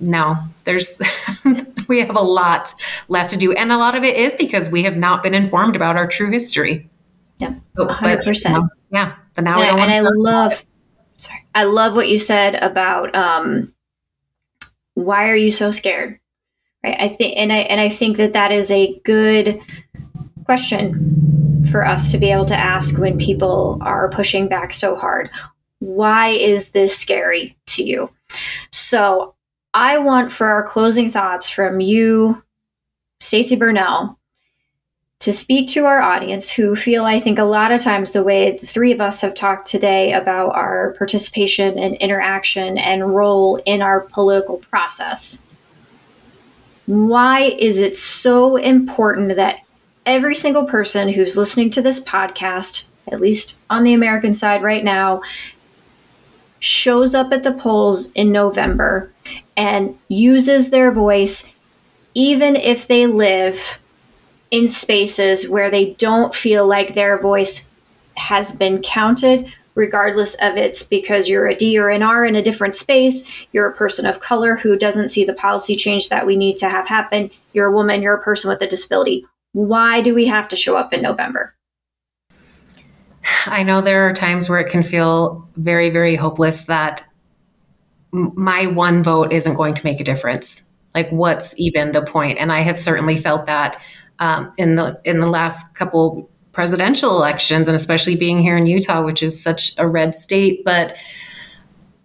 no, 0.00 0.38
there's 0.64 1.02
we 1.88 2.00
have 2.00 2.16
a 2.16 2.22
lot 2.22 2.74
left 3.08 3.30
to 3.32 3.36
do, 3.36 3.52
and 3.52 3.70
a 3.70 3.76
lot 3.76 3.94
of 3.94 4.02
it 4.02 4.16
is 4.16 4.34
because 4.34 4.70
we 4.70 4.84
have 4.84 4.96
not 4.96 5.22
been 5.22 5.34
informed 5.34 5.76
about 5.76 5.96
our 5.96 6.08
true 6.08 6.30
history. 6.30 6.88
Yeah, 7.40 7.56
hundred 7.78 8.24
percent. 8.24 8.64
Yeah, 8.90 9.14
but 9.34 9.44
now 9.44 9.60
and, 9.60 9.80
I, 9.80 9.82
and 9.82 9.92
I 9.92 10.00
love. 10.00 10.64
Sorry, 11.18 11.44
I 11.54 11.64
love 11.64 11.94
what 11.94 12.08
you 12.08 12.18
said 12.18 12.54
about 12.54 13.14
um, 13.14 13.74
why 14.94 15.28
are 15.28 15.36
you 15.36 15.52
so 15.52 15.70
scared? 15.70 16.18
Right. 16.84 16.96
I 17.00 17.08
think, 17.08 17.38
and 17.38 17.50
I 17.50 17.60
and 17.60 17.80
I 17.80 17.88
think 17.88 18.18
that 18.18 18.34
that 18.34 18.52
is 18.52 18.70
a 18.70 19.00
good 19.04 19.58
question 20.44 21.64
for 21.70 21.86
us 21.86 22.12
to 22.12 22.18
be 22.18 22.30
able 22.30 22.44
to 22.44 22.56
ask 22.56 22.98
when 22.98 23.16
people 23.16 23.78
are 23.80 24.10
pushing 24.10 24.48
back 24.48 24.74
so 24.74 24.94
hard. 24.94 25.30
Why 25.78 26.28
is 26.28 26.70
this 26.70 26.94
scary 26.94 27.56
to 27.68 27.82
you? 27.82 28.10
So 28.70 29.34
I 29.72 29.96
want 29.96 30.30
for 30.30 30.46
our 30.48 30.62
closing 30.62 31.10
thoughts 31.10 31.48
from 31.48 31.80
you, 31.80 32.42
Stacy 33.18 33.56
Bernal, 33.56 34.18
to 35.20 35.32
speak 35.32 35.70
to 35.70 35.86
our 35.86 36.02
audience 36.02 36.50
who 36.50 36.76
feel, 36.76 37.06
I 37.06 37.18
think, 37.18 37.38
a 37.38 37.44
lot 37.44 37.72
of 37.72 37.80
times 37.80 38.12
the 38.12 38.22
way 38.22 38.58
the 38.58 38.66
three 38.66 38.92
of 38.92 39.00
us 39.00 39.22
have 39.22 39.34
talked 39.34 39.66
today 39.66 40.12
about 40.12 40.54
our 40.54 40.92
participation 40.98 41.78
and 41.78 41.94
interaction 41.96 42.76
and 42.76 43.14
role 43.14 43.56
in 43.64 43.80
our 43.80 44.00
political 44.00 44.58
process. 44.58 45.43
Why 46.86 47.42
is 47.42 47.78
it 47.78 47.96
so 47.96 48.56
important 48.56 49.36
that 49.36 49.60
every 50.04 50.36
single 50.36 50.64
person 50.64 51.08
who's 51.08 51.36
listening 51.36 51.70
to 51.70 51.82
this 51.82 52.00
podcast, 52.00 52.84
at 53.10 53.20
least 53.20 53.58
on 53.70 53.84
the 53.84 53.94
American 53.94 54.34
side 54.34 54.62
right 54.62 54.84
now, 54.84 55.22
shows 56.58 57.14
up 57.14 57.32
at 57.32 57.42
the 57.42 57.52
polls 57.52 58.10
in 58.12 58.32
November 58.32 59.10
and 59.56 59.98
uses 60.08 60.70
their 60.70 60.90
voice, 60.90 61.52
even 62.14 62.56
if 62.56 62.86
they 62.86 63.06
live 63.06 63.80
in 64.50 64.68
spaces 64.68 65.48
where 65.48 65.70
they 65.70 65.92
don't 65.94 66.34
feel 66.34 66.66
like 66.66 66.94
their 66.94 67.18
voice 67.18 67.68
has 68.16 68.52
been 68.52 68.80
counted, 68.82 69.52
regardless 69.74 70.34
of 70.36 70.56
it's 70.56 70.82
because 70.82 71.28
you're 71.28 71.46
a 71.46 71.54
D 71.54 71.78
or 71.78 71.88
an 71.88 72.02
R 72.02 72.24
in 72.24 72.36
a 72.36 72.42
different 72.42 72.74
space, 72.74 73.46
you're 73.52 73.68
a 73.68 73.74
person 73.74 74.06
of 74.06 74.20
color 74.20 74.56
who 74.56 74.76
doesn't 74.76 75.08
see 75.08 75.24
the 75.24 75.34
policy 75.34 75.76
change 75.76 76.08
that 76.08 76.26
we 76.26 76.36
need 76.36 76.56
to 76.58 76.68
have 76.68 76.88
happen, 76.88 77.30
you're 77.52 77.66
a 77.66 77.74
woman, 77.74 78.02
you're 78.02 78.14
a 78.14 78.22
person 78.22 78.48
with 78.48 78.62
a 78.62 78.66
disability. 78.66 79.26
Why 79.52 80.00
do 80.00 80.14
we 80.14 80.26
have 80.26 80.48
to 80.48 80.56
show 80.56 80.76
up 80.76 80.92
in 80.92 81.02
November? 81.02 81.54
I 83.46 83.62
know 83.62 83.80
there 83.80 84.08
are 84.08 84.12
times 84.12 84.48
where 84.48 84.60
it 84.60 84.70
can 84.70 84.82
feel 84.82 85.48
very, 85.56 85.90
very 85.90 86.16
hopeless 86.16 86.64
that 86.64 87.04
my 88.12 88.66
one 88.66 89.02
vote 89.02 89.32
isn't 89.32 89.54
going 89.54 89.74
to 89.74 89.84
make 89.84 90.00
a 90.00 90.04
difference. 90.04 90.62
Like, 90.94 91.10
what's 91.10 91.58
even 91.58 91.90
the 91.90 92.02
point? 92.02 92.38
And 92.38 92.52
I 92.52 92.60
have 92.60 92.78
certainly 92.78 93.18
felt 93.18 93.46
that 93.46 93.80
um, 94.20 94.52
in 94.58 94.76
the 94.76 95.00
in 95.04 95.18
the 95.18 95.26
last 95.26 95.74
couple 95.74 96.30
presidential 96.54 97.10
elections, 97.10 97.68
and 97.68 97.74
especially 97.76 98.16
being 98.16 98.38
here 98.38 98.56
in 98.56 98.66
Utah, 98.66 99.02
which 99.02 99.22
is 99.22 99.40
such 99.40 99.74
a 99.76 99.86
red 99.86 100.14
state. 100.14 100.64
But 100.64 100.96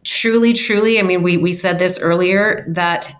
truly, 0.03 0.53
truly, 0.53 0.99
I 0.99 1.03
mean, 1.03 1.23
we 1.23 1.37
we 1.37 1.53
said 1.53 1.79
this 1.79 1.99
earlier 1.99 2.65
that 2.67 3.15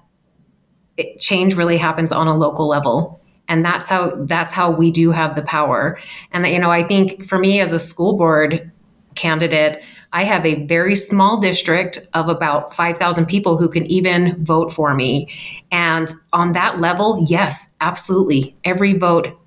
it, 0.99 1.19
change 1.19 1.55
really 1.55 1.77
happens 1.77 2.11
on 2.11 2.27
a 2.27 2.37
local 2.37 2.67
level. 2.67 3.19
And 3.47 3.65
that's 3.65 3.87
how 3.87 4.13
that's 4.25 4.53
how 4.53 4.69
we 4.69 4.91
do 4.91 5.11
have 5.11 5.35
the 5.35 5.41
power. 5.41 5.97
And 6.31 6.45
you 6.45 6.59
know 6.59 6.69
i 6.69 6.83
think 6.83 7.25
for 7.25 7.39
me 7.39 7.59
as 7.59 7.73
a 7.73 7.79
school 7.79 8.17
board 8.17 8.71
candidate 9.15 9.81
i 10.13 10.23
have 10.23 10.45
a 10.45 10.65
very 10.67 10.95
small 10.95 11.39
district 11.39 12.07
of 12.13 12.29
about 12.29 12.73
5000 12.73 13.25
people 13.25 13.57
who 13.57 13.67
can 13.67 13.85
even 13.87 14.43
vote 14.43 14.71
for 14.71 14.93
me. 14.93 15.29
And 15.71 16.13
on 16.33 16.51
that 16.51 16.79
level 16.79 17.25
yes 17.27 17.69
absolutely. 17.81 18.55
Every 18.63 18.93
vote 18.93 19.38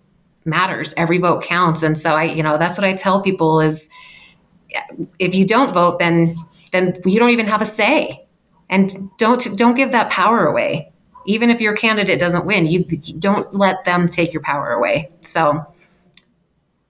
matters. 0.45 0.93
Every 0.97 1.19
vote 1.19 1.43
counts. 1.43 1.83
And 1.83 1.99
so 1.99 2.13
I, 2.13 2.25
you 2.25 2.43
know, 2.43 2.59
that's 2.59 2.77
what 2.77 2.85
I 2.85 2.95
tell 2.95 3.23
people 3.23 3.61
is 3.61 3.89
if 5.19 5.35
you 5.35 5.47
don't 5.47 5.73
vote, 5.73 5.99
then 5.99 6.35
then 6.73 6.95
you 7.05 7.19
don't 7.19 7.31
even 7.31 7.47
have 7.47 7.63
a 7.63 7.67
say. 7.67 8.27
And 8.71 9.11
don't 9.19 9.47
don't 9.57 9.75
give 9.75 9.93
that 9.93 10.11
power 10.11 10.47
away. 10.47 10.93
Even 11.27 11.51
if 11.51 11.61
your 11.61 11.77
candidate 11.77 12.19
doesn't 12.19 12.47
win, 12.47 12.67
you, 12.67 12.85
don't 13.19 13.55
let 13.55 13.85
them 13.85 14.09
take 14.09 14.33
your 14.33 14.43
power 14.43 14.73
away. 14.73 15.11
So 15.21 15.65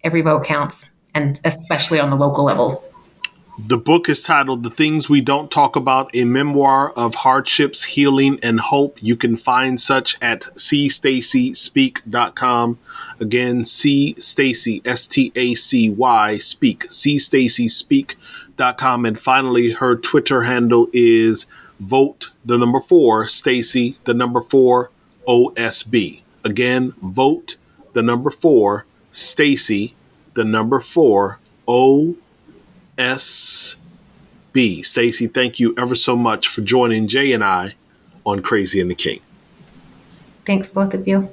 every 0.03 0.23
vote 0.23 0.45
counts, 0.45 0.91
and 1.15 1.39
especially 1.45 2.01
on 2.01 2.09
the 2.09 2.17
local 2.17 2.45
level. 2.45 2.83
The 3.59 3.77
book 3.77 4.09
is 4.09 4.23
titled 4.23 4.63
The 4.63 4.71
Things 4.71 5.11
We 5.11 5.21
Don't 5.21 5.51
Talk 5.51 5.77
About, 5.77 6.11
a 6.15 6.25
memoir 6.25 6.91
of 6.93 7.17
hardships, 7.17 7.85
healing, 7.85 8.41
and 8.43 8.59
hope. 8.59 8.97
You 9.03 9.15
can 9.15 9.37
find 9.37 9.79
such 9.79 10.17
at 10.23 10.41
cstacyspeak.com. 10.41 12.79
Again, 13.23 13.65
C 13.65 14.17
Stacy, 14.19 14.83
S 14.85 15.07
T 15.07 15.31
A 15.37 15.55
C 15.55 15.89
Y, 15.89 16.39
speak, 16.39 16.91
C 16.91 17.21
Stacy 17.21 17.69
speak.com. 17.69 19.07
And 19.07 19.17
finally, 19.17 19.75
her 19.75 19.95
Twitter 19.95 20.43
handle 20.43 20.89
is 20.93 21.47
vote 21.79 22.33
the 22.45 22.59
number 22.59 22.81
four, 22.81 23.29
Stacy, 23.29 23.97
the 24.07 24.13
number 24.13 24.41
four, 24.41 24.91
OSB. 25.29 26.23
Again, 26.45 26.95
vote 27.01 27.55
the 27.93 28.03
number 28.03 28.29
four, 28.29 28.87
Stacy, 29.13 29.95
the 30.35 30.45
number 30.45 30.81
four, 30.81 31.39
O 31.69 32.17
S 32.99 33.77
B. 34.53 34.83
Stacy, 34.83 35.29
thank 35.29 35.61
you 35.61 35.75
ever 35.79 35.95
so 35.95 36.17
much 36.17 36.49
for 36.49 36.63
joining 36.63 37.07
Jay 37.07 37.33
and 37.33 37.45
I 37.45 37.75
on 38.27 38.43
Crazy 38.43 38.81
and 38.81 38.91
the 38.91 38.97
King. 38.97 39.21
Thanks, 40.45 40.73
both 40.73 40.93
of 40.93 41.07
you. 41.07 41.33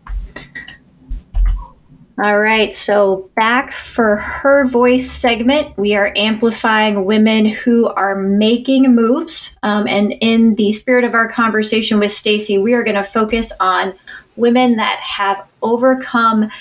All 2.19 2.39
right, 2.39 2.75
so 2.75 3.29
back 3.35 3.71
for 3.71 4.17
her 4.17 4.67
voice 4.67 5.09
segment, 5.09 5.75
we 5.77 5.95
are 5.95 6.11
amplifying 6.15 7.05
women 7.05 7.45
who 7.45 7.87
are 7.87 8.15
making 8.15 8.93
moves. 8.93 9.57
Um, 9.63 9.87
and 9.87 10.13
in 10.21 10.55
the 10.55 10.73
spirit 10.73 11.03
of 11.03 11.13
our 11.13 11.27
conversation 11.31 11.99
with 11.99 12.11
Stacy, 12.11 12.57
we 12.57 12.73
are 12.73 12.83
going 12.83 12.97
to 12.97 13.03
focus 13.03 13.51
on 13.59 13.93
women 14.35 14.75
that 14.75 14.99
have 14.99 15.47
overcome 15.61 16.51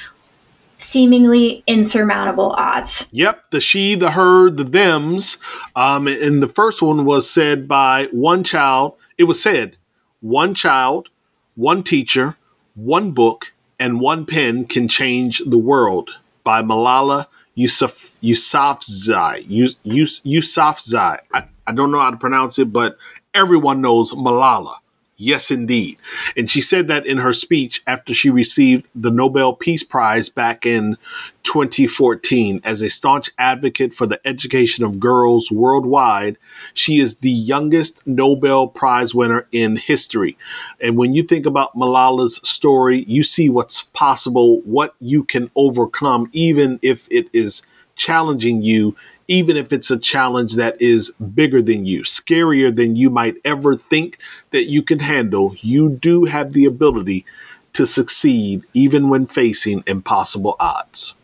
seemingly 0.76 1.62
insurmountable 1.66 2.52
odds. 2.52 3.08
Yep, 3.12 3.50
the 3.50 3.60
she, 3.60 3.94
the 3.94 4.12
her, 4.12 4.50
the 4.50 4.64
thems. 4.64 5.36
Um, 5.76 6.06
and 6.06 6.42
the 6.42 6.48
first 6.48 6.80
one 6.80 7.04
was 7.04 7.28
said 7.28 7.68
by 7.68 8.08
one 8.12 8.44
child. 8.44 8.96
It 9.18 9.24
was 9.24 9.42
said, 9.42 9.76
one 10.20 10.54
child, 10.54 11.08
one 11.54 11.82
teacher, 11.82 12.36
one 12.74 13.10
book, 13.10 13.52
and 13.80 13.98
one 13.98 14.26
pen 14.26 14.66
can 14.66 14.86
change 14.86 15.42
the 15.46 15.58
world 15.58 16.10
by 16.44 16.62
Malala 16.62 17.26
Yousaf, 17.56 18.10
Yousafzai. 18.20 19.46
Yousafzai. 19.84 21.18
I, 21.32 21.44
I 21.66 21.72
don't 21.72 21.90
know 21.90 21.98
how 21.98 22.10
to 22.10 22.16
pronounce 22.18 22.58
it, 22.58 22.72
but 22.72 22.98
everyone 23.34 23.80
knows 23.80 24.12
Malala. 24.12 24.76
Yes, 25.22 25.50
indeed. 25.50 25.98
And 26.34 26.50
she 26.50 26.62
said 26.62 26.88
that 26.88 27.04
in 27.04 27.18
her 27.18 27.34
speech 27.34 27.82
after 27.86 28.14
she 28.14 28.30
received 28.30 28.88
the 28.94 29.10
Nobel 29.10 29.52
Peace 29.52 29.82
Prize 29.82 30.30
back 30.30 30.64
in 30.64 30.96
2014. 31.42 32.62
As 32.64 32.80
a 32.80 32.88
staunch 32.88 33.28
advocate 33.36 33.92
for 33.92 34.06
the 34.06 34.18
education 34.26 34.82
of 34.82 34.98
girls 34.98 35.50
worldwide, 35.50 36.38
she 36.72 37.00
is 37.00 37.18
the 37.18 37.30
youngest 37.30 38.00
Nobel 38.06 38.66
Prize 38.66 39.14
winner 39.14 39.46
in 39.52 39.76
history. 39.76 40.38
And 40.80 40.96
when 40.96 41.12
you 41.12 41.22
think 41.22 41.44
about 41.44 41.76
Malala's 41.76 42.36
story, 42.36 43.04
you 43.06 43.22
see 43.22 43.50
what's 43.50 43.82
possible, 43.82 44.62
what 44.62 44.94
you 45.00 45.22
can 45.22 45.50
overcome, 45.54 46.30
even 46.32 46.78
if 46.80 47.06
it 47.10 47.28
is 47.34 47.60
challenging 47.94 48.62
you 48.62 48.96
even 49.30 49.56
if 49.56 49.72
it's 49.72 49.92
a 49.92 49.98
challenge 49.98 50.56
that 50.56 50.76
is 50.82 51.12
bigger 51.12 51.62
than 51.62 51.86
you, 51.86 52.02
scarier 52.02 52.74
than 52.74 52.96
you 52.96 53.08
might 53.08 53.36
ever 53.44 53.76
think 53.76 54.18
that 54.50 54.64
you 54.64 54.82
can 54.82 54.98
handle, 54.98 55.54
you 55.60 55.88
do 55.88 56.24
have 56.24 56.52
the 56.52 56.64
ability 56.64 57.24
to 57.72 57.86
succeed 57.86 58.64
even 58.74 59.08
when 59.08 59.26
facing 59.26 59.84
impossible 59.86 60.56
odds. 60.58 61.14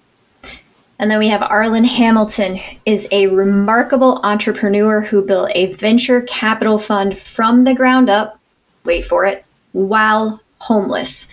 And 1.01 1.11
then 1.11 1.19
we 1.19 1.29
have 1.29 1.41
Arlan 1.41 1.85
Hamilton 1.85 2.59
is 2.87 3.09
a 3.11 3.27
remarkable 3.27 4.21
entrepreneur 4.23 5.01
who 5.01 5.21
built 5.21 5.51
a 5.57 5.75
venture 5.75 6.21
capital 6.23 6.79
fund 6.79 7.19
from 7.19 7.65
the 7.65 7.75
ground 7.75 8.09
up. 8.09 8.39
Wait 8.85 9.05
for 9.05 9.27
it. 9.27 9.45
While 9.73 10.41
homeless. 10.59 11.29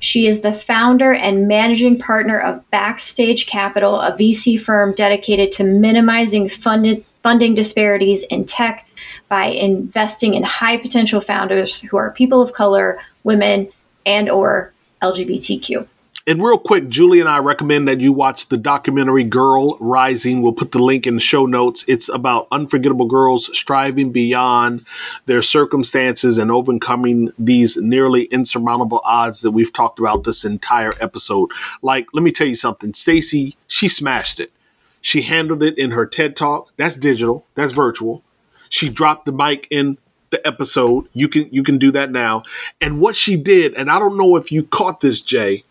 She 0.00 0.26
is 0.26 0.40
the 0.40 0.52
founder 0.52 1.12
and 1.12 1.48
managing 1.48 1.98
partner 1.98 2.38
of 2.38 2.68
Backstage 2.70 3.46
Capital, 3.46 4.00
a 4.00 4.12
VC 4.12 4.60
firm 4.60 4.94
dedicated 4.94 5.52
to 5.52 5.64
minimizing 5.64 6.48
funded, 6.48 7.04
funding 7.22 7.54
disparities 7.54 8.22
in 8.24 8.44
tech 8.44 8.86
by 9.28 9.46
investing 9.46 10.34
in 10.34 10.42
high 10.42 10.76
potential 10.76 11.20
founders 11.20 11.80
who 11.82 11.96
are 11.96 12.12
people 12.12 12.40
of 12.40 12.52
color, 12.52 12.98
women, 13.24 13.68
and 14.06 14.30
or 14.30 14.72
LGBTQ. 15.02 15.86
And 16.28 16.44
real 16.44 16.58
quick, 16.58 16.90
Julie 16.90 17.20
and 17.20 17.28
I 17.28 17.38
recommend 17.38 17.88
that 17.88 18.02
you 18.02 18.12
watch 18.12 18.50
the 18.50 18.58
documentary 18.58 19.24
Girl 19.24 19.78
Rising. 19.80 20.42
We'll 20.42 20.52
put 20.52 20.72
the 20.72 20.78
link 20.78 21.06
in 21.06 21.14
the 21.14 21.22
show 21.22 21.46
notes. 21.46 21.86
It's 21.88 22.10
about 22.10 22.48
unforgettable 22.52 23.06
girls 23.06 23.48
striving 23.56 24.12
beyond 24.12 24.84
their 25.24 25.40
circumstances 25.40 26.36
and 26.36 26.50
overcoming 26.50 27.32
these 27.38 27.78
nearly 27.78 28.24
insurmountable 28.24 29.00
odds 29.04 29.40
that 29.40 29.52
we've 29.52 29.72
talked 29.72 29.98
about 29.98 30.24
this 30.24 30.44
entire 30.44 30.92
episode. 31.00 31.50
Like, 31.80 32.08
let 32.12 32.22
me 32.22 32.30
tell 32.30 32.46
you 32.46 32.56
something. 32.56 32.92
Stacy, 32.92 33.56
she 33.66 33.88
smashed 33.88 34.38
it. 34.38 34.52
She 35.00 35.22
handled 35.22 35.62
it 35.62 35.78
in 35.78 35.92
her 35.92 36.04
TED 36.04 36.36
Talk. 36.36 36.70
That's 36.76 36.96
digital. 36.96 37.46
That's 37.54 37.72
virtual. 37.72 38.22
She 38.68 38.90
dropped 38.90 39.24
the 39.24 39.32
mic 39.32 39.66
in 39.70 39.96
the 40.28 40.46
episode. 40.46 41.08
You 41.14 41.28
can 41.28 41.48
you 41.50 41.62
can 41.62 41.78
do 41.78 41.90
that 41.92 42.12
now. 42.12 42.42
And 42.82 43.00
what 43.00 43.16
she 43.16 43.38
did, 43.38 43.72
and 43.72 43.90
I 43.90 43.98
don't 43.98 44.18
know 44.18 44.36
if 44.36 44.52
you 44.52 44.62
caught 44.62 45.00
this, 45.00 45.22
Jay 45.22 45.64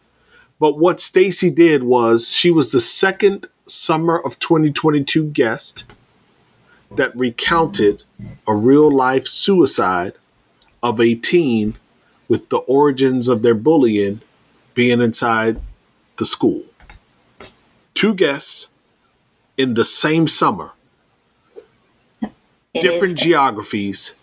but 0.60 0.78
what 0.78 1.00
Stacy 1.00 1.50
did 1.50 1.84
was 1.84 2.30
she 2.32 2.52
was 2.52 2.72
the 2.72 2.82
second 2.82 3.48
summer 3.68 4.18
of 4.18 4.40
2022 4.40 5.26
guest 5.28 5.98
that 6.96 7.16
recounted 7.16 8.04
a 8.48 8.56
real 8.56 8.90
life 8.90 9.28
suicide 9.28 10.14
of 10.82 11.00
a 11.00 11.16
teen 11.16 11.78
with 12.28 12.50
the 12.50 12.58
origins 12.60 13.28
of 13.28 13.42
their 13.42 13.56
bullying 13.56 14.22
being 14.74 15.02
inside 15.02 15.60
the 16.18 16.26
school. 16.26 16.64
Two 17.94 18.14
guests 18.14 18.70
in 19.58 19.74
the 19.74 19.86
same 19.86 20.28
summer, 20.28 20.72
it 22.22 22.82
different 22.82 23.20
is. 23.20 23.26
geographies, 23.26 24.16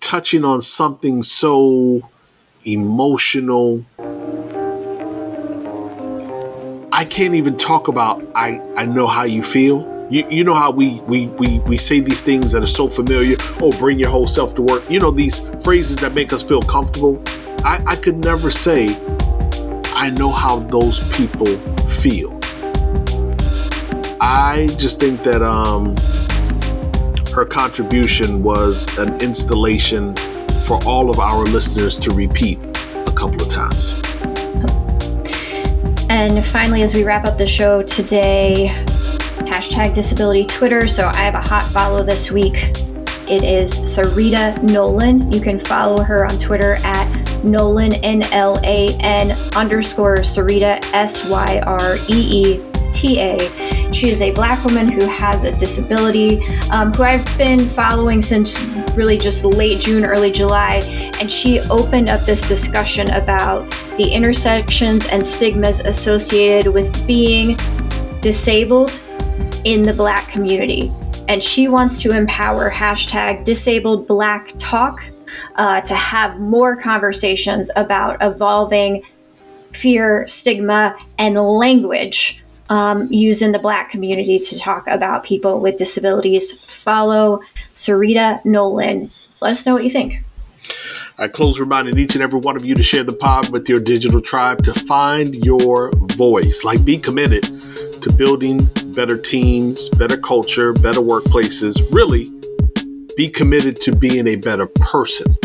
touching 0.00 0.44
on 0.44 0.62
something 0.62 1.22
so 1.22 2.08
emotional 2.64 3.84
I 7.00 7.06
can't 7.06 7.34
even 7.34 7.56
talk 7.56 7.88
about 7.88 8.22
I, 8.34 8.60
I 8.76 8.84
know 8.84 9.06
how 9.06 9.22
you 9.22 9.42
feel. 9.42 10.06
You, 10.10 10.22
you 10.28 10.44
know 10.44 10.52
how 10.52 10.70
we, 10.70 11.00
we, 11.08 11.28
we, 11.28 11.60
we 11.60 11.78
say 11.78 11.98
these 12.00 12.20
things 12.20 12.52
that 12.52 12.62
are 12.62 12.66
so 12.66 12.88
familiar. 12.90 13.36
Oh, 13.62 13.72
bring 13.78 13.98
your 13.98 14.10
whole 14.10 14.26
self 14.26 14.54
to 14.56 14.62
work. 14.62 14.82
You 14.90 15.00
know, 15.00 15.10
these 15.10 15.38
phrases 15.64 15.96
that 16.00 16.12
make 16.12 16.34
us 16.34 16.42
feel 16.42 16.60
comfortable. 16.60 17.22
I, 17.64 17.82
I 17.86 17.96
could 17.96 18.18
never 18.22 18.50
say, 18.50 18.98
I 19.94 20.10
know 20.10 20.30
how 20.30 20.58
those 20.58 21.00
people 21.14 21.56
feel. 21.88 22.38
I 24.20 24.68
just 24.76 25.00
think 25.00 25.22
that 25.22 25.40
um, 25.40 25.96
her 27.32 27.46
contribution 27.46 28.42
was 28.42 28.86
an 28.98 29.18
installation 29.22 30.14
for 30.66 30.78
all 30.84 31.08
of 31.08 31.18
our 31.18 31.44
listeners 31.44 31.98
to 32.00 32.10
repeat 32.10 32.58
a 33.06 33.12
couple 33.16 33.40
of 33.40 33.48
times. 33.48 34.02
And 36.10 36.44
finally, 36.46 36.82
as 36.82 36.92
we 36.92 37.04
wrap 37.04 37.24
up 37.24 37.38
the 37.38 37.46
show 37.46 37.84
today, 37.84 38.66
hashtag 39.46 39.94
disability 39.94 40.44
Twitter. 40.44 40.88
So 40.88 41.06
I 41.06 41.18
have 41.18 41.36
a 41.36 41.40
hot 41.40 41.70
follow 41.70 42.02
this 42.02 42.32
week. 42.32 42.56
It 43.28 43.44
is 43.44 43.72
Syreeta 43.72 44.60
Nolan. 44.60 45.30
You 45.32 45.40
can 45.40 45.56
follow 45.56 46.02
her 46.02 46.24
on 46.24 46.36
Twitter 46.40 46.78
at 46.82 47.44
Nolan, 47.44 47.94
N 47.94 48.24
L 48.32 48.58
A 48.64 48.88
N 48.98 49.30
underscore 49.54 50.16
Syreeta, 50.16 50.82
S 50.92 51.30
Y 51.30 51.62
R 51.64 51.96
E 52.08 52.58
E 52.58 52.60
T 52.92 53.20
A. 53.20 53.69
She 53.92 54.08
is 54.08 54.22
a 54.22 54.30
black 54.30 54.64
woman 54.64 54.88
who 54.88 55.06
has 55.06 55.44
a 55.44 55.52
disability, 55.52 56.42
um, 56.70 56.92
who 56.94 57.02
I've 57.02 57.26
been 57.36 57.68
following 57.68 58.22
since 58.22 58.60
really 58.94 59.18
just 59.18 59.44
late 59.44 59.80
June, 59.80 60.04
early 60.04 60.30
July. 60.30 60.76
And 61.20 61.30
she 61.30 61.60
opened 61.60 62.08
up 62.08 62.20
this 62.22 62.46
discussion 62.46 63.10
about 63.10 63.68
the 63.96 64.08
intersections 64.08 65.06
and 65.06 65.24
stigmas 65.24 65.80
associated 65.80 66.72
with 66.72 67.06
being 67.06 67.56
disabled 68.20 68.92
in 69.64 69.82
the 69.82 69.92
black 69.92 70.28
community. 70.28 70.92
And 71.28 71.42
she 71.42 71.68
wants 71.68 72.00
to 72.02 72.12
empower 72.12 72.70
hashtag 72.70 73.44
disabled 73.44 74.06
black 74.06 74.52
talk 74.58 75.02
uh, 75.56 75.80
to 75.82 75.94
have 75.94 76.40
more 76.40 76.76
conversations 76.76 77.70
about 77.76 78.16
evolving 78.20 79.02
fear, 79.72 80.26
stigma, 80.26 80.96
and 81.18 81.36
language 81.36 82.42
um, 82.70 83.12
used 83.12 83.42
in 83.42 83.52
the 83.52 83.58
Black 83.58 83.90
community 83.90 84.38
to 84.38 84.58
talk 84.58 84.86
about 84.86 85.24
people 85.24 85.60
with 85.60 85.76
disabilities. 85.76 86.52
Follow 86.64 87.40
Syreeta 87.74 88.42
Nolan. 88.44 89.10
Let 89.40 89.50
us 89.52 89.66
know 89.66 89.74
what 89.74 89.84
you 89.84 89.90
think. 89.90 90.22
I 91.18 91.28
close 91.28 91.60
reminding 91.60 91.98
each 91.98 92.14
and 92.14 92.22
every 92.22 92.38
one 92.38 92.56
of 92.56 92.64
you 92.64 92.74
to 92.74 92.82
share 92.82 93.04
the 93.04 93.12
pod 93.12 93.50
with 93.50 93.68
your 93.68 93.80
digital 93.80 94.22
tribe 94.22 94.62
to 94.64 94.72
find 94.72 95.34
your 95.44 95.90
voice. 96.16 96.64
Like, 96.64 96.82
be 96.84 96.96
committed 96.96 97.44
to 98.00 98.12
building 98.16 98.70
better 98.94 99.18
teams, 99.18 99.90
better 99.90 100.16
culture, 100.16 100.72
better 100.72 101.00
workplaces. 101.00 101.82
Really, 101.92 102.32
be 103.16 103.28
committed 103.28 103.80
to 103.82 103.94
being 103.94 104.26
a 104.28 104.36
better 104.36 104.66
person. 104.66 105.36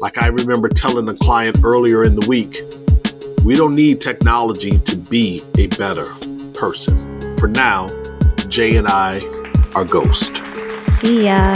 Like 0.00 0.18
I 0.18 0.26
remember 0.26 0.68
telling 0.68 1.08
a 1.08 1.14
client 1.14 1.60
earlier 1.64 2.04
in 2.04 2.16
the 2.16 2.26
week, 2.28 2.62
we 3.44 3.54
don't 3.54 3.74
need 3.74 4.00
technology 4.00 4.78
to 4.78 4.96
be 4.96 5.42
a 5.56 5.68
better 5.68 6.08
person. 6.62 7.20
For 7.38 7.48
now, 7.48 7.88
Jay 8.46 8.76
and 8.76 8.86
I 8.86 9.20
are 9.74 9.84
Ghost. 9.84 10.40
See 10.80 11.24
ya. 11.24 11.52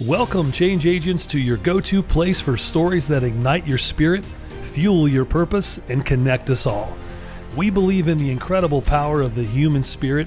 Welcome, 0.00 0.50
change 0.50 0.86
agents, 0.86 1.26
to 1.26 1.38
your 1.38 1.58
go 1.58 1.78
to 1.82 2.02
place 2.02 2.40
for 2.40 2.56
stories 2.56 3.06
that 3.08 3.22
ignite 3.22 3.66
your 3.66 3.76
spirit, 3.76 4.24
fuel 4.72 5.08
your 5.08 5.26
purpose, 5.26 5.78
and 5.90 6.06
connect 6.06 6.48
us 6.48 6.64
all. 6.66 6.96
We 7.54 7.68
believe 7.68 8.08
in 8.08 8.16
the 8.16 8.30
incredible 8.30 8.80
power 8.80 9.20
of 9.20 9.34
the 9.34 9.44
human 9.44 9.82
spirit, 9.82 10.26